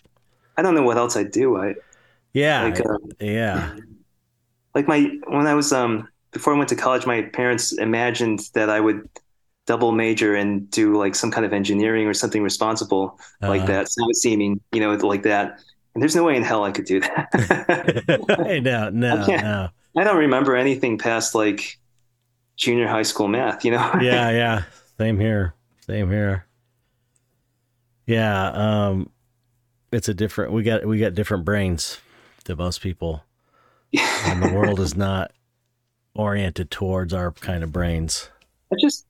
[0.56, 1.56] I don't know what else I'd do.
[1.56, 1.76] I
[2.32, 2.64] Yeah.
[2.64, 3.76] like, uh, yeah.
[4.74, 8.68] like my when I was um before I went to college, my parents imagined that
[8.68, 9.08] I would
[9.66, 13.88] double major and do like some kind of engineering or something responsible like Uh, that,
[13.88, 15.58] sound seeming, you know, like that.
[15.94, 17.28] And there's no way in hell I could do that.
[18.62, 19.68] no, no, I no.
[19.96, 21.78] I don't remember anything past like
[22.56, 23.90] junior high school math, you know?
[24.00, 24.62] Yeah, yeah.
[24.98, 25.54] Same here.
[25.86, 26.46] Same here.
[28.06, 28.50] Yeah.
[28.50, 29.10] Um,
[29.92, 30.52] it's a different.
[30.52, 31.98] We got we got different brains
[32.44, 33.24] than most people,
[34.24, 35.32] and the world is not
[36.14, 38.30] oriented towards our kind of brains.
[38.72, 39.06] I just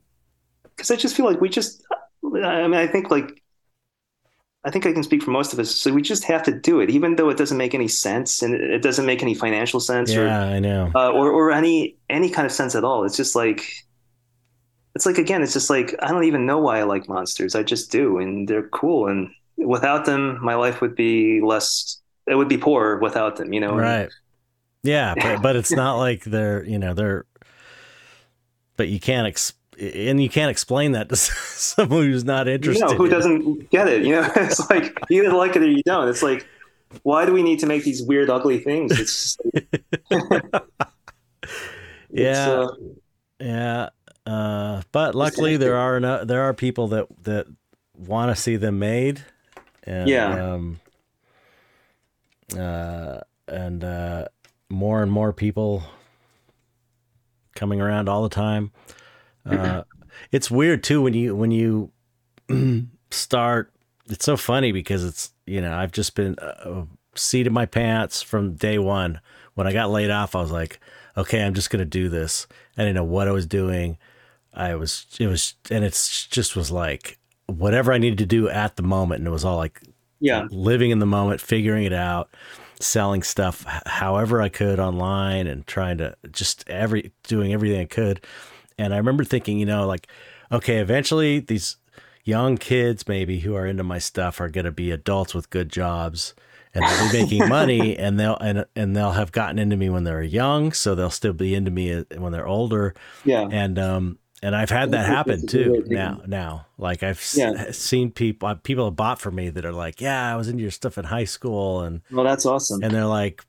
[0.76, 1.82] because I just feel like we just
[2.24, 3.42] I mean I think like
[4.64, 5.70] I think I can speak for most of us.
[5.74, 8.52] So we just have to do it, even though it doesn't make any sense and
[8.54, 10.90] it doesn't make any financial sense or Yeah, I know.
[10.94, 13.04] uh, or or any any kind of sense at all.
[13.04, 13.62] It's just like
[14.96, 17.54] it's like again, it's just like I don't even know why I like monsters.
[17.54, 19.08] I just do, and they're cool.
[19.08, 22.00] And without them, my life would be less.
[22.26, 23.52] It would be poor without them.
[23.52, 23.76] You know.
[23.76, 24.08] Right.
[24.82, 27.24] Yeah, but but it's not like they're you know they're.
[28.76, 32.86] But you can't ex- and you can't explain that to someone who's not You interested.
[32.86, 34.04] know, who doesn't get it?
[34.04, 36.08] You know, it's like you either like it or you don't.
[36.08, 36.46] It's like,
[37.02, 38.98] why do we need to make these weird, ugly things?
[38.98, 39.36] It's
[42.10, 42.50] Yeah.
[42.50, 42.68] uh,
[43.40, 43.88] Yeah,
[44.24, 47.46] uh, but luckily there are no, there are people that that
[47.96, 49.24] want to see them made,
[49.84, 50.52] and Yeah.
[50.54, 50.80] um,
[52.56, 54.28] uh, and uh,
[54.68, 55.82] more and more people
[57.54, 58.70] coming around all the time.
[59.48, 59.85] Uh,
[60.32, 61.90] it's weird too when you when you
[63.10, 63.73] start.
[64.09, 68.23] It's so funny because it's you know I've just been uh, seat in my pants
[68.23, 69.20] from day one.
[69.55, 70.81] When I got laid off, I was like,
[71.16, 72.47] okay, I'm just gonna do this.
[72.77, 73.98] I didn't know what I was doing.
[74.55, 78.77] I was it was and it's just was like whatever I needed to do at
[78.77, 79.81] the moment, and it was all like
[80.20, 82.31] yeah, living in the moment, figuring it out,
[82.81, 88.24] selling stuff however I could online and trying to just every doing everything I could.
[88.78, 90.08] And I remember thinking, you know, like,
[90.52, 91.76] okay, eventually these
[92.24, 95.70] young kids maybe who are into my stuff are going to be adults with good
[95.70, 96.34] jobs
[96.74, 100.04] and they'll be making money and they'll and and they'll have gotten into me when
[100.04, 102.94] they were young, so they'll still be into me uh, when they're older
[103.24, 106.66] yeah, and um and I've had that happen that's a good way too now now
[106.78, 107.70] like I've Yeah.
[107.72, 110.62] seen people uh, people have bought for me that are like yeah I was into
[110.62, 112.82] your stuff in high school and well, that's awesome.
[112.82, 113.44] and they're like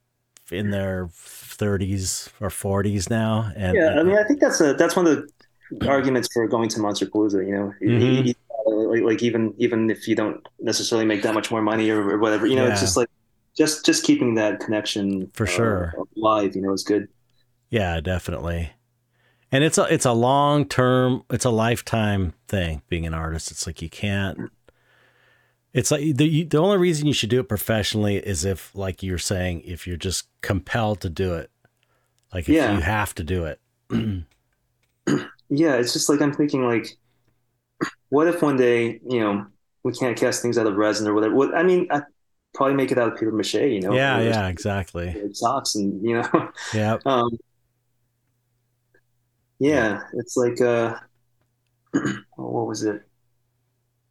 [0.51, 1.09] in their
[1.57, 5.29] 30s or 40s now and yeah, I mean, I think that's a that's one of
[5.71, 7.45] the arguments for going to Monsterpalooza.
[7.45, 8.01] You know, Mhm.
[8.01, 8.33] You- you-
[8.69, 12.17] like, like even even if you don't necessarily make that much more money or, or
[12.17, 12.71] whatever, you know, Yeah.
[12.73, 13.09] it's just like
[13.57, 15.93] just just keeping that connection For uh, sure.
[16.17, 16.55] alive.
[16.55, 17.07] You know, is good.
[17.69, 18.71] yeah definitely
[19.51, 23.65] and it's a it's a long term it's a lifetime thing being an artist it's
[23.67, 24.37] like you can't
[25.77, 29.17] it's like the the only reason you should do it professionally is if like you're
[29.17, 31.51] saying if you're just compelled to do it
[32.33, 32.75] like if Yeah.
[32.75, 33.61] you have to do it
[35.49, 36.97] Yeah, it's just like I'm thinking like,
[38.09, 39.45] what if one day you know
[39.83, 41.35] we can't cast things out of resin or whatever?
[41.35, 42.01] What I mean, I
[42.53, 43.55] probably make it out of paper mache.
[43.55, 47.29] You know, yeah yeah exactly socks and you know, yeah um,
[49.59, 50.95] yeah, it's like uh,
[52.35, 53.03] what was it?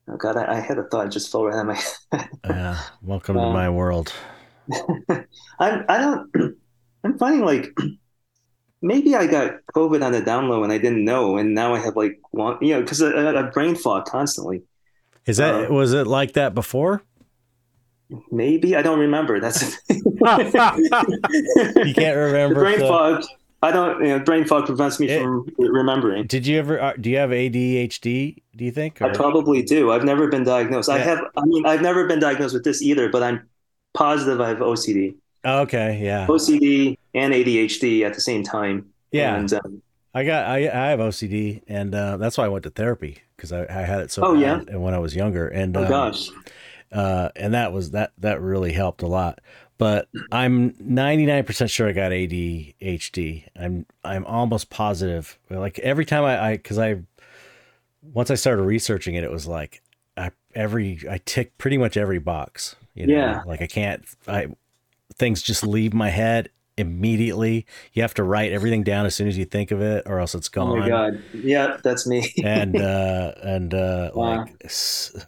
[0.09, 1.75] Oh God, I, I had a thought it just fell right out of my
[2.19, 2.29] head.
[2.45, 4.13] yeah welcome to Um, my world
[5.59, 6.31] I'm I don't
[7.05, 7.73] I'm finding like
[8.83, 11.79] maybe I got COVID on the down low and I didn't know, and now I
[11.81, 14.63] have like long, you know, because I, I got brain fog constantly.
[15.27, 17.03] Is that Uh, was it like that before?
[18.31, 19.41] Maybe I don't remember.
[19.41, 20.03] That's You
[21.95, 22.61] can't the remember.
[22.61, 23.25] brain so- fog.
[23.63, 24.01] I don't.
[24.05, 26.27] You know, brain fog prevents me It- from remembering.
[26.27, 26.81] Did you ever?
[26.81, 28.43] uh, Do you have ADHD?
[28.55, 29.01] Do you think?
[29.03, 29.91] I probably do.
[29.93, 30.89] I've never been diagnosed.
[30.89, 31.21] I have.
[31.37, 33.43] I mean, I've never been diagnosed with this either, but I'm
[33.95, 35.15] positive I have OCD,
[35.45, 38.87] okay, yeah, OCD and ADHD at the same time.
[39.11, 39.37] yeah.
[39.37, 39.83] And um,
[40.15, 43.53] I got I I have OCD, and uh, that's why I went to therapy because
[43.53, 44.61] I, I had it so Oh, bad yeah?
[44.69, 46.31] and when I was younger, and oh um, gosh,
[46.93, 49.41] uh, and that was that that really helped a lot.
[49.79, 53.45] But I'm 99% sure I got ADHD.
[53.59, 55.39] I'm I'm almost positive.
[55.51, 57.03] Like every time I I because I
[58.03, 59.83] once I started researching it, it was like
[60.17, 62.77] I every I tick pretty much every box.
[62.95, 63.43] You know, Yeah.
[63.47, 64.47] like I can't I
[65.15, 66.49] things just leave my head
[66.79, 67.67] immediately.
[67.93, 70.35] You have to write everything down as soon as you think of it, or else
[70.35, 72.33] it's gone Oh my god, yeah, that's me.
[72.45, 74.45] and uh and uh Wow.
[74.45, 74.71] like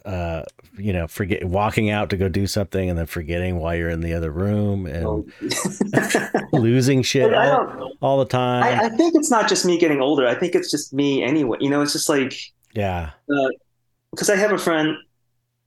[0.05, 0.43] uh
[0.77, 4.01] you know forget walking out to go do something and then forgetting while you're in
[4.01, 5.25] the other room and Oh.
[6.53, 10.25] losing shit all, all the time I, I think it's not just me getting older.
[10.27, 11.57] I think it's just me anyway.
[11.59, 12.33] You know, it's just like
[12.73, 13.11] yeah
[14.11, 14.95] because I have a friend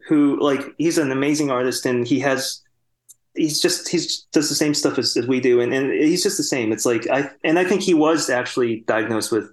[0.08, 2.60] who like he's an amazing artist and he has
[3.34, 6.36] he's just he's does the same stuff as, as we do and, and he's just
[6.36, 6.72] the same.
[6.72, 9.50] It's like I and I think he was actually diagnosed with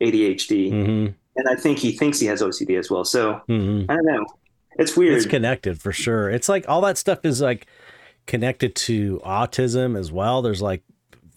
[0.00, 1.06] ADHD hmm
[1.36, 3.04] and I think he thinks he has OCD as well.
[3.04, 4.26] So hmm I don't know.
[4.78, 5.16] It's weird.
[5.16, 7.66] it's connected for sure it's like all that stuff is like
[8.26, 10.82] connected to autism as well there's like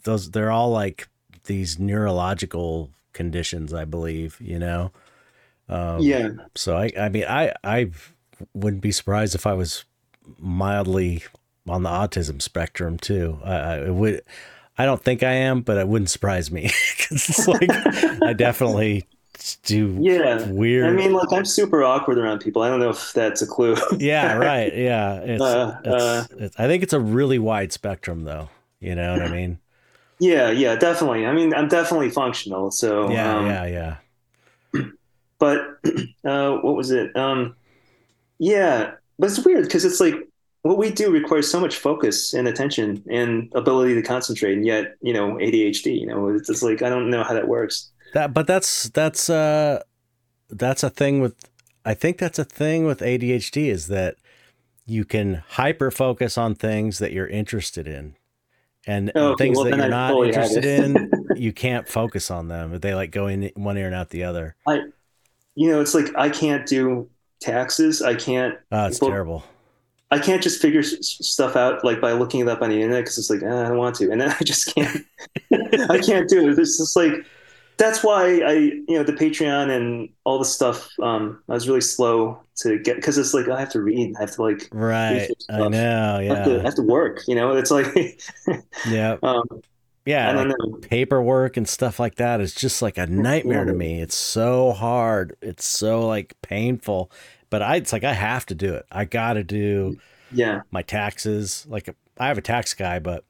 [0.04, 1.08] those they're all like
[1.44, 4.92] these neurological conditions i believe you know
[5.70, 6.30] um, yeah.
[6.56, 7.92] So I, I mean, I, I
[8.54, 9.86] wouldn't be surprised if I was
[10.40, 11.24] mildly
[11.70, 13.40] on the autism spectrum too.
[13.44, 14.22] I, I would,
[14.78, 16.64] I don't think I am, but it wouldn't surprise me
[16.98, 17.82] 'Cause it's like
[18.26, 19.08] I definitely
[19.64, 20.46] do Yeah.
[20.46, 20.88] weird.
[20.88, 22.62] I mean, like I'm super awkward around people.
[22.62, 23.76] I don't know if that's a clue.
[24.00, 24.74] yeah, right.
[24.76, 26.38] Yeah, it's, Uh, it's, uh.
[26.38, 26.60] it's.
[26.60, 28.50] I think it's a really wide spectrum, though.
[28.80, 29.60] You know what I mean?
[30.20, 31.26] yeah, yeah, definitely.
[31.26, 32.72] I mean, I'm definitely functional.
[32.72, 33.98] So Yeah, um, yeah, yeah.
[35.40, 35.62] but
[36.26, 37.16] uh, what was it?
[37.16, 37.56] Um,
[38.40, 40.16] yeah, but it's weird because it's like
[40.68, 44.96] what we do requires so much focus and attention and ability to concentrate, and yet
[45.02, 46.00] you know ADHD.
[46.00, 47.92] You know, it's just like I don't know how that works.
[48.14, 49.82] That, but that's that's uh
[50.50, 51.36] that's a thing with.
[51.86, 54.18] I think that's a thing with ADHD is that
[54.86, 58.16] you can hyper focus on things that you're interested in,
[58.86, 62.48] and, Oh, okay, things well, that you're I not interested in, you can't focus on
[62.48, 62.78] them.
[62.80, 64.56] They like go in one ear and out the other.
[64.68, 64.82] i
[65.56, 68.02] You know, it's like I can't do taxes.
[68.02, 68.58] I can't.
[68.72, 69.44] Oh, it's terrible.
[70.12, 73.18] I can't just figure stuff out like by looking it up on the internet because
[73.18, 75.06] it's like "Ah, I don't want to, and then I just can't.
[75.90, 76.58] I can't do it.
[76.60, 77.14] It's just like
[77.78, 80.90] that's why I, you know, the Patreon and all the stuff.
[81.02, 84.16] Um, I was really slow to get because it's like I have to read.
[84.18, 85.32] I have to like Right.
[85.50, 86.18] I know.
[86.20, 87.22] I have, to, I have to work.
[87.28, 88.22] You know, it's like
[88.84, 89.18] Yeah.
[89.24, 89.44] um,
[90.06, 90.30] Yeah.
[90.30, 90.80] I don't like know.
[90.82, 94.02] paperwork and stuff like that is just like a nightmare to me.
[94.02, 95.36] It's so hard.
[95.42, 97.12] It's so like painful.
[97.50, 98.86] But I, it's like I have to do it.
[98.92, 99.98] I got to do
[100.30, 101.66] Yeah, my taxes.
[101.70, 103.24] Like I have a tax guy, but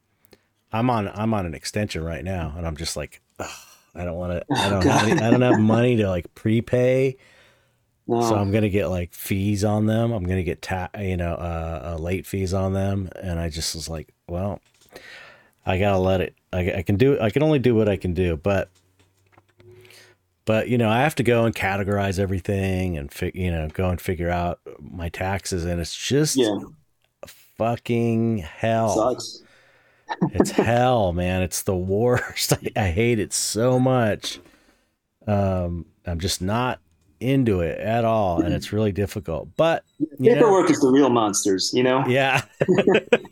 [0.72, 3.50] I'm on I'm on an extension right now, and I'm just like, ugh,
[3.96, 4.46] I don't want to.
[4.60, 4.86] I Oh, don't.
[4.86, 7.16] Have any, I don't have money to like prepay,
[8.08, 8.22] no.
[8.22, 10.12] so I'm gonna get like fees on them.
[10.12, 13.76] I'm gonna get ta- you know uh, uh, late fees on them, and I just
[13.76, 14.62] was like, well,
[15.66, 16.36] I gotta let it.
[16.54, 17.20] I, I can do.
[17.20, 18.70] I can only do what I can do, but.
[20.48, 23.90] But you know, I have to go and categorize everything and fi- you know go
[23.90, 26.58] and figure out my taxes, and it's just yeah,
[27.58, 28.96] fucking hell.
[28.96, 29.44] sucks.
[30.32, 31.42] It's hell, man.
[31.42, 32.54] It's the worst.
[32.78, 34.40] I, I hate it so much.
[35.28, 36.80] Um, I'm just not
[37.20, 39.50] into it at all, and it's really difficult.
[39.58, 41.72] But you know, Paperwork is the real monsters.
[41.74, 42.08] You know.
[42.08, 42.44] yeah,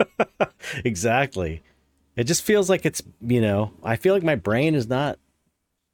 [0.83, 1.63] exactly.
[2.17, 3.71] It just feels like it's you know.
[3.85, 5.17] I feel like my brain is not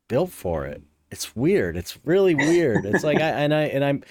[0.07, 0.81] built for it.
[1.11, 1.75] It's weird.
[1.77, 2.85] It's really weird.
[2.85, 4.03] It's like I and I and I'm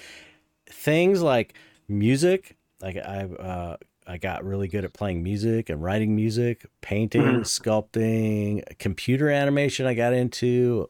[0.67, 1.53] things like
[1.87, 2.55] music.
[2.81, 7.39] Like I uh, I got really good at playing music and writing music, painting, Mhm.
[7.41, 9.85] sculpting, computer animation.
[9.85, 10.89] I got into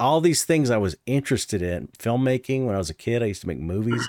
[0.00, 1.88] all these things I was interested in.
[1.98, 4.08] Filmmaking when I was a kid, I used to make movies,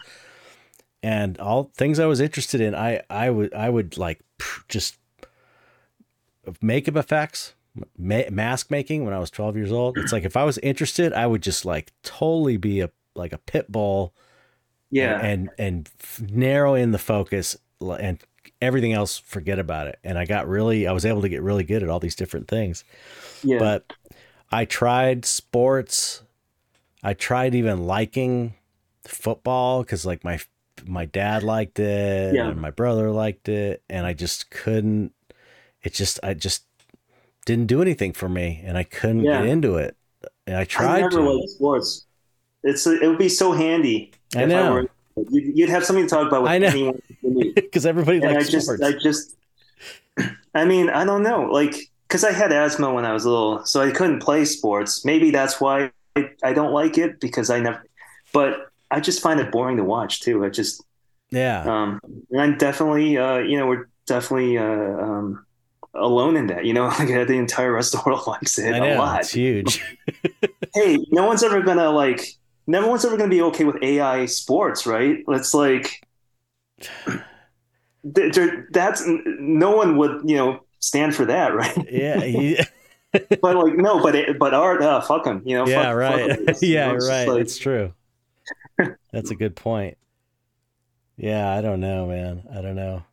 [1.03, 2.73] and all things I was interested in.
[2.75, 4.19] I I would I would like
[4.67, 4.97] just
[6.61, 7.53] makeup effects,
[7.97, 9.97] ma- mask making when I was 12 years old.
[9.97, 13.37] It's like if I was interested, I would just like totally be a like a
[13.37, 14.13] pit bull
[14.91, 15.19] Yeah.
[15.21, 18.19] and and f- narrow in the focus and
[18.61, 19.99] everything else, forget about it.
[20.03, 22.47] And I got really, I was able to get really good at all these different
[22.47, 22.83] things.
[23.43, 23.59] Yeah.
[23.59, 23.93] But
[24.51, 26.21] I tried sports.
[27.03, 28.53] I tried even liking
[29.03, 30.39] football because like my
[30.85, 32.49] my dad liked it Yeah.
[32.49, 35.13] and my brother liked it, and I just couldn't.
[35.83, 36.63] It just I just
[37.45, 39.41] didn't do anything for me, and I couldn't Yeah.
[39.41, 39.95] get into it.
[40.47, 41.21] And I I tried never to.
[41.31, 42.05] liked sports.
[42.63, 44.11] It's it would be so handy.
[44.35, 44.73] I if know.
[44.73, 44.89] were-
[45.29, 46.67] you'd, you'd have something to talk about with I know.
[46.67, 47.01] anyone.
[47.55, 48.83] because everybody and I likes just, sports.
[48.83, 49.35] I just,
[50.53, 51.75] I mean, I don't know, like,
[52.07, 55.03] because I had asthma when I was little, so I couldn't play sports.
[55.05, 57.85] Maybe that's why I, I don't like it because I never.
[58.33, 60.43] But I just find it boring to watch too.
[60.45, 60.83] I just,
[61.31, 61.99] yeah, um,
[62.31, 65.45] and I'm definitely, uh, you know, we're definitely uh, um,
[65.95, 66.65] alone in that.
[66.65, 69.21] You know, like the entire rest of the world likes it I a know lot.
[69.21, 69.83] it's huge.
[70.73, 72.25] hey, no one's ever gonna like,
[72.67, 75.23] no one's ever gonna be okay with AI sports, right?
[75.29, 76.05] It's like,
[78.03, 81.91] that's no one would, you know, stand for that, right?
[81.91, 82.57] yeah, you-
[83.41, 85.65] But like, no, but it, but art, uh, fuck them, you know?
[85.65, 86.29] yeah, fuck, right.
[86.31, 86.39] Fuck.
[86.49, 87.27] It's, you yeah, know, right.
[87.29, 87.93] like- it's true.
[89.13, 89.97] That's a good point.
[91.15, 92.43] Yeah, I don't know, man.
[92.53, 93.03] I don't know.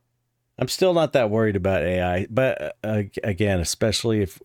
[0.58, 4.40] I'm still not that worried about AI, but uh, again, especially if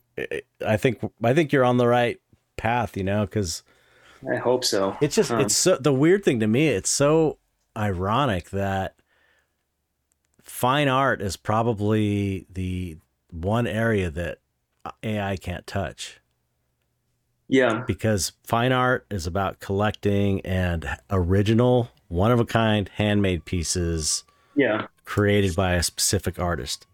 [0.66, 2.20] I think I think you're on the right
[2.56, 3.64] path, you know, because
[4.32, 4.98] I hope so.
[5.02, 6.70] it's just Um, it's so the weird thing to me.
[6.70, 7.38] It's so
[7.76, 8.96] ironic that
[10.42, 12.98] fine art is probably the
[13.30, 14.40] one area that
[15.04, 16.20] AI can't touch
[17.50, 24.24] Yeah, because fine art is about collecting and original, one of a kind, handmade pieces
[24.58, 26.86] yeah, created by a specific artist.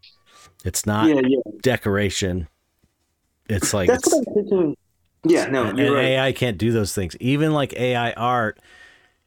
[0.64, 1.40] It's not yeah, yeah.
[1.62, 2.48] decoration.
[3.50, 4.78] It's like That's it's, what I'm thinking.
[5.26, 6.06] Yeah, no, and, you're and right.
[6.06, 7.16] AI can't do those things.
[7.20, 8.60] Even like AI art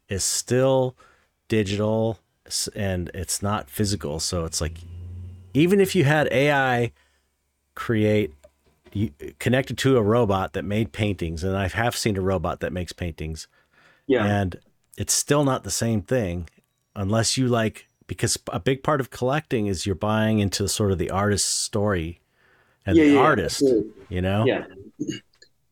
[0.09, 0.95] is still
[1.49, 2.19] digital
[2.75, 4.21] and it's not physical.
[4.21, 4.79] So it's like
[5.55, 6.93] even if you had AI
[7.75, 8.33] create
[8.93, 12.73] you, connected to a robot that made paintings, and I have seen a robot that
[12.73, 13.49] makes paintings,
[14.07, 14.59] yeah, and
[14.97, 16.49] it's still not the same thing
[16.95, 20.99] unless you like because a big part of collecting is you're buying into sort of
[20.99, 22.21] the artist's story
[22.87, 23.93] and yeah, the yeah, artist, absolutely.
[24.09, 24.53] you know?
[24.53, 24.67] Yeah.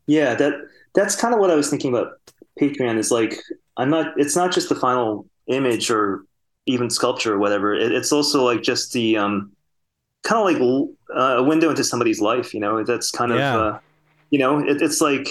[0.07, 0.55] Yeah, that
[0.95, 2.13] that's kind of what I was thinking about
[2.61, 3.35] Patreon is like
[3.77, 6.25] I'm not it's not just the final image or
[6.67, 7.75] even sculpture or whatever.
[7.75, 9.53] It, it's also like just the um
[10.25, 12.85] kind of like uh, a window into somebody's life, you know.
[12.85, 13.33] That's kind Yeah.
[13.33, 13.79] of uh
[14.31, 15.29] you know, it, it's like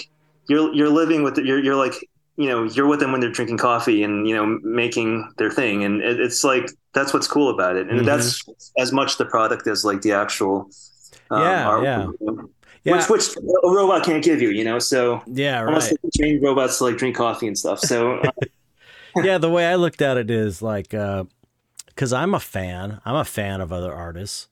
[0.48, 1.94] you're you're living with it, you're you're like
[2.36, 5.84] you know, you're with them when they're drinking coffee and you know making their thing
[5.84, 7.88] and it, it's like that's what's cool about it.
[7.90, 8.04] And Mhm.
[8.04, 8.44] that's
[8.78, 10.70] as much the product as like the actual
[11.30, 12.02] um, Yeah, art, yeah.
[12.04, 12.50] you know?
[12.84, 12.96] Yeah.
[12.96, 14.78] which which a robot can't give you, you know.
[14.78, 15.98] So yeah, unless right.
[16.02, 17.80] they train robots to like drink coffee and stuff.
[17.80, 18.30] So uh,
[19.16, 23.00] yeah, the way I looked at it is like because I'm a fan.
[23.04, 24.48] I'm a fan of other artists.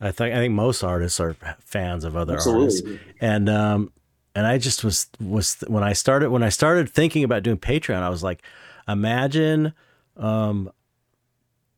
[0.00, 2.82] I think I think most artists are fans of other artists,
[3.20, 3.92] and um,
[4.34, 8.02] and I just was was when I started when I started thinking about doing Patreon,
[8.02, 8.42] I was like,
[8.88, 9.72] imagine
[10.16, 10.70] um,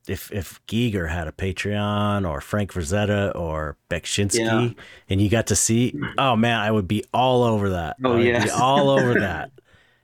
[0.08, 4.68] if if Giger had a Patreon or Frank Frazetta or Beksinski, Yeah.
[5.08, 7.96] and you got to see, oh man, I would be all over that.
[8.04, 8.46] Oh, yeah.
[8.60, 9.50] all over that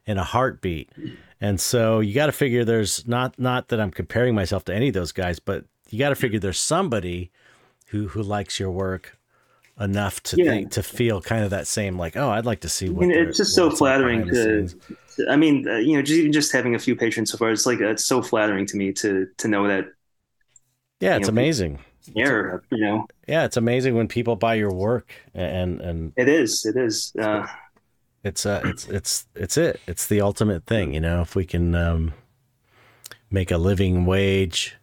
[0.04, 0.90] in a heartbeat.
[1.40, 4.88] And so you got to figure there's not not that I'm comparing myself to any
[4.88, 7.30] of those guys, but you got to figure there's somebody
[7.88, 9.18] who who likes your work
[9.80, 10.44] enough to Yeah.
[10.44, 13.10] think to feel kind of that same like oh I'd like to see I mean,
[13.10, 14.72] it's just so flattering the
[15.16, 15.28] to.
[15.30, 17.66] I mean, uh, you know, just even just having a few patrons so far, it's
[17.66, 19.86] like it's so flattering to me to to know that
[21.00, 21.78] yeah it's know, amazing
[22.14, 26.64] yeah, you know, yeah it's amazing when people buy your work and and it is,
[26.66, 27.12] it is.
[27.20, 27.46] Uh,
[28.24, 31.74] it's uh it's it's it's it it's the ultimate thing you know if we can
[31.74, 32.12] um
[33.30, 34.76] make a living wage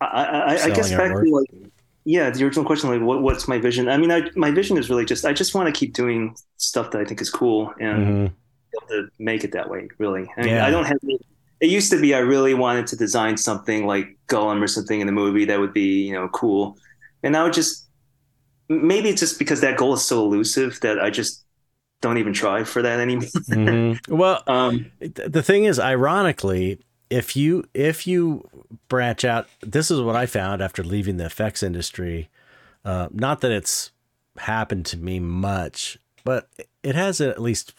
[0.00, 1.24] I, I, I guess back work.
[1.24, 1.67] to like,
[2.14, 3.86] yeah, the original question, like, what, what's my vision?
[3.88, 6.90] I mean, I, my vision is really just, I just want to keep doing stuff
[6.92, 8.32] that I think is cool and Mhm.
[8.72, 9.88] be able to make it that way.
[9.98, 10.66] Really, I mean, Yeah.
[10.66, 10.96] I don't have.
[11.60, 15.06] It used to be I really wanted to design something like Gollum or something in
[15.06, 16.78] the movie that would be, you know, cool,
[17.22, 17.86] and now it just
[18.70, 21.44] maybe it's just because that goal is so elusive that I just
[22.00, 23.28] don't even try for that anymore.
[23.50, 23.98] Mhm.
[24.08, 26.78] well Um, th- the thing is ironically
[27.10, 28.48] if you if you
[28.88, 32.28] branch out this is what i found after leaving the effects industry
[32.84, 33.90] uh, not that it's
[34.38, 36.48] happened to me much but
[36.82, 37.74] it has at least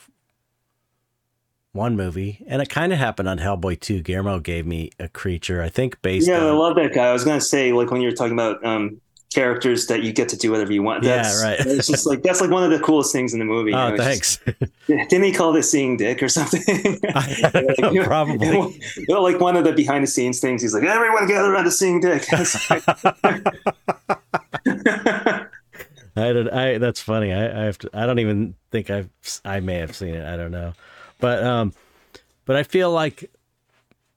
[1.71, 5.61] one movie and it kind of happened on hellboy 2 guillermo gave me a creature
[5.61, 7.07] i think based yeah, I love that guy.
[7.07, 8.99] I was gonna say like when you were talking about um,
[9.31, 11.03] characters that you get to do whatever you want.
[11.03, 11.59] Yeah, right.
[11.59, 13.71] it's just like that's like one of the coolest things in the movie.
[13.71, 14.71] you Oh, know, it's just- thanks.
[14.87, 16.61] didn't he call this seeing dick or something?
[17.13, 18.47] I don't know, you know, probably.
[18.47, 20.61] you know, like one of the behind the scenes things.
[20.61, 22.25] He's like, everyone gather around to seeing dick.
[26.15, 26.49] I don't.
[26.51, 27.31] I that's funny.
[27.31, 27.89] I I have to.
[27.93, 29.09] I don't even think I've.
[29.45, 30.25] I may have seen it.
[30.25, 30.73] I don't know,
[31.19, 31.73] but um,
[32.45, 33.31] but I feel like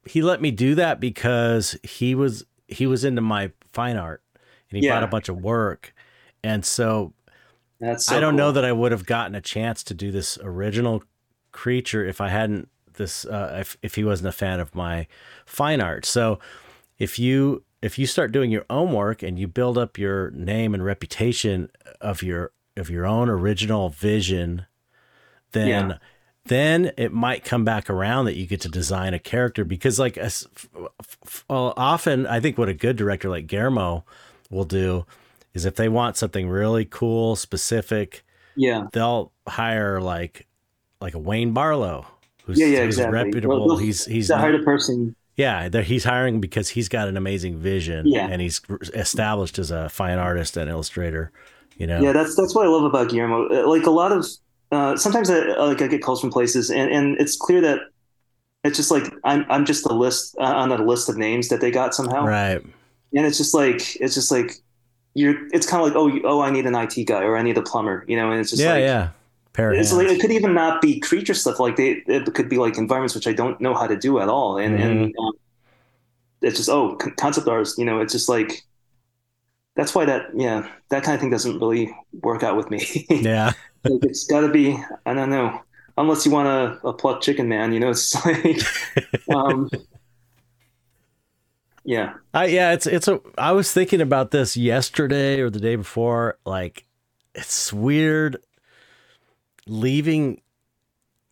[0.07, 4.23] he let me do that because he was he was into my fine art
[4.73, 5.95] and he bought a bunch of work,
[6.43, 7.13] and so
[7.81, 10.39] that's so I don't know that I would have gotten a chance to do this
[10.43, 11.03] original
[11.53, 15.07] creature if I hadn't this uh, if if he wasn't a fan of my
[15.47, 16.05] fine art.
[16.05, 16.39] So
[16.99, 20.75] if you if you start doing your own work and you build up your name
[20.75, 21.71] and reputation
[22.01, 24.67] of your of your own original vision,
[25.53, 25.97] then Yeah.
[26.45, 30.17] then it might come back around that you get to design a character because like
[30.17, 30.47] f-
[31.49, 34.05] well, often I think what a good director like Guillermo
[34.53, 35.05] will do
[35.55, 38.25] is if they want something really cool, specific,
[38.57, 38.87] Yeah.
[38.93, 40.47] they'll hire like
[41.01, 42.05] like a Wayne Barlowe,
[42.45, 43.25] who's, Yeah, yeah, who's exactly.
[43.25, 43.67] reputable.
[43.67, 45.17] Well, he's he's To not- hire a person.
[45.37, 48.29] yeah, he's hiring because he's got an amazing vision, Yeah.
[48.31, 48.61] and he's
[48.95, 51.33] established as a fine artist and illustrator.
[51.79, 53.49] You know, Yeah, that's that's what I love about Guillermo.
[53.49, 54.25] Uh, Like a lot of
[54.71, 57.81] uh, sometimes I like I get calls from places, and, and it's clear that
[58.65, 61.61] it's just like I'm I'm just a list uh, on a list of names that
[61.61, 62.63] they got somehow, right?
[63.15, 64.53] And it's just like it's just like
[65.15, 65.47] you're.
[65.53, 67.59] It's kind of like oh you, oh I need an IT guy or I need
[67.59, 69.11] a plumber, you know, and it's just Yeah, like yeah.
[69.71, 71.61] It's like, it could even not be creature stuff.
[71.61, 74.29] Like they, it could be like environments which I don't know how to do at
[74.29, 75.19] all, and and Mm-hmm.
[75.19, 75.33] um,
[76.41, 77.79] it's just oh con- concept artists.
[77.79, 78.63] You know, it's just like
[79.77, 83.07] that's why that yeah that kind of thing doesn't really work out with me.
[83.21, 83.53] yeah,
[83.85, 85.63] Like, it's got to be I don't know
[85.97, 87.73] unless you want a, a plucked chicken man.
[87.73, 88.59] You know, it's like
[89.35, 89.69] um,
[91.85, 92.73] yeah I yeah.
[92.73, 93.21] It's it's a.
[93.37, 96.39] I was thinking about this yesterday or the day before.
[96.47, 96.87] Like,
[97.35, 98.39] it's weird
[99.67, 100.41] leaving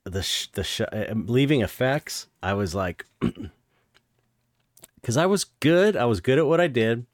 [0.04, 2.26] the sh- the sh- uh, leaving effects.
[2.42, 3.06] I was like,
[5.00, 5.96] because I was good.
[5.96, 7.06] I was good at what I did.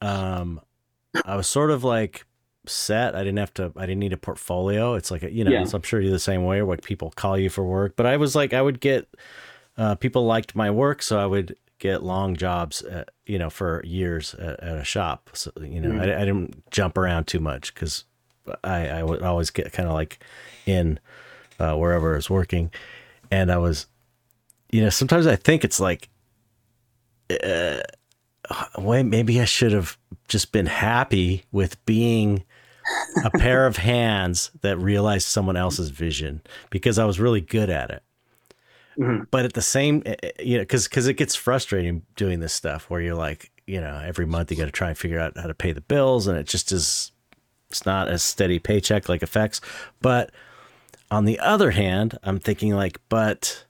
[0.00, 0.60] Um,
[1.24, 2.24] I was sort of like
[2.66, 3.14] set.
[3.14, 3.72] I didn't have to.
[3.76, 4.94] I didn't need a portfolio.
[4.94, 5.50] It's like a, you know.
[5.50, 5.64] Yeah.
[5.64, 6.60] so I'm sure you're the same way.
[6.60, 9.08] or Like people call you for work, but I was like, I would get.
[9.76, 12.82] Uh, people liked my work, so I would get long jobs.
[12.82, 15.30] At, you know, for years at, at a shop.
[15.32, 16.00] So you know, Mhm.
[16.00, 18.04] I, I didn't jump around too much because
[18.62, 20.22] I I would always get kind of like
[20.66, 21.00] in
[21.58, 22.70] uh, wherever I was working,
[23.30, 23.86] and I was,
[24.70, 26.08] you know, sometimes I think it's like
[27.44, 27.80] uh,
[28.78, 29.96] wait, maybe I should have
[30.28, 32.44] just been happy with being
[33.24, 36.40] a pair of hands that realized someone else's vision
[36.70, 38.02] because I was really good at it.
[39.00, 39.26] Mhm.
[39.30, 42.52] But at the same, eh, eh, you know, because because it gets frustrating doing this
[42.52, 45.36] stuff where you're like, you know, every month you got to try and figure out
[45.38, 47.12] how to pay the bills, and it just is.
[47.70, 49.60] It's not a steady paycheck like effects,
[50.02, 50.32] but
[51.10, 53.64] on the other hand, I'm thinking like, but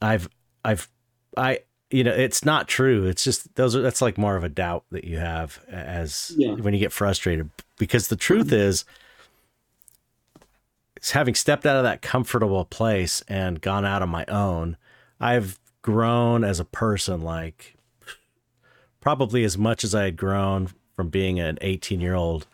[0.00, 0.28] I've
[0.64, 0.88] I've
[1.36, 1.60] I
[1.90, 4.84] you know it's not true it's just those are that's like more of a doubt
[4.92, 6.54] that you have as Yeah.
[6.54, 8.84] when you get frustrated because the truth is
[11.10, 14.76] having stepped out of that comfortable place and gone out on my own
[15.20, 17.76] i've grown as a person like
[19.00, 22.46] probably as much as i had grown from being an 18 year old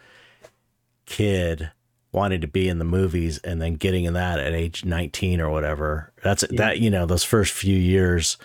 [1.06, 1.70] kid
[2.12, 5.50] wanting to be in the movies and then getting in that at age 19 or
[5.50, 6.12] whatever.
[6.22, 8.38] That's that you know those first few years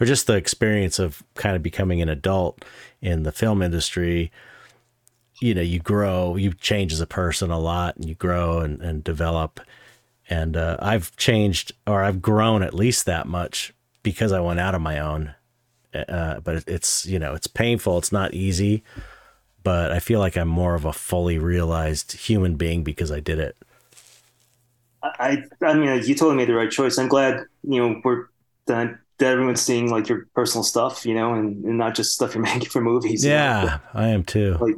[0.00, 2.64] or just the experience of kind of becoming an adult
[3.00, 4.30] in the film industry
[5.40, 8.80] you know you grow you change as a person a lot and you grow and,
[8.82, 9.60] and develop.
[10.30, 14.74] And uh, i've changed or i've grown at least that much because i went out
[14.74, 15.34] on my own.
[15.94, 17.98] Uh, but it's you know it's painful.
[17.98, 18.84] It's not easy
[19.62, 23.38] but i feel like i'm more of a fully realized human being because i did
[23.38, 23.56] it.
[25.02, 26.98] I I mean you totally made the right choice.
[26.98, 28.26] I'm glad you know we're
[28.66, 32.34] that, that everyone's seeing like your personal stuff, you know, and, and not just stuff
[32.34, 33.24] you're making for movies.
[33.24, 33.36] you know.
[33.36, 34.76] yeah i am too like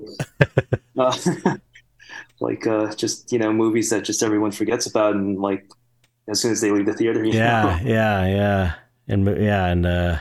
[0.99, 1.57] uh,
[2.41, 5.67] like uh just you know movies that just everyone forgets about and like
[6.29, 7.91] as soon as they leave the theater you yeah know?
[7.91, 8.75] yeah yeah
[9.09, 10.19] and yeah and uh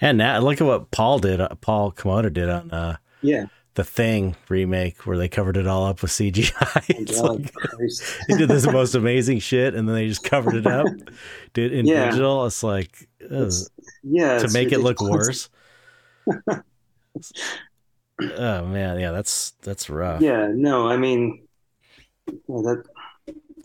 [0.00, 3.46] and now look at what paul did uh, paul komoda did on uh yeah
[3.80, 6.52] the thing remake where they covered it all up with cgi
[6.90, 7.50] it's oh, God,
[7.80, 7.92] like
[8.28, 10.86] they did this most amazing shit and then they just covered it up
[11.54, 12.10] did in Yeah.
[12.10, 12.44] digital.
[12.44, 13.50] It's like ugh,
[14.02, 15.48] yeah to it's make it look worse.
[18.20, 19.00] Oh man.
[19.00, 20.20] Yeah that's that's rough.
[20.20, 21.48] Yeah no i mean
[22.26, 22.84] yeah, that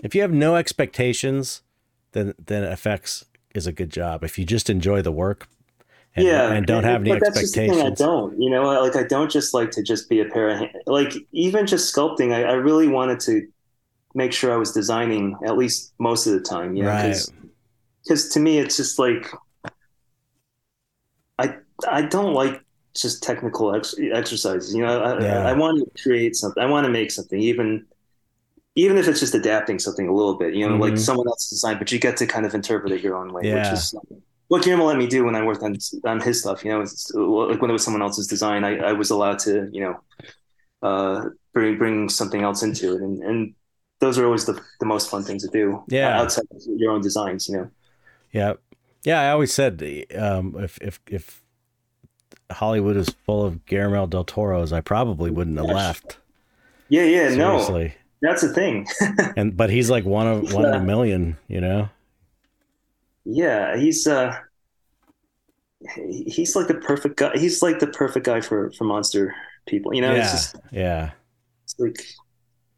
[0.01, 1.61] if you have no expectations
[2.13, 4.23] then then effects is a good job.
[4.23, 5.49] If you just enjoy the work
[6.15, 8.63] and, yeah, and don't have any but that's just the thing, I don't, you know,
[8.81, 11.93] like I don't just like to just be a pair of hand, like even just
[11.93, 12.33] sculpting.
[12.33, 13.45] I, I really wanted to
[14.13, 17.17] make sure I was designing at least most of the time, you know, Right.
[18.03, 19.27] because to me it's just like
[21.39, 21.55] I
[21.87, 22.61] I don't like
[22.93, 24.73] just technical ex- exercises.
[24.73, 25.39] You know, I, Yeah.
[25.45, 26.63] I, I want to create something.
[26.63, 27.85] I want to make something, even
[28.75, 30.53] even if it's just adapting something a little bit.
[30.53, 30.99] You know, like Mhm.
[30.99, 33.69] someone else's design, but you get to kind of interpret it your own way, Yeah.
[33.69, 33.93] which is
[34.47, 36.63] what Guillermo let me do when I worked on on his stuff.
[36.63, 39.69] You know, it's, like when it was someone else's design, I, I was allowed to
[39.71, 39.99] you know
[40.81, 43.53] uh, bring bring something else into it, and and
[43.99, 45.83] those are always the, the most fun things to do.
[45.87, 46.19] Yeah.
[46.21, 47.47] outside of your own designs.
[47.49, 47.69] You know.
[48.31, 48.53] Yeah,
[49.03, 49.21] yeah.
[49.21, 49.81] I always said
[50.17, 51.41] um, if if if
[52.51, 56.17] Hollywood is full of Guillermo del Toros, I probably wouldn't have left.
[56.89, 57.89] Yeah, yeah, no,
[58.21, 58.87] that's the thing.
[59.35, 61.89] And but he's like one of one in a million, you know.
[63.25, 64.37] Yeah, he's uh
[66.07, 67.31] he's like the perfect guy.
[67.35, 69.35] He's like the perfect guy for for monster
[69.65, 69.93] people.
[69.93, 71.11] You know, it's yeah, just yeah,
[71.63, 72.05] it's like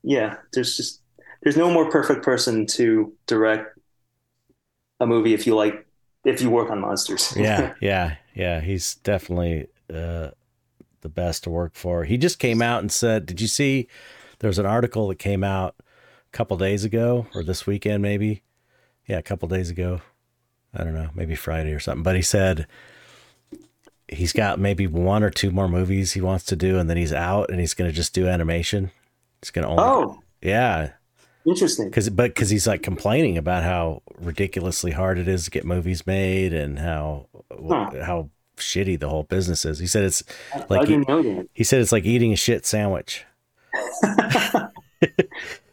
[0.03, 1.01] yeah, there's just
[1.43, 3.77] there's no more perfect person to direct
[4.99, 5.85] a movie if you like
[6.23, 7.33] if you work on monsters.
[7.37, 8.61] yeah, yeah, yeah.
[8.61, 10.31] He's definitely uh,
[11.01, 12.03] the best to work for.
[12.03, 13.87] He just came out and said, "Did you see?"
[14.39, 18.43] There's an article that came out a couple days ago, or this weekend, maybe.
[19.07, 20.01] Yeah, a couple days ago.
[20.77, 22.03] I don't know, maybe Friday or something.
[22.03, 22.67] But he said
[24.07, 27.11] he's got maybe one or two more movies he wants to do, and then he's
[27.11, 28.91] out, and he's going to just do animation.
[29.41, 30.91] He's going to only, Oh, yeah,
[31.45, 31.89] interesting.
[31.89, 36.05] because but because he's like complaining about how ridiculously hard it is to get movies
[36.07, 37.89] made and how Huh.
[38.03, 39.79] how shitty the whole business is.
[39.79, 40.23] He said it's
[40.69, 41.47] like he, didn't know that.
[41.53, 43.25] he said it's like eating a shit sandwich.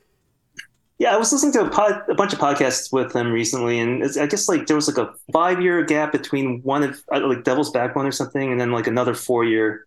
[0.98, 4.02] Yeah, I was listening to a, pod, a bunch of podcasts with them recently, and
[4.04, 7.26] it's, I guess like there was like a five year gap between one of uh,
[7.26, 9.86] like Devil's Backbone or something, and then like another four year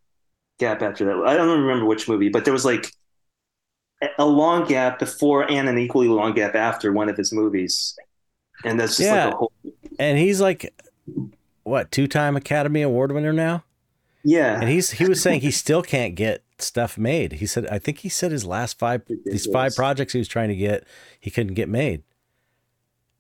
[0.60, 1.24] gap after that.
[1.26, 2.92] I don't remember which movie, but there was like
[4.04, 7.98] a- a long gap before and an equally long gap after one of his movies,
[8.66, 9.26] and that's just Yeah.
[9.26, 9.52] like a whole
[10.00, 10.74] And he's like
[11.64, 13.64] what two time Academy Award winner now,
[14.26, 14.60] yeah.
[14.60, 17.34] and he's he was saying he still can't get stuff made.
[17.34, 20.50] He said I think he said his last five these five projects he was trying
[20.50, 20.86] to get
[21.20, 22.04] he couldn't get made.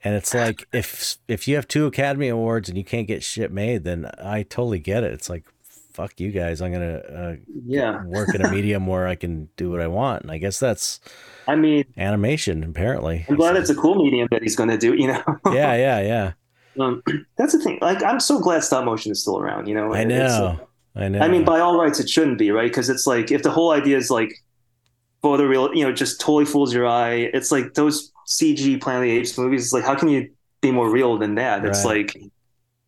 [0.03, 3.51] And it's like if if you have two Academy Awards and you can't get shit
[3.51, 5.13] made, then I totally get it.
[5.13, 5.43] It's like
[5.97, 6.61] fuck you guys.
[6.61, 7.35] I'm gonna uh,
[7.65, 8.03] yeah.
[8.05, 10.21] work in a medium where I can do what I want.
[10.21, 10.99] And I guess that's
[11.47, 12.63] I mean, animation.
[12.63, 14.93] Apparently, I'm glad it's a cool medium that he's going to do.
[14.93, 16.83] You know, yeah, yeah, yeah.
[16.85, 17.01] um,
[17.37, 17.79] that's the thing.
[17.81, 19.67] Like, I'm so glad stop motion is still around.
[19.67, 20.66] You know, I It's, uh, know,
[20.97, 21.19] I know.
[21.19, 22.69] I mean, by all rights, it shouldn't be, right?
[22.69, 24.43] Because it's like if the whole idea is like
[25.21, 27.29] for the photoreal, you know, just totally fools your eye.
[27.33, 29.63] It's like those CG Planet of the Apes movies.
[29.65, 30.29] It's like how can you
[30.61, 31.63] be more real than that?
[31.65, 32.13] It's Right.
[32.15, 32.23] like,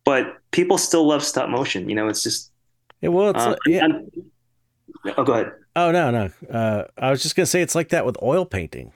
[0.04, 1.88] but people still love stop motion.
[1.88, 2.50] You know, it's just.
[3.00, 3.82] Yeah, well, it's Uh, like- yeah.
[3.82, 4.10] I'm-
[5.16, 5.52] oh, go ahead.
[5.76, 6.30] Oh no, no.
[6.52, 8.92] Uh, I was just gonna say it's like that with oil painting.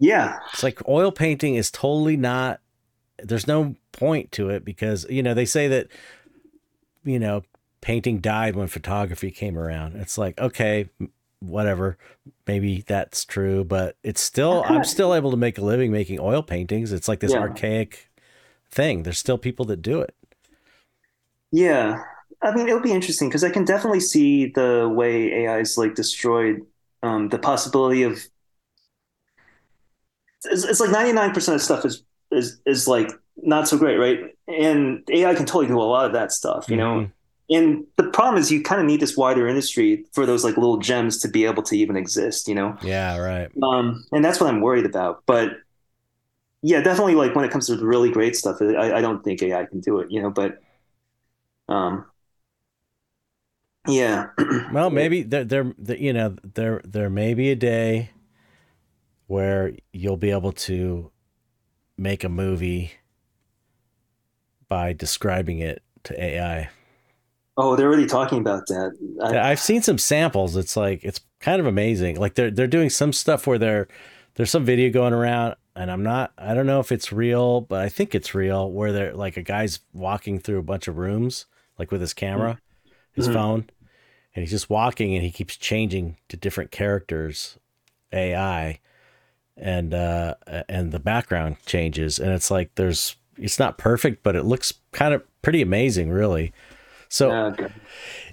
[0.00, 2.60] Yeah, It's like oil painting is totally not.
[3.22, 5.88] There's no point to it because you know they say that
[7.04, 7.42] you know
[7.80, 9.96] painting died when photography came around.
[9.96, 10.88] It's like okay,
[11.40, 11.98] whatever,
[12.46, 16.42] maybe that's true, but it's still I'm still able to make a living making oil
[16.42, 16.92] paintings.
[16.92, 17.36] It's like this Yeah.
[17.36, 18.10] archaic
[18.70, 19.04] thing.
[19.04, 20.14] There's still people that do it.
[21.50, 22.02] yeah.
[22.42, 25.94] I mean, it'll be interesting because I can definitely see the way AI is like
[25.94, 26.60] destroyed
[27.02, 28.20] um, the possibility of.
[30.44, 33.96] It's, it's like ninety nine percent of stuff is is is like not so great,
[33.96, 34.18] right?
[34.46, 37.08] And AI can totally do a lot of that stuff, you know.
[37.50, 40.76] And the problem is, you kind of need this wider industry for those like little
[40.78, 42.76] gems to be able to even exist, you know.
[42.82, 43.50] Yeah, right.
[43.62, 45.22] Um, and that's what I'm worried about.
[45.26, 45.52] But
[46.62, 49.42] yeah, definitely like when it comes to the really great stuff, I, I don't think
[49.42, 50.30] AI can do it, you know.
[50.30, 50.58] But
[51.68, 52.06] um,
[53.86, 54.28] yeah,
[54.70, 58.10] Well, maybe there, there, you know, there, there may be a day
[59.26, 61.10] where you'll be able to
[61.96, 62.92] make a movie
[64.68, 66.70] by describing it to AI.
[67.58, 68.96] Oh, they're already talking about that.
[69.22, 70.56] I, I've seen some samples.
[70.56, 72.16] It's like it's kind of amazing.
[72.16, 73.88] Like they're they're doing some stuff where they're
[74.36, 76.32] there's some video going around, and I'm not.
[76.38, 78.70] I don't know if it's real, but I think it's real.
[78.72, 81.46] Where they're like a guy's walking through a bunch of rooms,
[81.78, 82.60] like with his camera,
[83.12, 83.32] his Mhm.
[83.34, 83.70] phone,
[84.34, 87.58] and he's just walking, and he keeps changing to different characters,
[88.12, 88.80] AI,
[89.56, 90.34] and uh
[90.68, 95.14] and the background changes, and it's like there's it's not perfect, but it looks kind
[95.14, 96.52] of pretty amazing, really.
[97.08, 97.68] So uh, okay.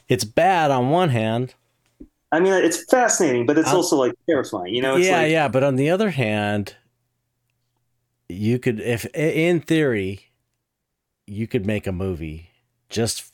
[0.07, 1.55] it's bad on one hand.
[2.31, 4.75] I mean, it's fascinating, but it's also like terrifying.
[4.75, 5.47] You know, it's yeah, like, yeah.
[5.47, 6.75] But on the other hand,
[8.27, 10.31] you could, if in theory,
[11.27, 12.51] you could make a movie
[12.89, 13.33] just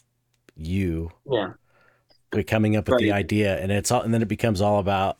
[0.56, 1.54] you Yeah.
[2.48, 5.18] coming up with the idea and it's all and then it becomes all about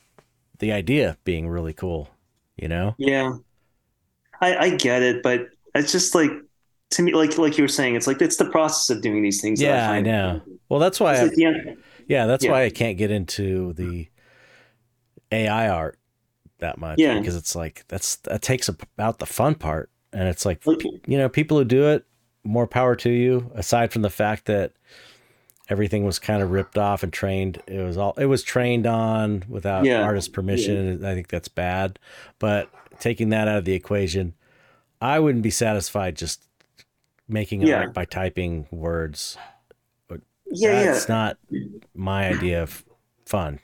[0.60, 2.10] the idea being really cool
[2.56, 3.34] you know Yeah.
[4.42, 6.32] I, I get it, but it's just like
[6.92, 9.42] to me, like like you were saying, it's like it's the process of doing these
[9.42, 9.60] things.
[9.60, 10.42] that Yeah, I find- know.
[10.70, 11.78] well that's why I, like end-
[12.08, 12.52] yeah that's Yeah.
[12.52, 14.08] why i can't get into the
[15.32, 15.98] ai art
[16.60, 17.18] that much Yeah.
[17.20, 21.18] because it's like that's that takes about the fun part and it's like Like- you
[21.18, 22.06] know people who do it
[22.44, 24.74] more power to you aside from the fact that
[25.70, 29.44] everything was kind of ripped off and trained it was all it was trained on
[29.48, 30.02] without Yeah.
[30.04, 31.98] artist permission i think that's bad
[32.40, 32.70] but
[33.00, 34.34] taking that out of the equation
[35.02, 36.44] i wouldn't be satisfied just
[37.32, 37.78] making Yeah.
[37.80, 39.38] art by typing words
[40.54, 40.92] yeah, yeah.
[40.92, 41.38] that's not
[41.96, 42.84] my idea of
[43.26, 43.60] fun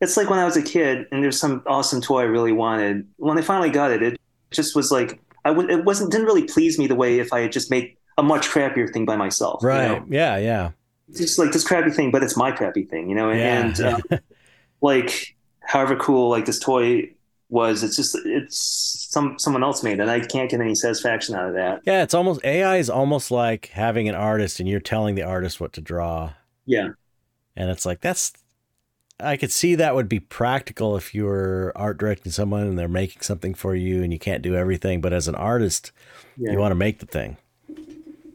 [0.00, 3.06] It's like when I was a kid and there's some awesome toy I really wanted.
[3.18, 4.20] When I finally got it, it
[4.50, 5.70] just was like I would.
[5.70, 8.46] It wasn't didn't really please me the way if I had just made a much
[8.48, 9.60] crappier thing by myself.
[9.62, 10.06] you right know?
[10.08, 10.70] yeah yeah
[11.08, 13.30] It's just like this crappy thing, but it's my crappy thing, you know.
[13.30, 14.18] And, yeah and uh,
[14.80, 17.10] like, however cool like this toy
[17.52, 20.08] was, it's just it's some someone else made it.
[20.08, 21.82] I can't get any satisfaction out of that.
[21.84, 25.60] yeah it's almost ai is almost like having an artist and you're telling the artist
[25.60, 26.32] what to draw
[26.64, 26.88] Yeah,
[27.54, 28.32] and it's like that's
[29.20, 32.88] i could see that would be practical if you were art directing someone and they're
[32.88, 35.92] making something for you and you can't do everything but as an artist
[36.38, 37.36] yeah, you want to make the thing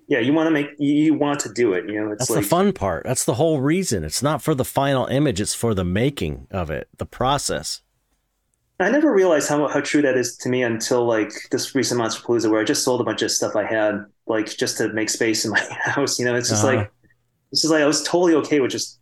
[0.09, 0.19] yeah.
[0.19, 1.89] You want to make you, want to do it.
[1.89, 4.55] You know, it's that's like the fun part that's the whole reason it's not for
[4.55, 7.81] the final image it's for the making of it the process
[8.79, 12.49] I never realized how how true that is to me until like this recent Monsterpalooza,
[12.49, 15.45] where I just sold a bunch of stuff I had, like just to make space
[15.45, 16.19] in my house.
[16.19, 16.75] You know, it's just Uh-huh.
[16.77, 16.91] like
[17.51, 18.99] this is like I was totally okay with just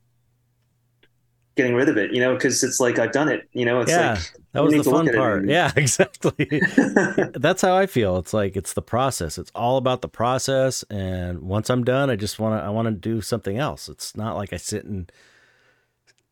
[1.56, 2.14] getting rid of it.
[2.14, 3.47] You know, because it's like I've done it.
[3.53, 4.23] You know, it's Yeah,
[4.53, 6.64] that was the fun part yeah exactly
[7.35, 8.18] that's how I feel.
[8.18, 9.38] It's like it's the process.
[9.38, 10.84] It's all about the process.
[10.89, 13.89] And once I'm done, I just want to I want to do something else.
[13.89, 15.11] It's not like I sit and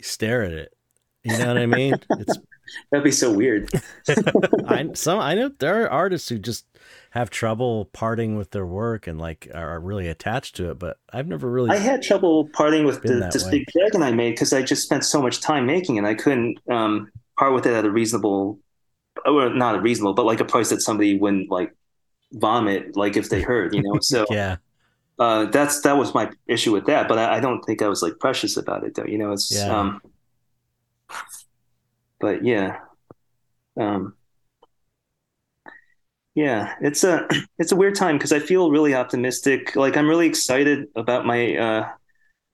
[0.01, 0.73] stare at it.
[1.23, 1.99] You know what I mean?
[2.17, 2.37] It's
[2.91, 3.69] that'd be so weird.
[4.67, 6.65] I some I know there are artists who just
[7.13, 10.79] have trouble parting with their work and like are really attached to it.
[10.79, 11.69] But I've never really.
[11.69, 13.51] I had trouble parting with the, this way.
[13.51, 16.05] big dragon I made because I just spent so much time making it.
[16.05, 18.59] I couldn't um, part with it at a reasonable,
[19.25, 21.75] or not a reasonable, but like a price that somebody wouldn't like
[22.31, 23.99] vomit, like if they heard, you know.
[24.01, 24.55] So yeah,
[25.19, 27.07] uh, that's that was my issue with that.
[27.07, 29.05] But I, I don't think I was like precious about it, though.
[29.05, 29.79] You know, it's Yeah.
[29.79, 30.01] um,
[32.23, 32.79] but yeah,
[33.77, 34.15] um,
[36.35, 37.27] yeah, it's a
[37.59, 39.75] it's a weird time because I feel really optimistic.
[39.75, 41.57] Like I'm really excited about my.
[41.57, 41.89] Uh,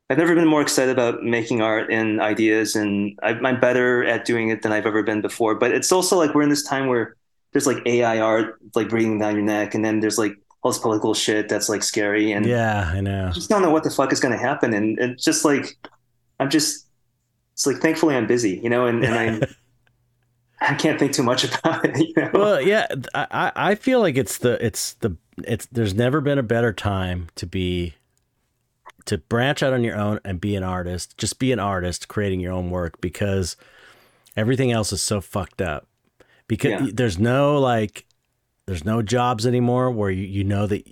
[0.09, 4.25] I've never been more excited about making art and ideas, and I, I'm better at
[4.25, 5.53] doing it than I've ever been before.
[5.53, 7.15] But it's also like we're in this time where
[7.53, 10.33] there's like AI art like breathing down your neck, and then there's like
[10.63, 13.27] all this political shit that's like scary, and yeah, I know.
[13.27, 14.73] I just don't know what the fuck is going to happen.
[14.73, 15.77] And it's just like,
[16.39, 16.87] I'm just,
[17.53, 19.47] it's like, thankfully I'm busy, you know, and, and I,
[20.61, 22.29] I can't think too much about it, you know?
[22.33, 25.15] Well, yeah, I I feel like it's the it's the
[25.45, 27.95] it's there's never been a better time to be
[29.05, 31.17] to branch out on your own and be an artist.
[31.17, 33.55] Just be an artist, creating your own work because
[34.35, 35.87] everything else is so fucked up.
[36.47, 36.87] Because Yeah.
[36.93, 38.05] there's no like
[38.65, 40.87] there's no jobs anymore where you, you know that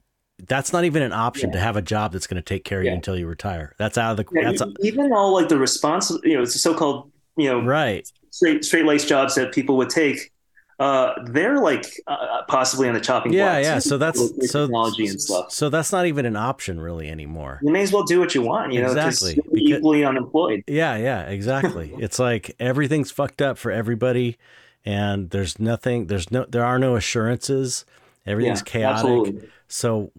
[0.48, 2.86] that's not even an option to have a job that's going to take care of
[2.86, 3.74] you until you retire.
[3.78, 6.60] That's out of the Yeah, that's even all like the response, you know, it's the
[6.60, 8.10] so-called, you know, right.
[8.38, 10.32] Straight, straight laced jobs that people would take.
[10.80, 13.64] Uh, they're like uh, possibly on the chopping Yeah, block.
[13.64, 13.80] yeah.
[13.80, 15.52] So that's so technology and stuff.
[15.52, 17.60] So that's not even an option really anymore.
[17.64, 20.64] You may as well do what you want, you know, Exactly, equally unemployed.
[20.68, 21.92] Yeah, yeah, exactly.
[21.98, 24.38] it's like everything's fucked up for everybody
[24.86, 27.86] and there's nothing there's no there are no assurances.
[28.28, 28.92] Everything's Yeah, chaotic.
[28.92, 29.50] absolutely.
[29.68, 30.12] So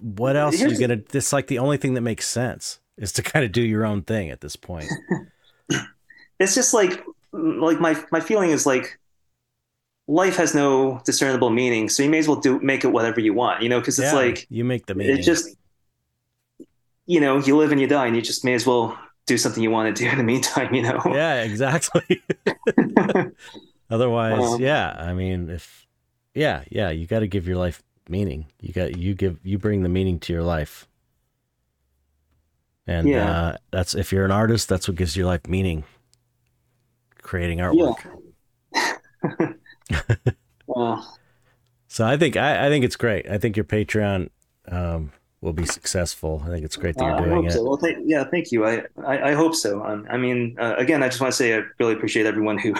[0.00, 3.12] what else are you going to It's like the only thing that makes sense is
[3.12, 4.94] to kind of do your own thing at this point.
[6.38, 8.98] it's just like like my my feeling is like
[10.08, 13.32] life has no discernible meaning so you may as well do make it whatever you
[13.32, 15.18] want you know because it's Yeah, like you make the meaning.
[15.18, 15.56] it just
[17.06, 19.62] you know you live and you die and you just may as well do something
[19.62, 22.22] you want to do in the meantime you know Yeah, exactly.
[23.90, 25.86] Otherwise, Um, yeah, I mean if
[26.34, 28.46] yeah, yeah, you got to give your life meaning.
[28.60, 30.86] You got you give you bring the meaning to your life.
[32.86, 33.16] And Yeah.
[33.16, 35.84] uh, that's if you're an artist, that's what gives your life meaning.
[37.22, 37.96] Creating artwork.
[40.66, 41.16] well,
[41.88, 43.28] So I think I, I think it's great.
[43.28, 44.30] I think your Patreon
[44.68, 46.42] um, will be successful.
[46.44, 47.52] I think it's great that you're I doing hope it.
[47.52, 47.64] so.
[47.64, 48.64] Well, thank, yeah, thank you.
[48.66, 49.84] I, I, I hope so.
[49.84, 52.74] Um, I mean, uh, again, I just want to say I really appreciate everyone who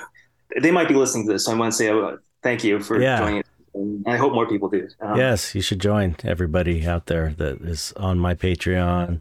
[0.60, 1.44] they might be listening to this.
[1.46, 3.18] So I want to say uh, thank you for Yeah.
[3.18, 3.42] joining.
[3.72, 4.88] And I hope more people do.
[5.00, 9.20] Um, yes, you should join everybody out there that is on my Patreon.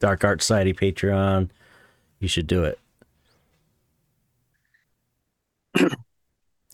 [0.00, 1.50] Dark Art Society Patreon,
[2.18, 2.78] you should do it.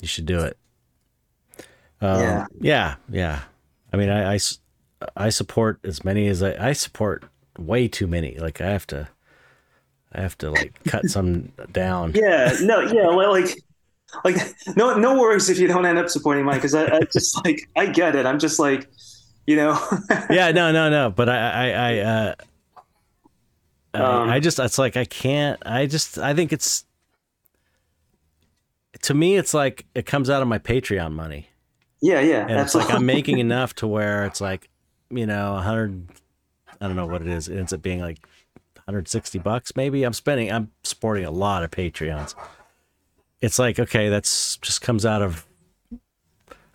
[0.00, 0.56] You should do it.
[2.00, 2.46] Um, Yeah.
[2.60, 3.40] yeah, yeah.
[3.92, 4.38] I mean, I,
[5.16, 7.24] I support as many as I, I support
[7.58, 8.36] way too many.
[8.38, 9.08] Like I have to,
[10.12, 12.12] I have to like cut some down.
[12.16, 13.56] Yeah, no, yeah, well, like,
[14.24, 14.36] like
[14.76, 17.60] no, no worries if you don't end up supporting mine because I, I just like
[17.76, 18.26] I get it.
[18.26, 18.88] I'm just like,
[19.46, 19.78] you know,
[20.30, 21.10] yeah, no, no, no.
[21.10, 22.34] But I, I, I, uh,
[23.94, 25.60] Um, I, I just, it's like I can't.
[25.66, 26.84] I just, I think it's.
[29.00, 31.48] To me, it's like it comes out of my Patreon money,
[32.00, 34.68] yeah, yeah, and it's like I'm making enough to where it's like,
[35.10, 36.08] you know, hundred.
[36.80, 37.48] I don't know what it is.
[37.48, 38.18] It ends up being like
[38.74, 40.02] 160 bucks, maybe.
[40.02, 40.52] I'm spending.
[40.52, 42.34] I'm supporting a lot of Patreons.
[43.40, 45.46] It's like okay, that's just comes out of.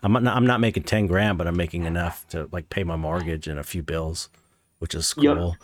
[0.02, 0.36] I'm not.
[0.36, 3.58] I'm not making 10 grand, but I'm making enough to like pay my mortgage and
[3.58, 4.28] a few bills,
[4.78, 5.36] which is Yep.
[5.36, 5.56] cool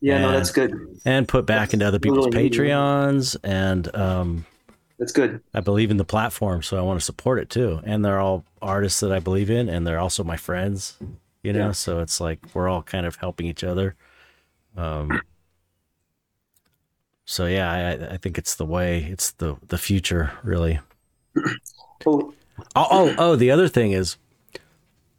[0.00, 0.72] yeah, no, that's good.
[1.04, 2.52] and put back into other people's really neat.
[2.52, 3.36] Patreons.
[3.42, 4.46] And um,
[4.98, 5.40] That's good.
[5.54, 7.80] I believe in the platform, so I want to support it too.
[7.84, 10.96] And they're all artists that I believe in, and they're also my friends.
[11.44, 11.72] You know, Yeah.
[11.72, 13.94] so it's like we're all kind of helping each other.
[14.76, 15.20] Um,
[17.24, 20.80] so yeah, I, I think it's the way, it's the the future, really.
[22.06, 22.32] Oh,
[22.76, 24.16] Oh, oh, oh, the other thing is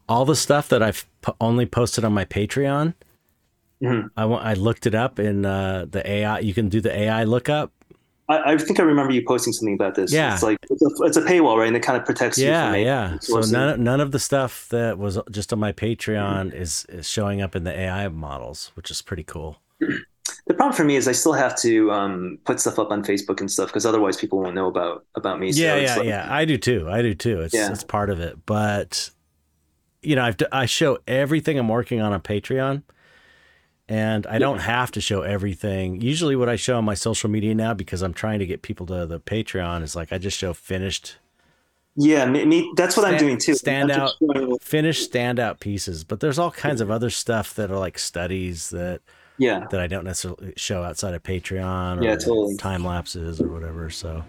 [0.10, 2.94] all the stuff that I've po- only posted on my Patreon.
[3.82, 4.10] Mhm.
[4.18, 6.40] I wa- I looked it up in uh, the AI.
[6.40, 7.72] You can do the AI lookup.
[8.30, 10.14] I, I think I remember you posting something about this.
[10.14, 10.34] Yeah.
[10.34, 11.68] it's like it's a, it's a paywall, right?
[11.68, 12.48] And it kind of protects you.
[12.48, 13.18] Yeah, yeah.
[13.20, 17.42] So none none of the stuff that was just on my Patreon is is showing
[17.42, 19.58] up in the AI models, which is pretty cool.
[19.80, 23.40] The problem for me is I still have to um, put stuff up on Facebook
[23.40, 25.50] and stuff because otherwise people won't know about about me.
[25.50, 26.28] Yeah, it's yeah, like- yeah.
[26.30, 26.88] I do too.
[26.90, 27.42] I do too.
[27.42, 27.72] It's Yeah.
[27.72, 28.38] it's part of it.
[28.46, 29.10] But
[30.02, 32.84] you know, I've I show everything I'm working on on Patreon,
[33.90, 36.00] and I don't have to show everything.
[36.00, 38.86] Usually, what I show on my social media now, because I'm trying to get people
[38.86, 41.18] to the Patreon, is like I just show finished
[41.96, 43.56] Yeah, me, me that's what I'm doing too.
[43.56, 44.14] stand out.
[44.20, 46.04] showing- finished standout pieces.
[46.04, 49.02] But there's all kinds of other stuff that are like studies that
[49.40, 52.58] yeah, that I don't necessarily show outside of Patreon or Yeah, totally.
[52.58, 53.90] time lapses or whatever.
[53.90, 54.24] So,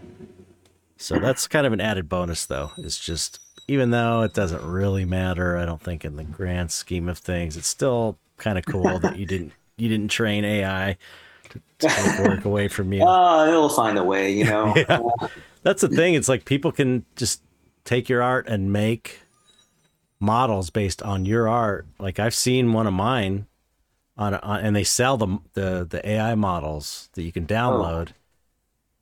[0.97, 2.70] so that's kind of an added bonus, though.
[2.78, 7.09] It's just even though it doesn't really matter, I don't think in the grand scheme
[7.09, 10.97] of things, it's still kind of cool that you didn't you didn't train AI
[11.51, 13.03] to take work away from you.
[13.07, 14.75] uh, it'll find a way, you know.
[14.89, 15.01] Yeah.
[15.62, 16.15] That's the thing.
[16.15, 17.43] It's like people can just
[17.85, 19.21] take your art and make
[20.19, 21.87] models based on your art.
[21.99, 23.47] Like I've seen one of mine
[24.17, 28.11] on, on and they sell the the the AI models that you can download.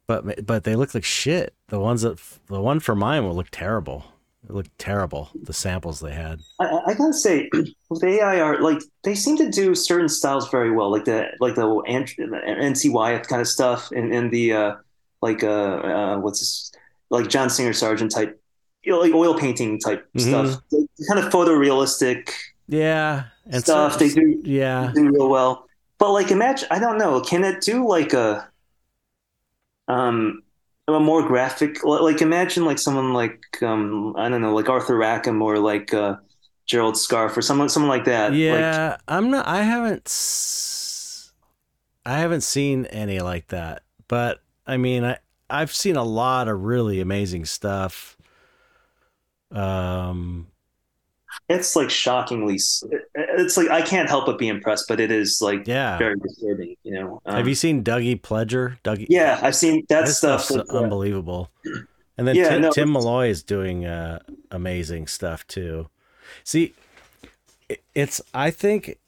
[0.09, 1.55] But but they look like shit.
[1.69, 4.05] The ones that the one for mine will look terrible.
[4.48, 5.28] It looked terrible.
[5.42, 6.40] The samples they had.
[6.58, 7.50] I, I gotta say,
[7.90, 11.54] with AI art, like they seem to do certain styles very well, like the like
[11.54, 14.74] the NCY kind of stuff, and and the uh,
[15.20, 16.72] like uh, uh what's this,
[17.10, 18.40] like John Singer Sargent type,
[18.82, 20.20] you know, like oil painting type Mhm.
[20.20, 22.30] stuff, Like, kind of photorealistic
[22.68, 23.94] Yeah, and stuff.
[23.94, 25.66] so, they do yeah, do real well.
[25.98, 28.48] But like, imagine I don't know, can it do like a
[29.88, 30.42] um
[30.94, 31.85] a more graphic?
[31.85, 36.16] Like, imagine like someone like um I don't know, like Arthur Rackham or like uh,
[36.66, 38.31] Gerald Scarfe or someone someone like that.
[38.31, 38.97] Like, yeah.
[39.06, 39.47] I'm not.
[39.47, 40.09] I haven't.
[42.05, 43.82] i haven't seen any like that.
[44.09, 45.19] But I mean, I
[45.51, 48.16] I've seen a lot of really amazing stuff.
[49.51, 50.48] Um.
[51.48, 52.55] It's like shockingly.
[53.14, 55.98] It's like I can't help but be impressed, but it is like Yeah.
[55.98, 56.76] very disturbing.
[56.82, 57.22] You know.
[57.26, 58.78] Um, Have you seen Dougie Pledger?
[58.84, 59.06] Dougie.
[59.09, 60.50] Yeah, I've seen that stuff.
[60.50, 61.50] like, unbelievable.
[62.16, 64.18] And then Yeah, Tim, no, Tim Malloy is doing uh,
[64.50, 65.88] amazing stuff too.
[66.44, 66.74] See,
[67.68, 68.98] it- it's I think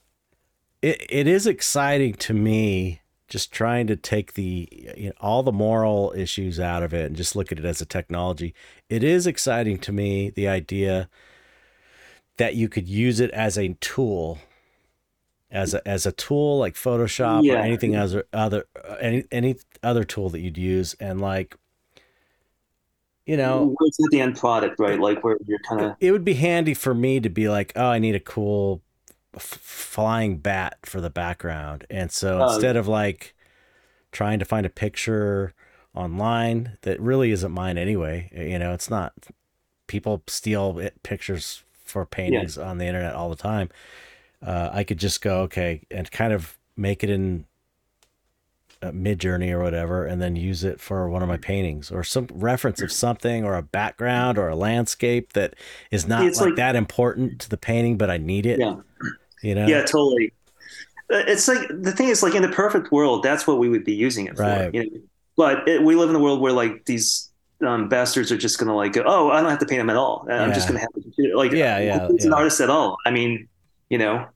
[0.82, 5.52] it it is exciting to me just trying to take the you know, all the
[5.52, 8.54] moral issues out of it and just look at it as a technology.
[8.88, 11.08] It is exciting to me the idea
[12.40, 14.38] that you could use it as a tool
[15.50, 17.62] as a, as a tool like Photoshop or Yeah.
[17.62, 21.54] anything other other uh, any any other tool that you'd use and like
[23.26, 24.98] you know what's the end product, right?
[24.98, 27.88] Like where you're kind of it would be handy for me to be like oh
[27.88, 28.80] I need a cool
[29.34, 32.52] f- flying bat for the background and so Oh.
[32.52, 33.34] instead of like
[34.12, 35.52] trying to find a picture
[35.94, 39.12] online that really isn't mine anyway you know it's not
[39.88, 43.68] people steal pictures for paintings on the internet all the time
[44.46, 47.44] uh, I could just go okay and kind of make it in
[48.82, 52.26] uh, Midjourney or whatever and then use it for one of my paintings or some
[52.32, 55.54] reference of something or a background or a landscape that
[55.90, 58.76] is not like, like- that important to the painting but I need it yeah.
[59.42, 60.32] you know Yeah, totally.
[61.10, 63.94] it's like the thing is like in the perfect world, that's what we would be
[63.94, 64.44] using it for.
[64.44, 64.72] Right.
[64.72, 65.00] You know?
[65.36, 67.29] But it, we live in a world where like these
[67.66, 70.26] um, bastards are just gonna like, oh, I don't have to pay them at all.
[70.30, 71.36] I'm just gonna have to.
[71.36, 72.96] Like, Yeah, yeah, who's an artist at all?
[73.06, 73.48] I mean,
[73.88, 74.26] you know,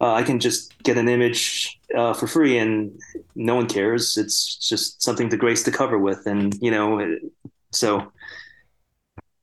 [0.00, 2.98] uh, I can just get an image uh, for free and
[3.34, 4.16] no one cares.
[4.16, 7.22] It's just something to grace the cover with, and you know, it-
[7.70, 8.12] so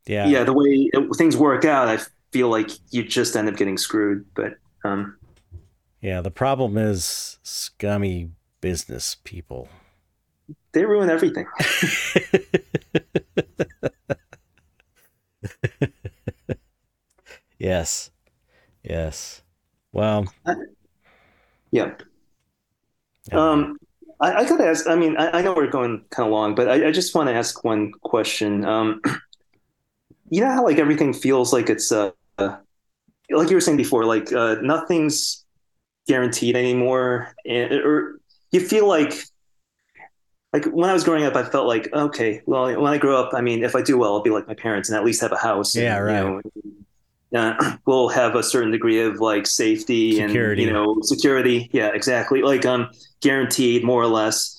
[0.06, 0.28] Yeah.
[0.28, 2.00] yeah, the way it, things work out, I
[2.32, 4.26] feel like you just end up getting screwed.
[4.36, 4.54] But
[4.84, 5.18] um,
[6.02, 6.22] Yeah.
[6.22, 8.30] The problem is scummy
[8.62, 9.68] business people.
[10.74, 11.46] They ruin everything.
[17.58, 18.12] yes.
[18.84, 19.42] Yes.
[19.92, 20.26] Well,
[21.72, 21.96] Yeah.
[23.32, 23.78] Um,
[24.20, 24.88] I, I gotta ask.
[24.88, 27.30] I mean, I, I know we're going kind of long, but I, I just want
[27.30, 28.66] to ask one question.
[28.66, 29.02] Um,
[30.30, 34.32] you know how like everything feels like it's uh, like you were saying before, like
[34.34, 35.46] uh, nothing's
[36.08, 38.20] guaranteed anymore, and, or
[38.52, 39.14] you feel like
[40.54, 43.34] like when I was growing up, I felt like okay, well, when I grow up,
[43.34, 45.32] I mean, if I do well, I'll be like my parents and at least have
[45.32, 45.76] a house.
[45.76, 46.24] and, Yeah, right.
[46.26, 46.42] You
[47.32, 50.64] know, uh, we'll have a certain degree of like safety Security.
[50.64, 51.70] and you know security.
[51.72, 52.42] Yeah, exactly.
[52.42, 52.90] Like um,
[53.22, 54.56] guaranteed more or less.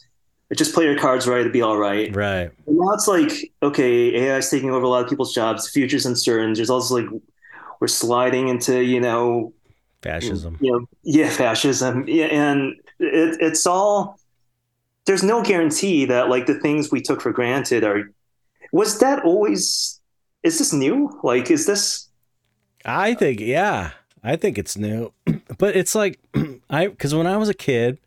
[0.54, 2.14] Just play your cards right to be all right.
[2.14, 2.50] right.
[2.66, 5.64] And now it's like okay, AI is taking over a lot of people's jobs.
[5.64, 6.52] The future's uncertain.
[6.54, 7.06] There's also like
[7.80, 9.52] we're sliding into you know
[10.02, 10.56] Fascism.
[10.60, 14.19] you know, yeah, fascism, yeah, and it, it's all.
[15.10, 18.12] There's no guarantee that like the things we took for granted are.
[18.70, 20.00] Was that always?
[20.44, 21.18] Is this new?
[21.24, 22.08] Like, is this?
[22.84, 23.90] I think, yeah,
[24.22, 25.12] I think it's new,
[25.58, 26.20] but it's like
[26.70, 27.98] I because when I was a kid,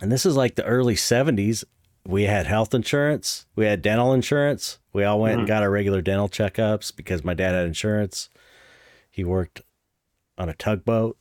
[0.00, 1.64] and this is like the early '70s,
[2.06, 4.78] we had health insurance, we had dental insurance.
[4.92, 5.48] We all went and hmm.
[5.48, 8.30] got our regular dental checkups because my dad had insurance.
[9.10, 9.62] He worked
[10.38, 11.17] on a tugboat.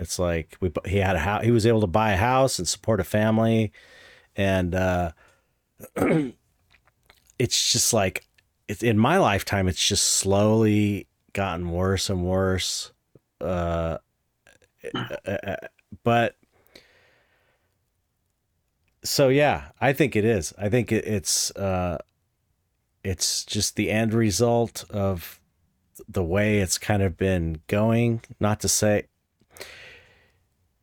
[0.00, 1.44] It's like we he had a house.
[1.44, 3.72] He was able to buy a house and support a family,
[4.34, 5.12] and uh,
[7.38, 8.24] it's just like
[8.66, 9.68] it's in my lifetime.
[9.68, 12.92] It's just slowly gotten worse and worse.
[13.40, 13.98] Uh,
[14.94, 15.56] uh,
[16.02, 16.36] but
[19.04, 20.54] so yeah, I think it is.
[20.58, 21.98] I think it, it's uh,
[23.04, 25.40] it's just the end result of
[26.08, 28.22] the way it's kind of been going.
[28.38, 29.04] Not to say,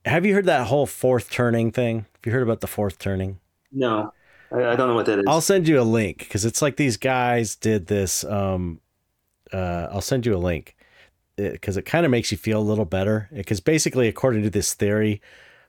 [0.07, 2.05] have you heard that whole fourth turning thing?
[2.15, 3.39] Have you heard about the fourth turning?
[3.71, 4.13] No,
[4.51, 5.25] I, I don't know what that is.
[5.27, 8.23] I'll send you a link because it's like these guys did this.
[8.23, 8.79] Um,
[9.53, 10.75] uh, I'll send you a link
[11.35, 13.29] because it, kind of makes you feel a little better.
[13.33, 15.21] Because basically, according to this theory,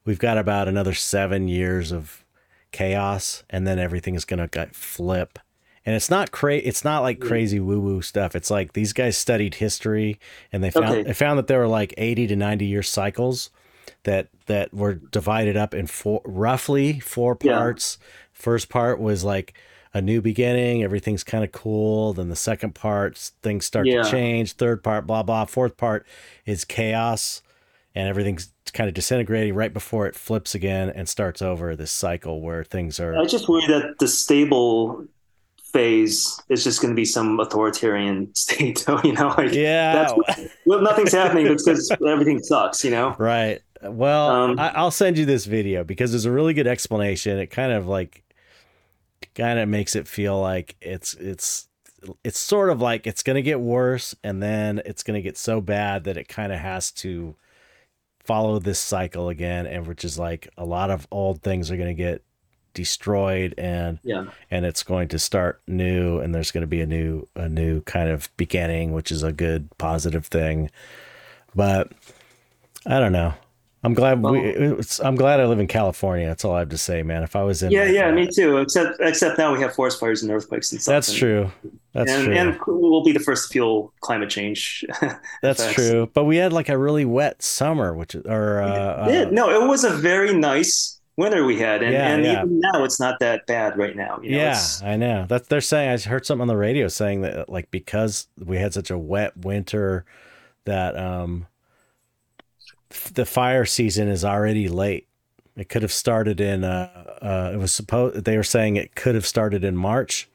[0.05, 2.25] we've got about another seven years of
[2.71, 5.39] chaos, and then everything is gonna flip.
[5.87, 8.37] And it's not cra- It's not like crazy woo woo stuff.
[8.37, 10.19] It's like these guys studied history,
[10.53, 11.03] and they found Okay.
[11.03, 13.51] they found that there were like eighty to ninety year cycles
[14.05, 17.57] that that were divided up in four roughly four Yeah.
[17.59, 17.99] parts.
[18.33, 19.55] First part was like
[19.95, 22.13] a new beginning, everything's kind of cool.
[22.13, 24.03] Then the second part, things start Yeah.
[24.03, 24.53] to change.
[24.53, 25.45] Third part, blah blah.
[25.47, 26.07] Fourth part
[26.47, 27.43] is chaos,
[27.95, 32.43] and everything's kind of disintegrating right before it flips again and starts over this cycle
[32.43, 33.17] where things are.
[33.17, 35.05] I just worry that the stable
[35.73, 38.85] phase is just going to be some authoritarian state.
[39.05, 41.47] You know, like yeah, that's well, nothing's happening.
[41.49, 42.85] Because everything sucks.
[42.85, 43.17] You know.
[43.19, 43.61] Right.
[43.83, 47.39] Well, Um, I, I'll send you this video because there's a really good explanation.
[47.39, 48.25] It kind of like,
[49.35, 51.69] kind of makes it feel like it's it's
[52.23, 56.05] it's sort of like it's gonna get worse, and then it's gonna get so bad
[56.05, 57.35] that it kind of has to
[58.25, 61.95] follow this cycle again, and which is like a lot of old things are gonna
[61.95, 62.23] get
[62.75, 64.27] destroyed and Yeah.
[64.53, 67.81] and it's going to start new and there's going to be a new a new
[67.81, 70.71] kind of beginning which is a good positive thing
[71.57, 71.91] but
[72.87, 73.35] i don't know
[73.89, 77.03] i'm glad we i'm glad i live in california that's all i have to say
[77.03, 78.59] man if i was in Yeah, like, yeah, uh, me too.
[78.59, 80.93] Except, except now we have forest fires and earthquakes and stuff.
[80.93, 81.51] that's true
[81.93, 84.85] that's and, true and we'll be the first to feel climate change.
[85.43, 85.75] that's effects.
[85.75, 89.31] true but we had like a really wet summer which is or uh, Yeah, uh,
[89.31, 92.33] no, it was a very nice winter we had, and, Yeah, and yeah.
[92.43, 94.21] even now it's not that bad right now.
[94.23, 95.27] You know, yeah, I know.
[95.29, 95.91] That's they're saying.
[95.91, 99.37] I heard something on the radio saying that like because we had such a wet
[99.37, 100.05] winter,
[100.65, 101.47] that um,
[103.15, 105.07] the fire season is already late.
[105.57, 106.65] It could have started in.
[106.65, 108.25] Uh, uh, it was supposed.
[108.25, 110.29] They were saying it could have started in March,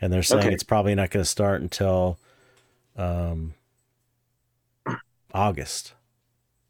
[0.00, 0.52] and they're saying Okay.
[0.54, 2.18] it's probably not going to start until
[2.96, 3.54] um,
[5.32, 5.92] August.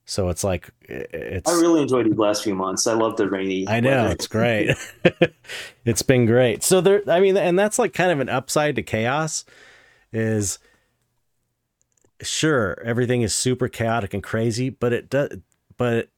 [0.05, 1.51] So it's like i- it's.
[1.51, 2.87] I really enjoyed these last few months.
[2.87, 3.67] I love the rainy.
[3.69, 4.13] I know weather.
[4.15, 4.71] it's great.
[5.85, 6.63] it's been great.
[6.63, 9.45] So there, I mean, and that's like kind of an upside to chaos.
[10.13, 10.59] Is
[12.23, 15.39] sure everything is super chaotic and crazy, but it does,
[15.77, 16.09] but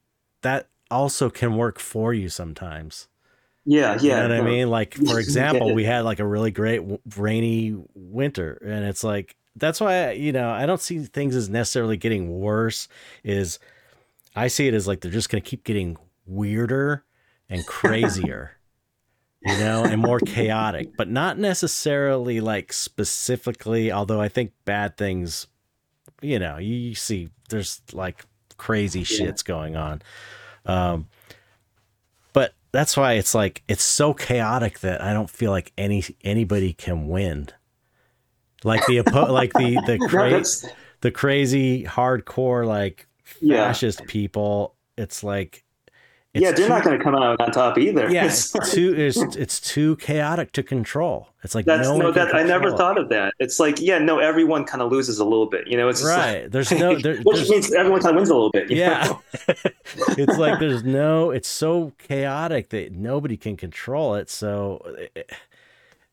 [0.43, 3.09] that also can work for you sometimes.
[3.65, 4.23] Yeah, yeah.
[4.23, 4.51] You know what no.
[4.51, 4.71] I mean?
[4.71, 9.37] Like, for example, we had like a really great w- rainy winter, and it's like
[9.57, 12.89] that's why you know I don't see things as necessarily getting worse.
[13.25, 13.59] Is
[14.35, 17.05] I see it as like they're just going to keep getting weirder
[17.51, 18.53] and crazier,
[19.43, 23.93] you know, and more chaotic, but not necessarily like specifically.
[23.93, 25.47] Although I think bad things,
[26.21, 28.25] you know, you, see there's like
[28.57, 29.05] crazy Yeah.
[29.29, 30.03] shits going on.
[30.67, 31.07] Um,
[32.33, 36.73] but that's why it's like it's so chaotic that I don't feel like any anybody
[36.73, 37.49] can win.
[38.65, 40.67] Like the oppo- like the the No, cra- that's-
[41.01, 43.07] the crazy hardcore like
[43.41, 43.67] Yeah.
[43.69, 44.75] fascist people.
[44.97, 45.65] It's like
[46.39, 48.11] it's yeah, they're too- not going to come out on top either.
[48.11, 51.29] yeah, It's it's too it's, it's too chaotic to control.
[51.45, 52.77] It's like That's no, no, that I never it.
[52.77, 53.33] thought of that.
[53.39, 55.67] It's like, yeah, no, everyone kind of loses a little bit.
[55.69, 56.43] You know, it's Right.
[56.43, 58.71] Like, There's no there, which there's- means everyone kind of wins a little bit.
[58.71, 59.15] Yeah.
[60.17, 64.83] it's like there's no it's so chaotic that nobody can control it so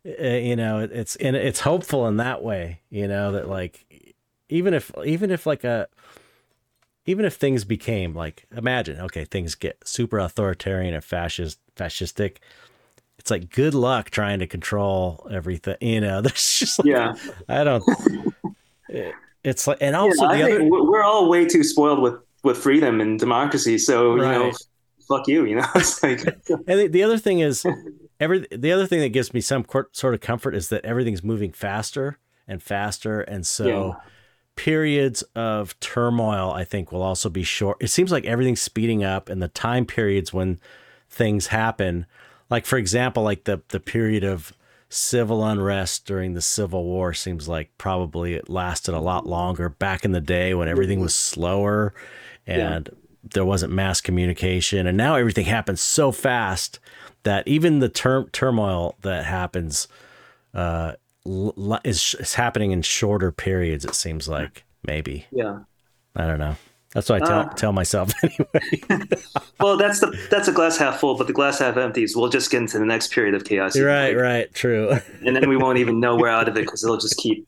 [0.06, 3.86] uh, you know it's and it's hopeful in that way you know that like
[4.50, 5.88] even if even if like a
[7.06, 12.38] even if things became like imagine okay things get super authoritarian and fascist fascistic
[13.20, 17.14] it's like good luck trying to control everything you know there's just like, Yeah.
[17.50, 17.84] i don't
[18.90, 19.14] it-
[19.44, 23.00] it's like and also yeah, the other we're all way too spoiled with with freedom
[23.02, 23.78] and democracy.
[23.78, 24.52] So you know,
[25.08, 25.46] fuck you.
[25.46, 26.22] You know, it's like
[26.68, 27.64] And the, the other thing is,
[28.20, 31.52] every the other thing that gives me some sort of comfort is that everything's moving
[31.52, 32.18] faster
[32.48, 34.10] and faster, and so Yeah.
[34.56, 37.78] Periods of turmoil, I think, will also be short.
[37.82, 40.60] It seems like everything's speeding up, and the time periods when
[41.10, 42.06] things happen,
[42.50, 44.54] like for example, like the the period of
[44.90, 50.06] civil unrest during the Civil War seems like probably it lasted a lot longer back
[50.06, 51.94] in the day when everything was slower
[52.48, 52.90] and
[53.34, 54.88] there wasn't mass communication.
[54.88, 56.80] And now everything happens so fast
[57.24, 59.88] that even the term turmoil that happens
[60.54, 60.94] uh,
[61.26, 65.60] l- is, is happening in shorter periods it seems like maybe yeah.
[66.16, 66.56] i don't know
[66.94, 69.08] that's what i tell, Uh, tell myself anyway
[69.60, 72.06] Well, that's the that's a glass half full, but the glass half empty.
[72.08, 73.78] So we'll just get into the next period of chaos.
[73.80, 74.92] right right true
[75.26, 77.48] And then we won't even know we're out of it because it'll just keep.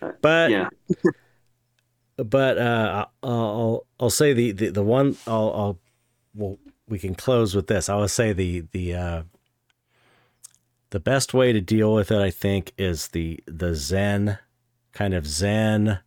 [0.22, 0.68] but Yeah.
[2.16, 5.78] but uh, I'll, I'll I'll say the the, the one I'll, I'll
[6.34, 6.58] well
[6.88, 7.88] we can close with this.
[7.88, 9.22] I will say the the uh,
[10.90, 14.38] the best way to deal with it, I think, is the the Zen
[14.92, 16.00] kind of Zen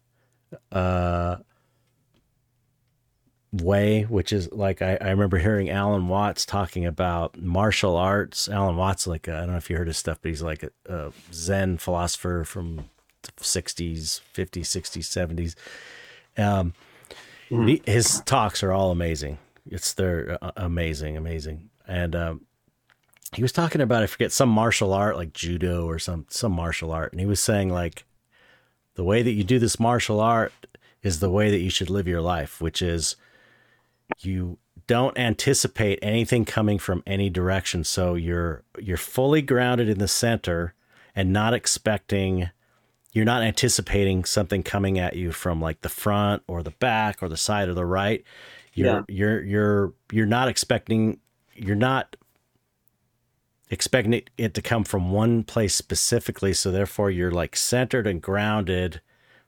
[0.71, 1.37] uh,
[3.51, 8.47] way, which is like I, I remember hearing Alan Watts talking about martial arts.
[8.49, 10.71] Alan Watts, like I don't know if you heard his stuff, but he's like a,
[10.85, 12.89] a Zen philosopher from
[13.23, 15.55] the 60s, 50s, 60s,
[16.35, 16.41] 70s.
[16.43, 16.73] Um,
[17.67, 19.37] he- his talks are all amazing.
[19.69, 21.69] It's they're uh, amazing, amazing.
[21.87, 22.41] And um,
[23.33, 26.91] he was talking about I forget some martial art like judo or some some martial
[26.91, 28.05] art, and he was saying like
[28.95, 30.51] the way that you do this martial art
[31.01, 33.15] is the way that you should live your life, which is
[34.19, 40.07] you don't anticipate anything coming from any direction, so you're you're fully grounded in the
[40.07, 40.73] center
[41.15, 42.49] and not expecting
[43.13, 47.27] you're not anticipating something coming at you from like the front or the back or
[47.29, 48.23] the side or the right.
[48.73, 49.01] You're Yeah.
[49.07, 51.19] you're you're you're not expecting
[51.53, 52.15] you're not
[53.71, 56.53] expecting it, to come from one place specifically.
[56.53, 59.01] So therefore you're like centered and grounded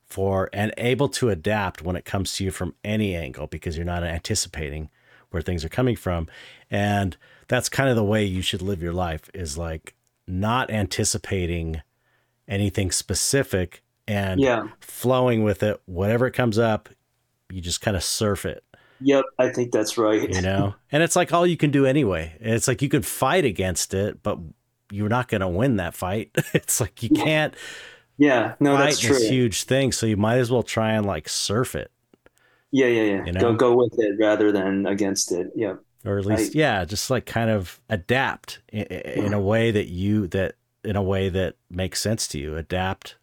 [0.04, 3.86] for and able to adapt when it comes to you from any angle because you're
[3.86, 4.90] not anticipating
[5.30, 6.28] where things are coming from.
[6.72, 7.18] And
[7.48, 9.94] that's kind of the way you should live your life is like
[10.28, 11.82] not anticipating
[12.48, 14.68] anything specific and Yeah.
[14.80, 15.82] flowing with it.
[15.86, 16.90] Whatever it comes up,
[17.50, 18.64] you just kind of surf it,
[19.02, 19.26] Yep.
[19.40, 20.30] I think that's right.
[20.30, 20.76] you know?
[20.92, 22.38] and it's like all you can do anyway.
[22.40, 24.40] It's like you could fight against it, but
[24.92, 26.32] you're not going to win that fight.
[26.54, 27.54] it's like you can't
[28.18, 28.56] Yeah.
[28.60, 29.16] No, that's true.
[29.16, 29.92] this huge thing.
[29.92, 31.92] So you might as well try and like surf it.
[32.72, 32.88] Yeah.
[32.88, 33.04] Yeah.
[33.04, 33.26] Yeah.
[33.26, 33.40] You know?
[33.40, 35.52] Go go with it rather than against it.
[35.56, 35.76] Yeah.
[36.06, 39.88] or at least I- yeah just like kind of adapt in, in a way that
[39.88, 43.16] you that in a way that makes sense to you adapt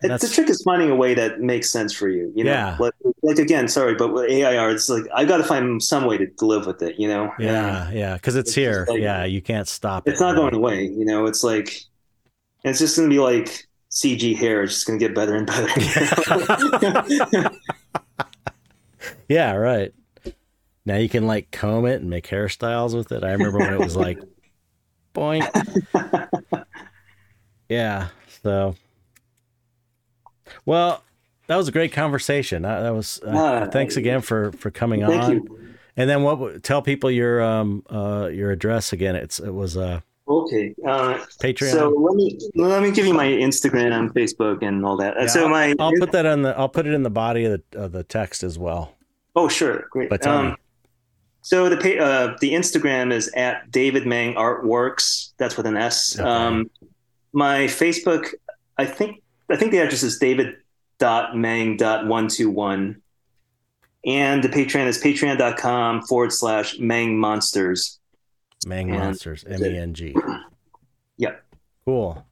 [0.00, 2.32] It- the trick is finding a way that makes sense for you.
[2.36, 2.76] You know, Yeah.
[2.78, 2.92] like,
[3.22, 6.28] like again, sorry, but with AIR, it's like I've got to find some way to
[6.40, 6.98] live with it.
[7.00, 10.20] You know, yeah yeah because it's, It's here like- yeah you can't stop it it's
[10.20, 10.36] not right?
[10.36, 10.84] going away.
[10.84, 11.80] You know, it's like
[12.64, 14.62] it's just going to be like CG hair.
[14.62, 15.68] It's just going to get better and better.
[19.28, 19.92] yeah right
[20.84, 23.78] now you can like comb it and make hairstyles with it i remember when it
[23.78, 24.18] was like
[25.14, 25.44] boing
[27.68, 28.08] yeah
[28.42, 28.74] so
[30.68, 31.02] well
[31.48, 35.00] that was a great conversation Uh, that was uh, Ah, thanks again for for coming
[35.06, 35.40] Thank on you.
[35.96, 36.62] And then what?
[36.62, 39.16] Tell people your um uh your address again.
[39.16, 40.00] It's it was uh
[40.30, 40.74] Okay.
[40.86, 41.72] Uh, Patreon.
[41.72, 45.16] so let me let me give you my Instagram and Facebook and all that.
[45.16, 47.42] Uh, Yeah, so my I'll put that on the I'll put it in the body
[47.46, 48.82] of the of the text as well.
[49.34, 50.10] oh sure great.
[50.10, 50.54] But tell Um, me.
[51.40, 55.32] So the uh, the Instagram is at David Meng Artworks.
[55.38, 56.18] That's with an S.
[56.20, 56.28] Okay.
[56.28, 56.70] Um,
[57.32, 58.34] my Facebook,
[58.76, 60.56] I think I think the address is David
[60.98, 63.00] dot Meng dot one two one,
[64.04, 67.98] and the Patreon is patreon.com forward slash Meng Monsters.
[68.66, 70.14] Meng and- Monsters, M E N G.
[71.16, 71.44] Yep.
[71.84, 72.24] Cool.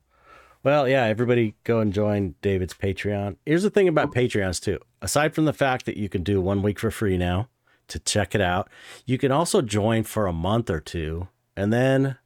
[0.63, 3.37] Well, yeah, everybody go and join David's Patreon.
[3.47, 4.81] Here's the thing about Patreons too.
[5.01, 7.49] Aside from the fact that you can do one week for free now
[7.87, 8.69] to check it out,
[9.05, 12.19] you can also join for a month or two and then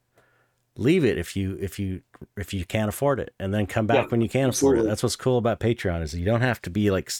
[0.76, 2.01] leave it if you if you
[2.36, 4.84] if you can't afford it and then come back Yeah, when you can afford it.
[4.84, 7.10] That's what's cool about Patreon is you don't have to be like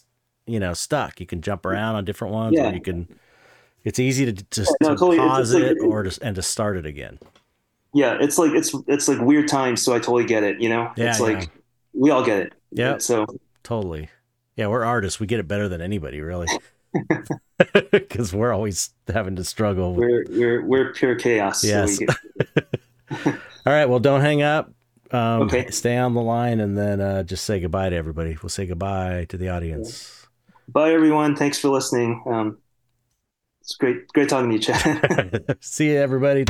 [0.47, 1.21] you know stuck.
[1.21, 2.71] You can jump around on different ones Yeah.
[2.71, 3.09] or you can
[3.85, 5.17] it's easy to just no, totally.
[5.19, 7.19] Pause it's like- it or just and to start it again.
[7.93, 10.61] Yeah, it's like it's it's like weird times, so I totally get it.
[10.61, 11.27] You know, Yeah, it's yeah.
[11.27, 11.51] like
[11.93, 12.53] we all get it.
[12.71, 13.27] yeah So
[13.65, 14.09] Totally.
[14.57, 15.19] Yeah, we're artists.
[15.19, 16.47] We get it better than anybody, really.
[17.91, 19.95] Because we're always having to struggle.
[19.95, 21.61] we're we're we're pure chaos.
[21.63, 21.99] so Yes.
[21.99, 22.11] get-
[23.27, 23.87] All right.
[23.87, 24.71] Well, don't hang up.
[25.11, 25.71] Um, Okay.
[25.71, 28.37] Stay on the line and then uh, just say goodbye to everybody.
[28.43, 30.27] We'll say goodbye to the audience.
[30.69, 31.35] Bye, everyone.
[31.35, 32.23] Thanks for listening.
[32.27, 32.59] Um,
[33.61, 35.57] it's great, great talking to you, Chet.
[35.61, 36.45] See you, everybody.